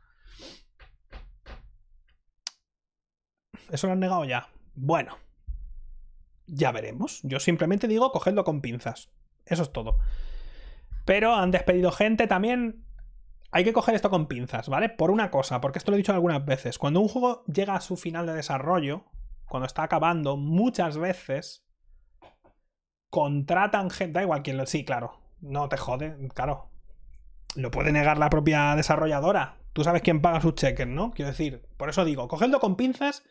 [3.72, 4.50] Eso lo han negado ya.
[4.74, 5.18] Bueno,
[6.48, 7.20] ya veremos.
[7.24, 9.12] Yo simplemente digo, cogedlo con pinzas.
[9.46, 9.98] Eso es todo.
[11.06, 12.86] Pero han despedido gente también.
[13.52, 14.90] Hay que coger esto con pinzas, ¿vale?
[14.90, 16.78] Por una cosa, porque esto lo he dicho algunas veces.
[16.78, 19.06] Cuando un juego llega a su final de desarrollo,
[19.48, 21.67] cuando está acabando, muchas veces
[23.10, 24.14] contratan gente.
[24.14, 24.66] Da igual quién lo.
[24.66, 25.20] Sí, claro.
[25.42, 26.70] No te jode, claro.
[27.56, 29.58] Lo puede negar la propia desarrolladora.
[29.74, 31.12] Tú sabes quién paga sus cheques, ¿no?
[31.12, 33.24] Quiero decir, por eso digo, cogedlo con pinzas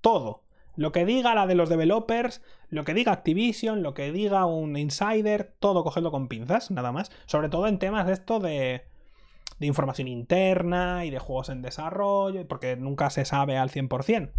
[0.00, 0.44] todo.
[0.76, 4.76] Lo que diga la de los developers, lo que diga Activision, lo que diga un
[4.76, 7.10] insider, todo cogerlo con pinzas, nada más.
[7.26, 8.84] Sobre todo en temas de esto de,
[9.58, 14.32] de información interna y de juegos en desarrollo, porque nunca se sabe al 100%.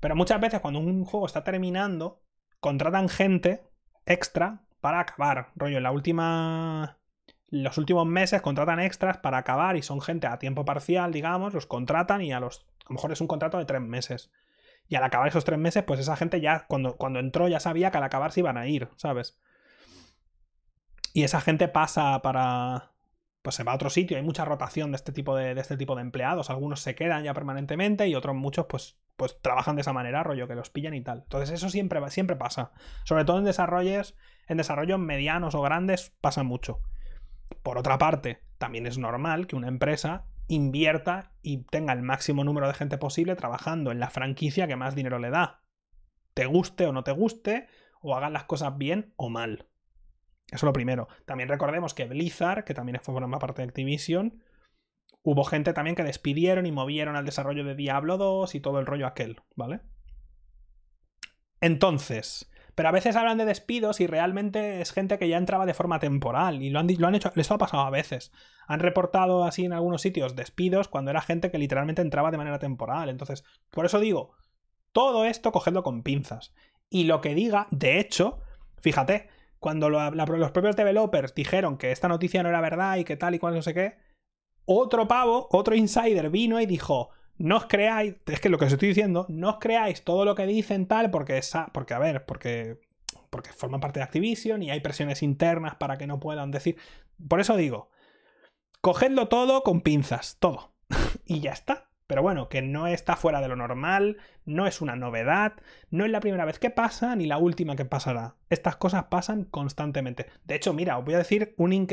[0.00, 2.20] Pero muchas veces cuando un juego está terminando,
[2.58, 3.69] contratan gente
[4.10, 5.50] extra para acabar.
[5.56, 6.98] Rollo, en la última.
[7.48, 11.66] Los últimos meses contratan extras para acabar y son gente a tiempo parcial, digamos, los
[11.66, 12.66] contratan y a los.
[12.84, 14.30] A lo mejor es un contrato de tres meses.
[14.88, 17.90] Y al acabar esos tres meses, pues esa gente ya, cuando, cuando entró, ya sabía
[17.90, 19.38] que al acabar se iban a ir, ¿sabes?
[21.12, 22.90] Y esa gente pasa para.
[23.42, 24.16] Pues se va a otro sitio.
[24.16, 26.50] Hay mucha rotación de este tipo de, este tipo de empleados.
[26.50, 30.46] Algunos se quedan ya permanentemente y otros muchos, pues, pues trabajan de esa manera, rollo,
[30.46, 31.20] que los pillan y tal.
[31.22, 32.72] Entonces, eso siempre, siempre pasa.
[33.04, 34.14] Sobre todo en desarrollos,
[34.46, 36.80] en desarrollos medianos o grandes, pasa mucho.
[37.62, 42.66] Por otra parte, también es normal que una empresa invierta y tenga el máximo número
[42.66, 45.62] de gente posible trabajando en la franquicia que más dinero le da.
[46.34, 47.68] Te guste o no te guste,
[48.00, 49.69] o hagan las cosas bien o mal.
[50.50, 51.08] Eso es lo primero.
[51.24, 54.42] También recordemos que Blizzard, que también forma parte de Activision,
[55.22, 58.86] hubo gente también que despidieron y movieron al desarrollo de Diablo 2 y todo el
[58.86, 59.80] rollo aquel, ¿vale?
[61.60, 65.74] Entonces, pero a veces hablan de despidos y realmente es gente que ya entraba de
[65.74, 66.62] forma temporal.
[66.62, 68.32] Y lo han, lo han hecho, les ha pasado a veces.
[68.66, 72.58] Han reportado así en algunos sitios despidos cuando era gente que literalmente entraba de manera
[72.58, 73.08] temporal.
[73.08, 74.32] Entonces, por eso digo,
[74.92, 76.54] todo esto cogedlo con pinzas.
[76.88, 78.40] Y lo que diga, de hecho,
[78.80, 79.28] fíjate,
[79.60, 83.38] cuando los propios developers dijeron que esta noticia no era verdad y que tal y
[83.38, 83.98] cual no sé qué,
[84.64, 88.72] otro pavo, otro insider vino y dijo, no os creáis, es que lo que os
[88.72, 92.24] estoy diciendo, no os creáis todo lo que dicen tal, porque, esa, porque a ver,
[92.24, 92.80] porque,
[93.28, 96.76] porque forman parte de Activision y hay presiones internas para que no puedan decir.
[97.28, 97.90] Por eso digo,
[98.80, 100.72] cogedlo todo con pinzas, todo.
[101.26, 101.89] y ya está.
[102.10, 105.52] Pero bueno, que no está fuera de lo normal, no es una novedad,
[105.90, 108.34] no es la primera vez que pasa ni la última que pasará.
[108.48, 110.26] Estas cosas pasan constantemente.
[110.42, 111.86] De hecho, mira, os voy a decir un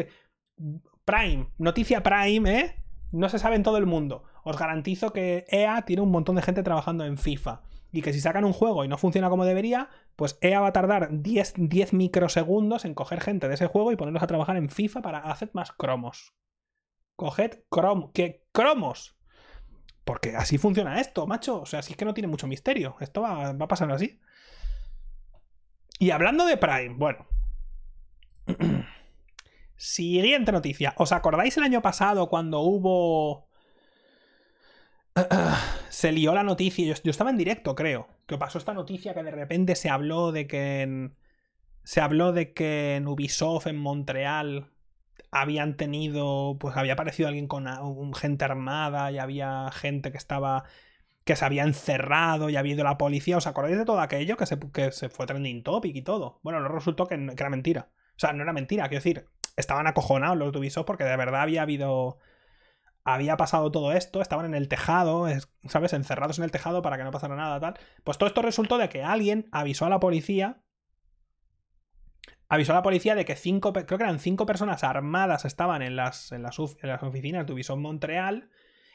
[1.05, 2.83] Prime, noticia Prime, ¿eh?
[3.11, 4.23] No se sabe en todo el mundo.
[4.43, 7.61] Os garantizo que EA tiene un montón de gente trabajando en FIFA.
[7.91, 10.73] Y que si sacan un juego y no funciona como debería, pues EA va a
[10.73, 14.69] tardar 10, 10 microsegundos en coger gente de ese juego y ponerlos a trabajar en
[14.69, 16.33] FIFA para hacer más cromos.
[17.15, 19.16] Coged crom ¿Qué cromos?
[20.07, 21.61] Porque así funciona esto, macho.
[21.61, 22.95] O sea, así es que no tiene mucho misterio.
[23.01, 24.21] Esto va, va a pasar así.
[25.99, 27.27] Y hablando de Prime, bueno.
[29.75, 30.93] Siguiente noticia.
[30.95, 33.49] ¿Os acordáis el año pasado cuando hubo...
[35.89, 39.23] se lió la noticia, yo, yo, estaba en directo, creo, que pasó esta noticia que
[39.23, 41.17] de repente se habló de que en,
[41.83, 44.71] se habló de que en Ubisoft en Montreal
[45.31, 50.63] habían tenido, pues había aparecido alguien con un, gente armada y había gente que estaba
[51.25, 53.37] que se había encerrado y había ido la policía.
[53.37, 56.39] ¿Os acordáis de todo aquello que se, que se fue trending topic y todo?
[56.41, 57.89] Bueno, no resultó que, era mentira.
[58.15, 59.27] O sea, no era mentira, quiero decir,
[59.57, 62.17] estaban acojonados los Ubisoft porque de verdad había habido
[63.07, 65.27] había pasado todo esto, estaban en el tejado,
[65.69, 65.93] ¿sabes?
[65.93, 67.79] Encerrados en el tejado para que no pasara nada, tal.
[68.03, 70.61] Pues todo esto resultó de que alguien avisó a la policía.
[72.49, 75.95] Avisó a la policía de que cinco, creo que eran cinco personas armadas estaban en
[75.97, 78.49] las, en las, oficinas de Ubisoft Montreal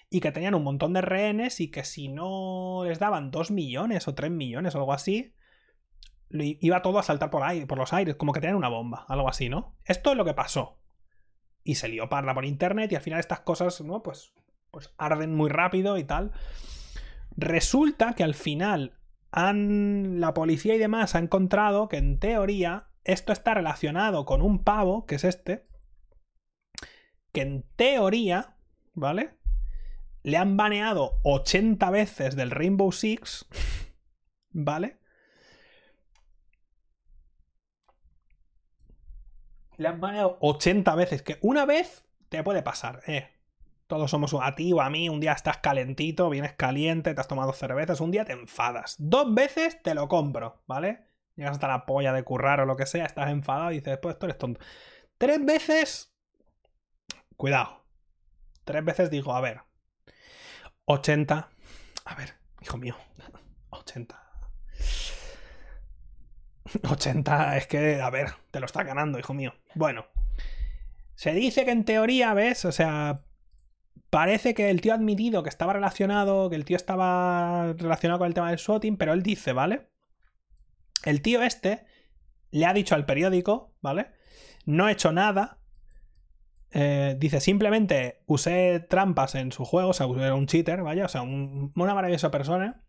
[0.09, 4.09] y que tenían un montón de rehenes y que si no les daban dos millones
[4.09, 5.35] o tres millones o algo así,
[6.31, 9.29] iba todo a saltar por ahí, por los aires, como que tenían una bomba, algo
[9.29, 9.77] así, ¿no?
[9.85, 10.79] Esto es lo que pasó.
[11.63, 14.03] Y se lió parla por internet y al final estas cosas, ¿no?
[14.03, 14.33] Pues,
[14.71, 16.33] pues arden muy rápido y tal.
[17.37, 18.99] Resulta que al final
[19.31, 24.63] han, la policía y demás ha encontrado que en teoría esto está relacionado con un
[24.63, 25.67] pavo, que es este,
[27.33, 28.57] que en teoría,
[28.95, 29.39] ¿vale?
[30.23, 33.47] le han baneado 80 veces del Rainbow Six,
[34.51, 34.99] ¿vale?
[39.77, 43.29] Le han baneado 80 veces, que una vez te puede pasar, eh.
[43.89, 47.29] Todos somos a ti o a mí, un día estás calentito, vienes caliente, te has
[47.29, 48.97] tomado cervezas, un día te enfadas.
[48.99, 51.12] Dos veces te lo compro, ¿vale?
[51.37, 54.15] Llegas hasta la polla de currar o lo que sea, estás enfadado y dices, pues
[54.15, 54.61] esto eres tonto.
[55.19, 56.15] Tres veces...
[57.37, 57.85] Cuidado.
[58.65, 59.63] Tres veces digo, a ver,
[60.85, 61.49] 80.
[62.05, 62.97] A ver, hijo mío.
[63.71, 64.23] 80.
[66.89, 69.55] 80 es que, a ver, te lo está ganando, hijo mío.
[69.75, 70.07] Bueno.
[71.15, 72.65] Se dice que en teoría, ¿ves?
[72.65, 73.25] O sea,
[74.11, 78.29] parece que el tío ha admitido que estaba relacionado, que el tío estaba relacionado con
[78.29, 79.92] el tema del swatting, pero él dice, ¿vale?
[81.05, 81.85] El tío este
[82.51, 84.09] le ha dicho al periódico, ¿vale?
[84.65, 85.59] No he hecho nada,
[86.71, 91.09] eh, dice, simplemente usé trampas en su juego, o sea, era un cheater, vaya, o
[91.09, 92.83] sea, una maravillosa persona.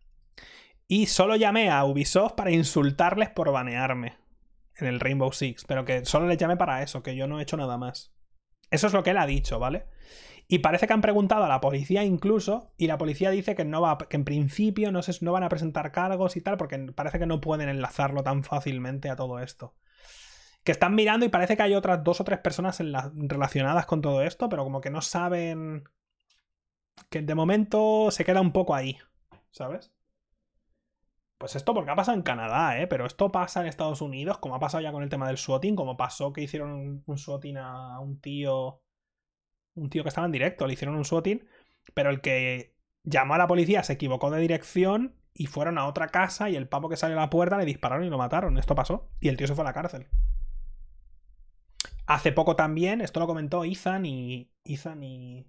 [0.86, 4.16] Y solo llamé a Ubisoft para insultarles por banearme
[4.76, 7.42] en el Rainbow Six, pero que solo les llamé para eso, que yo no he
[7.42, 8.14] hecho nada más.
[8.70, 9.86] Eso es lo que él ha dicho, ¿vale?
[10.46, 13.80] Y parece que han preguntado a la policía incluso, y la policía dice que no
[13.80, 17.18] va, que en principio no, se, no van a presentar cargos y tal, porque parece
[17.18, 19.74] que no pueden enlazarlo tan fácilmente a todo esto
[20.64, 22.82] que están mirando y parece que hay otras dos o tres personas
[23.14, 25.84] relacionadas con todo esto, pero como que no saben.
[27.10, 28.98] Que de momento se queda un poco ahí,
[29.50, 29.92] ¿sabes?
[31.36, 32.86] Pues esto porque ha pasado en Canadá, ¿eh?
[32.86, 35.76] Pero esto pasa en Estados Unidos, como ha pasado ya con el tema del swatting,
[35.76, 38.80] como pasó que hicieron un, swatting a un tío.
[39.74, 41.46] Un tío que estaba en directo, le hicieron un swatting,
[41.94, 46.08] pero el que llamó a la policía se equivocó de dirección y fueron a otra
[46.08, 48.56] casa y el papo que salió a la puerta le dispararon y lo mataron.
[48.56, 49.10] Esto pasó.
[49.20, 50.06] Y el tío se fue a la cárcel.
[52.06, 54.50] Hace poco también, esto lo comentó Ethan y.
[54.64, 55.46] Ethan y.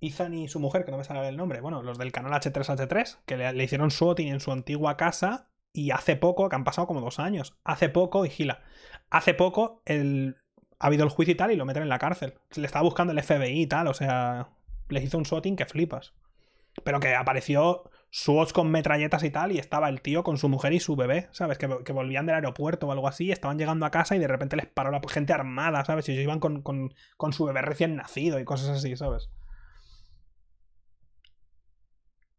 [0.00, 3.18] Ethan y su mujer, que no me sale el nombre, bueno, los del canal H3H3,
[3.26, 7.00] que le, hicieron swatting en su antigua casa y hace poco, que han pasado como
[7.00, 8.62] dos años, hace poco, vigila,
[9.10, 10.36] hace poco el,
[10.78, 12.34] ha habido el juicio y tal y lo meten en la cárcel.
[12.54, 14.48] Le estaba buscando el FBI y tal, o sea,
[14.88, 16.14] les hizo un swatting que flipas.
[16.84, 20.72] Pero que apareció SWATs con metralletas y tal, y estaba el tío con su mujer
[20.72, 21.58] y su bebé, ¿sabes?
[21.58, 24.66] Que, volvían del aeropuerto o algo así, estaban llegando a casa y de repente les
[24.66, 26.08] paró la gente armada, ¿sabes?
[26.08, 29.30] Y ellos iban con, con, su bebé recién nacido y cosas así, ¿sabes?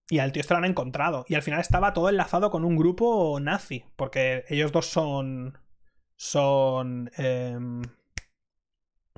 [0.09, 1.25] Y al tío este lo han encontrado.
[1.27, 3.85] Y al final estaba todo enlazado con un grupo nazi.
[3.95, 5.59] Porque ellos dos son.
[6.15, 7.11] Son.
[7.15, 7.83] Em,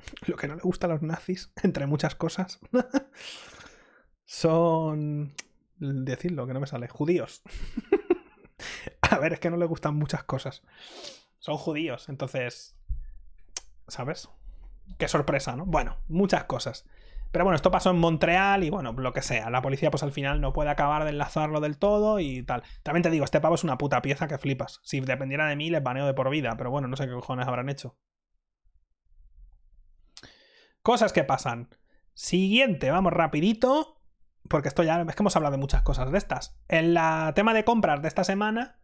[0.26, 2.60] lo que no le gusta a los nazis, entre muchas cosas.
[4.24, 5.34] son
[5.78, 6.88] decirlo, que no me sale.
[6.88, 7.42] Judíos.
[9.00, 10.62] a ver, es que no le gustan muchas cosas.
[11.38, 12.76] Son judíos, entonces.
[13.88, 14.28] ¿Sabes?
[14.98, 15.66] Qué sorpresa, ¿no?
[15.66, 16.86] Bueno, muchas cosas.
[17.32, 19.48] Pero bueno, esto pasó en Montreal y bueno, lo que sea.
[19.48, 22.62] La policía, pues al final no puede acabar de enlazarlo del todo y tal.
[22.82, 24.80] También te digo, este pavo es una puta pieza que flipas.
[24.84, 26.54] Si dependiera de mí, les baneo de por vida.
[26.58, 27.96] Pero bueno, no sé qué cojones habrán hecho.
[30.82, 31.68] Cosas que pasan.
[32.14, 34.02] Siguiente, vamos rapidito
[34.48, 36.58] porque esto ya es que hemos hablado de muchas cosas de estas.
[36.68, 38.80] En la tema de compras de esta semana,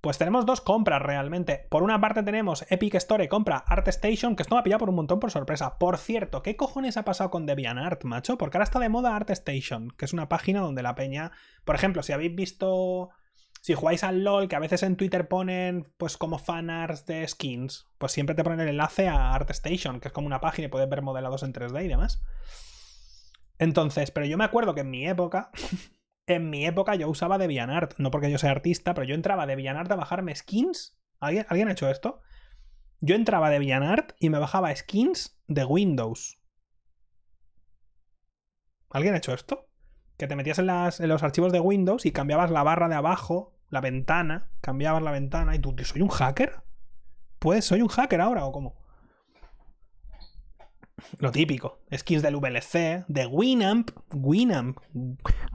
[0.00, 1.66] pues tenemos dos compras realmente.
[1.70, 4.96] Por una parte tenemos Epic Store compra ArtStation, que esto me ha pillado por un
[4.96, 5.78] montón por sorpresa.
[5.78, 8.38] Por cierto, ¿qué cojones ha pasado con DeviantArt, macho?
[8.38, 11.32] Porque ahora está de moda ArtStation, que es una página donde la peña...
[11.64, 13.10] Por ejemplo, si habéis visto...
[13.66, 17.88] Si jugáis al LOL, que a veces en Twitter ponen pues como fanarts de skins,
[17.98, 20.88] pues siempre te ponen el enlace a ArtStation, que es como una página y puedes
[20.88, 22.22] ver modelados en 3D y demás.
[23.58, 25.50] Entonces, pero yo me acuerdo que en mi época,
[26.28, 29.46] en mi época yo usaba DeviantArt, no porque yo sea artista, pero yo entraba a
[29.46, 30.96] DeviantArt a bajarme skins.
[31.18, 32.20] ¿Alguien, ¿Alguien ha hecho esto?
[33.00, 36.40] Yo entraba a DeviantArt y me bajaba skins de Windows.
[38.90, 39.68] ¿Alguien ha hecho esto?
[40.18, 43.55] Que te metías en, en, los archivos de Windows y cambiabas la barra de abajo,
[43.70, 46.62] la ventana, cambiabas la ventana y tú, ¿soy un hacker?
[47.38, 48.86] Pues, ¿soy un hacker ahora o cómo?
[51.18, 54.78] lo típico, skins del VLC, de Winamp, Winamp,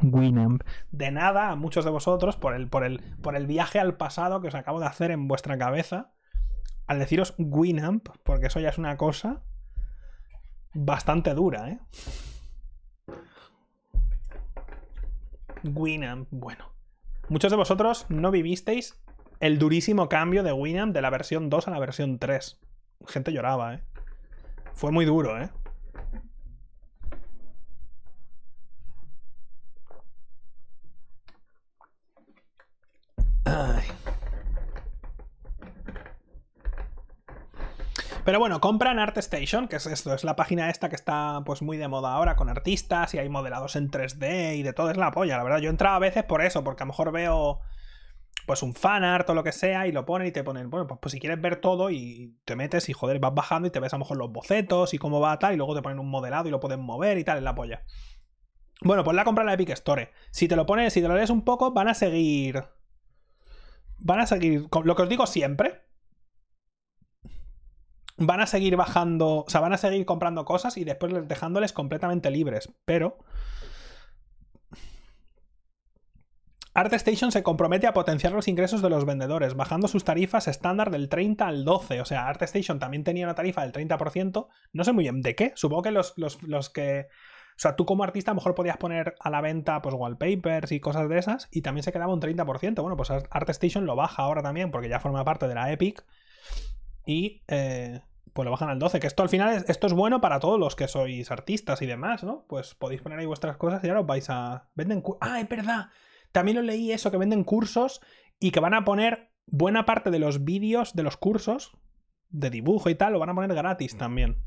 [0.02, 3.96] Winamp, de nada a muchos de vosotros por el, por, el, por el viaje al
[3.96, 6.12] pasado que os acabo de hacer en vuestra cabeza
[6.88, 9.44] al deciros Winamp, porque eso ya es una cosa
[10.74, 11.80] bastante dura, ¿eh?
[15.64, 16.72] Winamp, bueno.
[17.32, 19.02] Muchos de vosotros no vivisteis
[19.40, 22.60] el durísimo cambio de Winamp de la versión 2 a la versión 3.
[23.08, 23.84] Gente lloraba, ¿eh?
[24.74, 25.50] Fue muy duro, ¿eh?
[33.46, 34.01] Ay.
[38.24, 41.78] Pero bueno, compran ArtStation, que es esto, es la página esta que está pues muy
[41.78, 45.12] de moda ahora con artistas y hay modelados en 3D y de todo, es la
[45.12, 45.60] polla, la verdad.
[45.60, 47.62] Yo entraba a veces por eso, porque a lo mejor veo
[48.46, 51.00] pues un fanart o lo que sea y lo ponen y te ponen, bueno, pues,
[51.02, 53.94] pues, si quieres ver todo y te metes y joder, vas bajando y te ves
[53.94, 56.48] a lo mejor los bocetos y cómo va tal y luego te ponen un modelado
[56.48, 57.84] y lo pueden mover y tal, es la polla.
[58.84, 60.12] Bueno, pues la compra la Epic Store.
[60.32, 62.64] Si te lo pones, si te lo lees un poco, van a seguir...
[64.00, 64.68] Van a seguir...
[64.84, 65.84] Lo que os digo siempre,
[68.26, 72.32] van a seguir bajando, o sea, van a seguir comprando cosas y después dejándoles completamente
[72.32, 72.72] libres.
[72.86, 73.18] Pero
[76.74, 81.10] ArtStation se compromete a potenciar los ingresos de los vendedores, bajando sus tarifas estándar del
[81.10, 82.00] 30 al 12.
[82.00, 84.48] O sea, ArtStation también tenía una tarifa del 30%.
[84.72, 85.52] No sé muy bien de qué.
[85.56, 87.08] Supongo que los, los, que.
[87.58, 90.72] O sea, tú como artista a lo mejor podías poner a la venta pues wallpapers
[90.72, 92.82] y cosas de esas y también se quedaba un 30%.
[92.82, 96.06] Bueno, pues ArtStation lo baja ahora también porque ya forma parte de la Epic
[97.06, 98.02] y eh,
[98.34, 99.00] pues lo bajan al 12.
[99.00, 101.86] Que esto al final es, esto es bueno para todos los que sois artistas y
[101.86, 102.46] demás, ¿no?
[102.48, 104.70] Pues podéis poner ahí vuestras cosas y ahora os vais a...
[104.76, 105.04] Venden...
[105.20, 105.90] Ah, es verdad.
[106.32, 108.02] También lo leí eso, que venden cursos
[108.40, 111.78] y que van a poner buena parte de los vídeos de los cursos
[112.30, 114.44] de dibujo y tal, lo van a poner gratis también.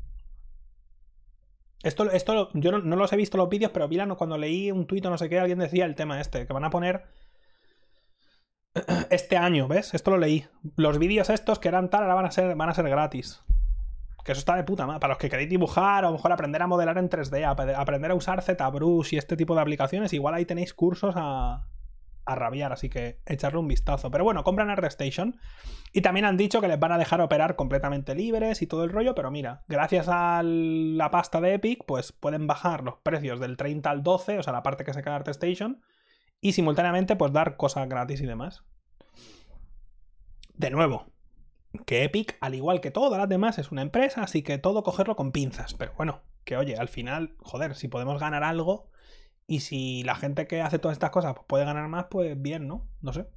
[1.83, 5.05] Esto, esto yo no, los he visto los vídeos, pero Vilano, cuando leí un tuit
[5.05, 7.05] o no sé qué, alguien decía el tema este, que van a poner
[9.11, 9.93] este año, ¿ves?
[9.93, 10.47] Esto lo leí.
[10.75, 13.43] Los vídeos estos que eran tal, ahora van a ser, van a ser gratis.
[14.25, 14.99] Que eso está de puta madre.
[14.99, 17.45] Para los que queréis dibujar, o a lo mejor aprender a modelar en 3D,
[17.77, 21.67] aprender a usar ZBrush y este tipo de aplicaciones, igual ahí tenéis cursos a,
[22.25, 24.09] a rabiar, así que echarle un vistazo.
[24.11, 25.37] Pero bueno, compran ArtStation
[25.93, 28.89] y también han dicho que les van a dejar operar completamente libres y todo el
[28.89, 33.57] rollo, pero mira, gracias a la pasta de Epic, pues pueden bajar los precios del
[33.57, 35.81] 30 al 12, o sea, la parte que se queda ArtStation,
[36.41, 38.63] y simultáneamente pues dar cosas gratis y demás.
[40.55, 41.11] De nuevo,
[41.79, 45.15] que Epic, al igual que todas las demás, es una empresa, así que todo cogerlo
[45.15, 48.89] con pinzas, pero bueno, que oye, al final, joder, si podemos ganar algo
[49.47, 52.87] y si la gente que hace todas estas cosas puede ganar más, pues bien, ¿no?
[53.01, 53.27] No sé.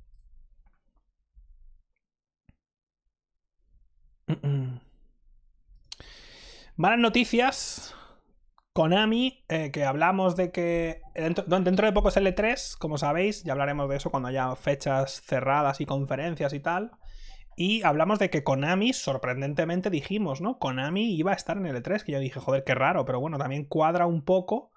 [6.76, 7.94] Malas noticias.
[8.72, 13.50] Konami, eh, que hablamos de que dentro, dentro, de poco es L3, como sabéis, ya
[13.50, 16.92] hablaremos de eso cuando haya fechas cerradas y conferencias y tal.
[17.60, 20.60] Y hablamos de que Konami, sorprendentemente dijimos, ¿no?
[20.60, 23.64] Konami iba a estar en L3, que yo dije, joder, qué raro, pero bueno, también
[23.64, 24.70] cuadra un poco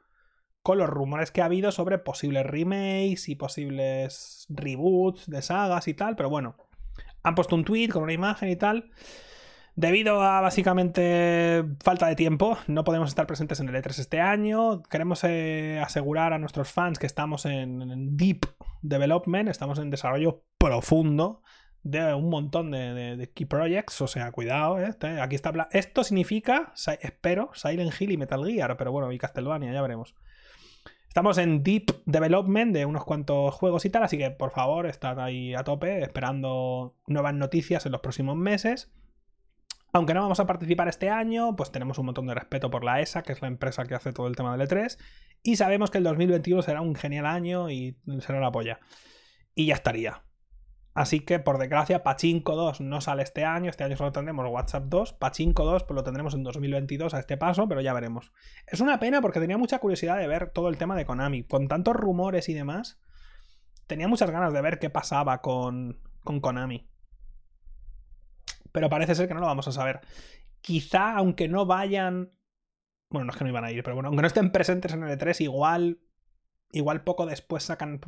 [0.63, 5.93] con los rumores que ha habido sobre posibles remakes y posibles reboots de sagas y
[5.93, 6.55] tal, pero bueno,
[7.21, 8.89] han puesto un tweet con una imagen y tal.
[9.75, 14.81] Debido a básicamente falta de tiempo, no podemos estar presentes en el E3 este año.
[14.81, 18.47] Queremos eh, asegurar a nuestros fans que estamos en, deep
[18.81, 21.43] development, estamos en desarrollo profundo
[21.83, 24.01] de un montón de, key projects.
[24.01, 25.69] O sea, cuidado, eh, este, aquí está.
[25.71, 30.15] Esto significa, espero, Silent Hill y Metal Gear, pero bueno, y Castlevania, ya veremos.
[31.07, 35.19] Estamos en deep development de unos cuantos juegos y tal, así que por favor estad
[35.19, 38.93] ahí a tope esperando nuevas noticias en los próximos meses.
[39.91, 43.01] Aunque no vamos a participar este año, pues tenemos un montón de respeto por la
[43.01, 44.97] ESA, que es la empresa que hace todo el tema del E3,
[45.43, 48.79] y sabemos que el 2021 será un genial año y será la polla.
[49.53, 50.23] Y ya estaría.
[50.93, 53.69] Así que, por desgracia, Pachinko 2 no sale este año.
[53.69, 55.13] Este año solo tendremos WhatsApp 2.
[55.13, 58.33] Pachinko 2 pues lo tendremos en 2022 a este paso, pero ya veremos.
[58.67, 61.43] Es una pena porque tenía mucha curiosidad de ver todo el tema de Konami.
[61.43, 62.99] Con tantos rumores y demás,
[63.87, 66.89] tenía muchas ganas de ver qué pasaba con, con Konami.
[68.73, 70.01] Pero parece ser que no lo vamos a saber.
[70.59, 72.33] Quizá, aunque no vayan.
[73.09, 75.03] Bueno, no es que no iban a ir, pero bueno, aunque no estén presentes en
[75.03, 76.01] el E3, igual.
[76.73, 78.01] Igual poco después sacan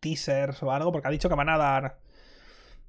[0.00, 1.98] teasers o algo, porque ha dicho que van a dar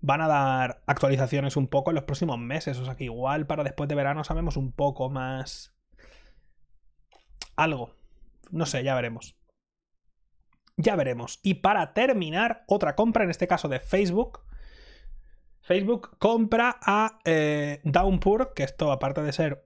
[0.01, 2.77] van a dar actualizaciones un poco en los próximos meses.
[2.79, 5.75] O sea que igual para después de verano sabemos un poco más.
[7.55, 7.95] Algo.
[8.51, 9.37] No sé, ya veremos.
[10.77, 11.39] Ya veremos.
[11.41, 14.41] Y para terminar, otra compra, en este caso de Facebook.
[15.61, 19.65] Facebook compra a eh, Downpour, que esto aparte de ser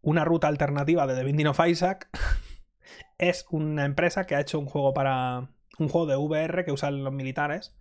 [0.00, 2.08] una ruta alternativa de The Binding of Isaac
[3.18, 5.50] es una empresa que ha hecho un juego para.
[5.78, 7.76] un juego de VR que usan los militares,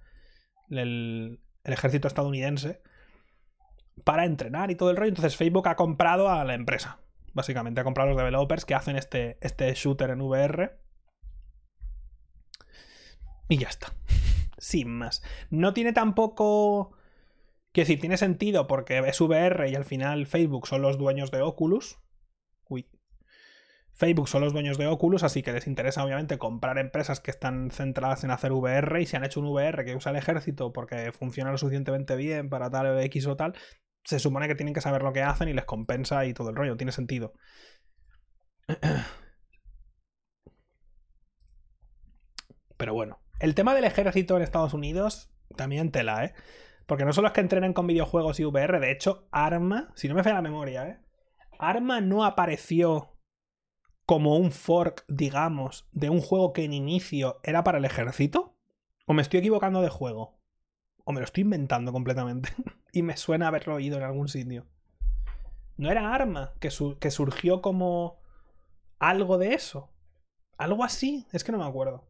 [0.70, 2.82] el, el ejército estadounidense,
[4.04, 5.10] para entrenar y todo el rollo.
[5.10, 7.00] Entonces Facebook ha comprado a la empresa.
[7.34, 10.80] Básicamente, ha comprado a los developers que hacen este, este shooter en VR.
[13.50, 13.94] Y ya está.
[14.58, 15.22] Sin más.
[15.50, 16.94] No tiene tampoco.
[17.74, 21.42] Quiero decir, tiene sentido porque es VR y al final Facebook son los dueños de
[21.42, 22.00] Oculus.
[22.70, 22.88] Uy.
[23.98, 27.72] Facebook son los dueños de Oculus, así que les interesa obviamente comprar empresas que están
[27.72, 31.12] centradas en hacer VR y si han hecho un VR que usa el ejército porque
[31.12, 33.56] funciona lo suficientemente bien para tal X o tal,
[34.04, 36.56] se supone que tienen que saber lo que hacen y les compensa y todo el
[36.56, 37.34] rollo, tiene sentido.
[42.78, 46.36] Pero bueno, el tema del ejército en Estados Unidos también tela, ¿eh?
[46.86, 50.14] Porque no solo es que entrenen con videojuegos y VR, de hecho, Arma, si no
[50.14, 51.00] me falla la memoria, ¿eh?
[51.58, 53.17] Arma no apareció
[54.08, 58.56] como un fork, digamos, de un juego que en inicio era para el ejército.
[59.06, 60.40] ¿O me estoy equivocando de juego?
[61.04, 62.50] ¿O me lo estoy inventando completamente?
[62.94, 64.66] y me suena haberlo oído en algún sitio.
[65.76, 66.70] ¿No era Arma que,
[67.00, 68.22] que surgió como
[68.98, 69.92] algo de eso?
[70.58, 71.28] ¿Algo así?
[71.34, 72.08] Es que no me acuerdo.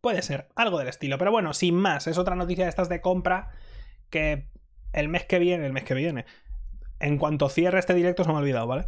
[0.00, 1.18] Puede ser, algo del estilo.
[1.18, 3.50] Pero bueno, sin más, es otra noticia de estas de compra
[4.08, 4.48] que
[4.94, 6.24] el mes que viene, el mes que viene,
[7.02, 8.86] en cuanto cierre este directo se me ha olvidado, ¿vale?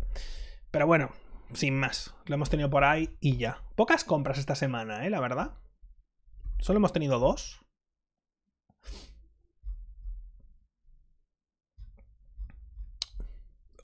[0.71, 1.11] Pero bueno,
[1.53, 3.63] sin más, lo hemos tenido por ahí y ya.
[3.75, 5.11] Pocas compras esta semana, ¿eh?
[5.11, 5.59] La verdad.
[6.61, 7.61] Solo hemos tenido dos.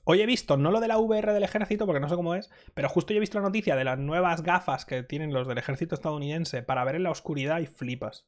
[0.03, 2.49] Hoy he visto, no lo de la VR del ejército, porque no sé cómo es,
[2.73, 5.59] pero justo yo he visto la noticia de las nuevas gafas que tienen los del
[5.59, 8.27] ejército estadounidense para ver en la oscuridad y flipas.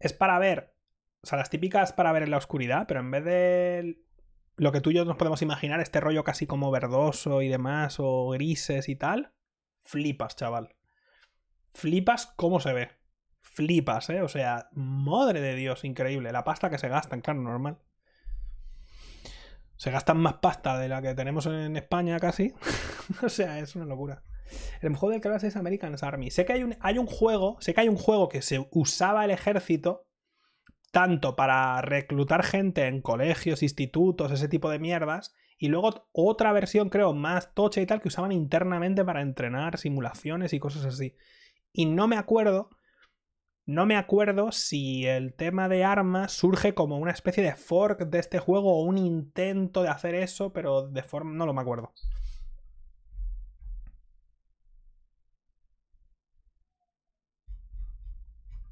[0.00, 0.74] Es para ver,
[1.22, 4.02] o sea, las típicas para ver en la oscuridad, pero en vez de
[4.60, 7.96] lo que tú y yo nos podemos imaginar, este rollo casi como verdoso y demás,
[7.98, 9.32] o grises y tal,
[9.82, 10.76] flipas, chaval.
[11.72, 12.90] Flipas cómo se ve.
[13.40, 14.22] Flipas, ¿eh?
[14.22, 16.30] O sea, madre de Dios, increíble.
[16.32, 17.78] La pasta que se gastan, claro, normal
[19.80, 22.52] se gastan más pasta de la que tenemos en España casi.
[23.22, 24.22] o sea, es una locura.
[24.82, 26.30] El juego del que es American Army.
[26.30, 29.24] Sé que hay un, hay un juego, sé que hay un juego que se usaba
[29.24, 30.06] el ejército
[30.90, 36.88] tanto para reclutar gente en colegios, institutos, ese tipo de mierdas, y luego otra versión,
[36.88, 41.16] creo, más tocha y tal, que usaban internamente para entrenar simulaciones y cosas así.
[41.72, 42.70] Y no me acuerdo
[43.70, 48.18] no me acuerdo si el tema de armas surge como una especie de fork de
[48.18, 51.32] este juego o un intento de hacer eso, pero de forma...
[51.34, 51.92] no lo me acuerdo.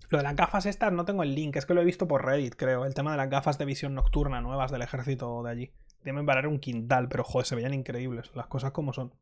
[0.08, 2.24] Lo de las gafas estas no tengo el link, es que lo he visto por
[2.24, 2.84] Reddit, creo.
[2.84, 5.72] El tema de las gafas de visión nocturna nuevas del ejército de allí.
[6.02, 9.12] Deben valer un quintal, pero joder, se veían increíbles, las cosas como son.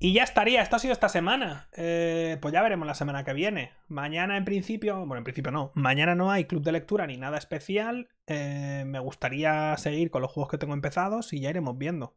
[0.00, 1.68] Y ya estaría, esto ha sido esta semana.
[1.72, 3.72] Eh, pues ya veremos la semana que viene.
[3.88, 7.36] Mañana en principio, bueno, en principio no, mañana no hay club de lectura ni nada
[7.36, 8.08] especial.
[8.26, 12.16] Eh, me gustaría seguir con los juegos que tengo empezados y ya iremos viendo.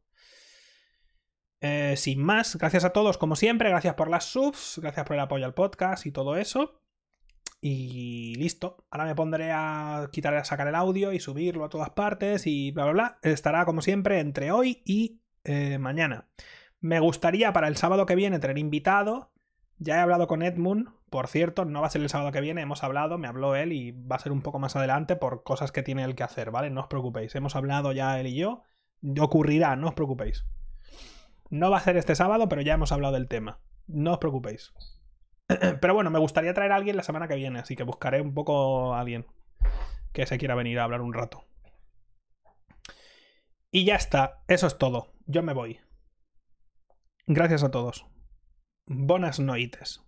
[1.60, 5.20] Eh, sin más, gracias a todos como siempre, gracias por las subs, gracias por el
[5.20, 6.82] apoyo al podcast y todo eso.
[7.62, 8.86] Y listo.
[8.90, 12.72] Ahora me pondré a quitar, a sacar el audio y subirlo a todas partes y
[12.72, 13.20] bla, bla, bla.
[13.22, 15.22] Estará como siempre entre hoy y
[15.80, 16.28] mañana.
[16.80, 19.32] Me gustaría para el sábado que viene tener invitado.
[19.78, 22.62] Ya he hablado con Edmund, por cierto, no va a ser el sábado que viene,
[22.62, 25.72] hemos hablado, me habló él y va a ser un poco más adelante por cosas
[25.72, 26.70] que tiene él que hacer, ¿vale?
[26.70, 28.62] No os preocupéis, hemos hablado ya él y yo,
[29.20, 30.46] ocurrirá, no os preocupéis.
[31.50, 34.72] No va a ser este sábado, pero ya hemos hablado del tema, no os preocupéis.
[35.82, 38.34] Pero bueno, me gustaría traer a alguien la semana que viene, así que buscaré un
[38.34, 39.26] poco a alguien
[40.14, 41.46] que se quiera venir a hablar un rato.
[43.72, 45.80] Y ya está, eso es todo, yo me voy.
[47.28, 48.06] Gracias a todos.
[48.86, 50.04] Buenas noites.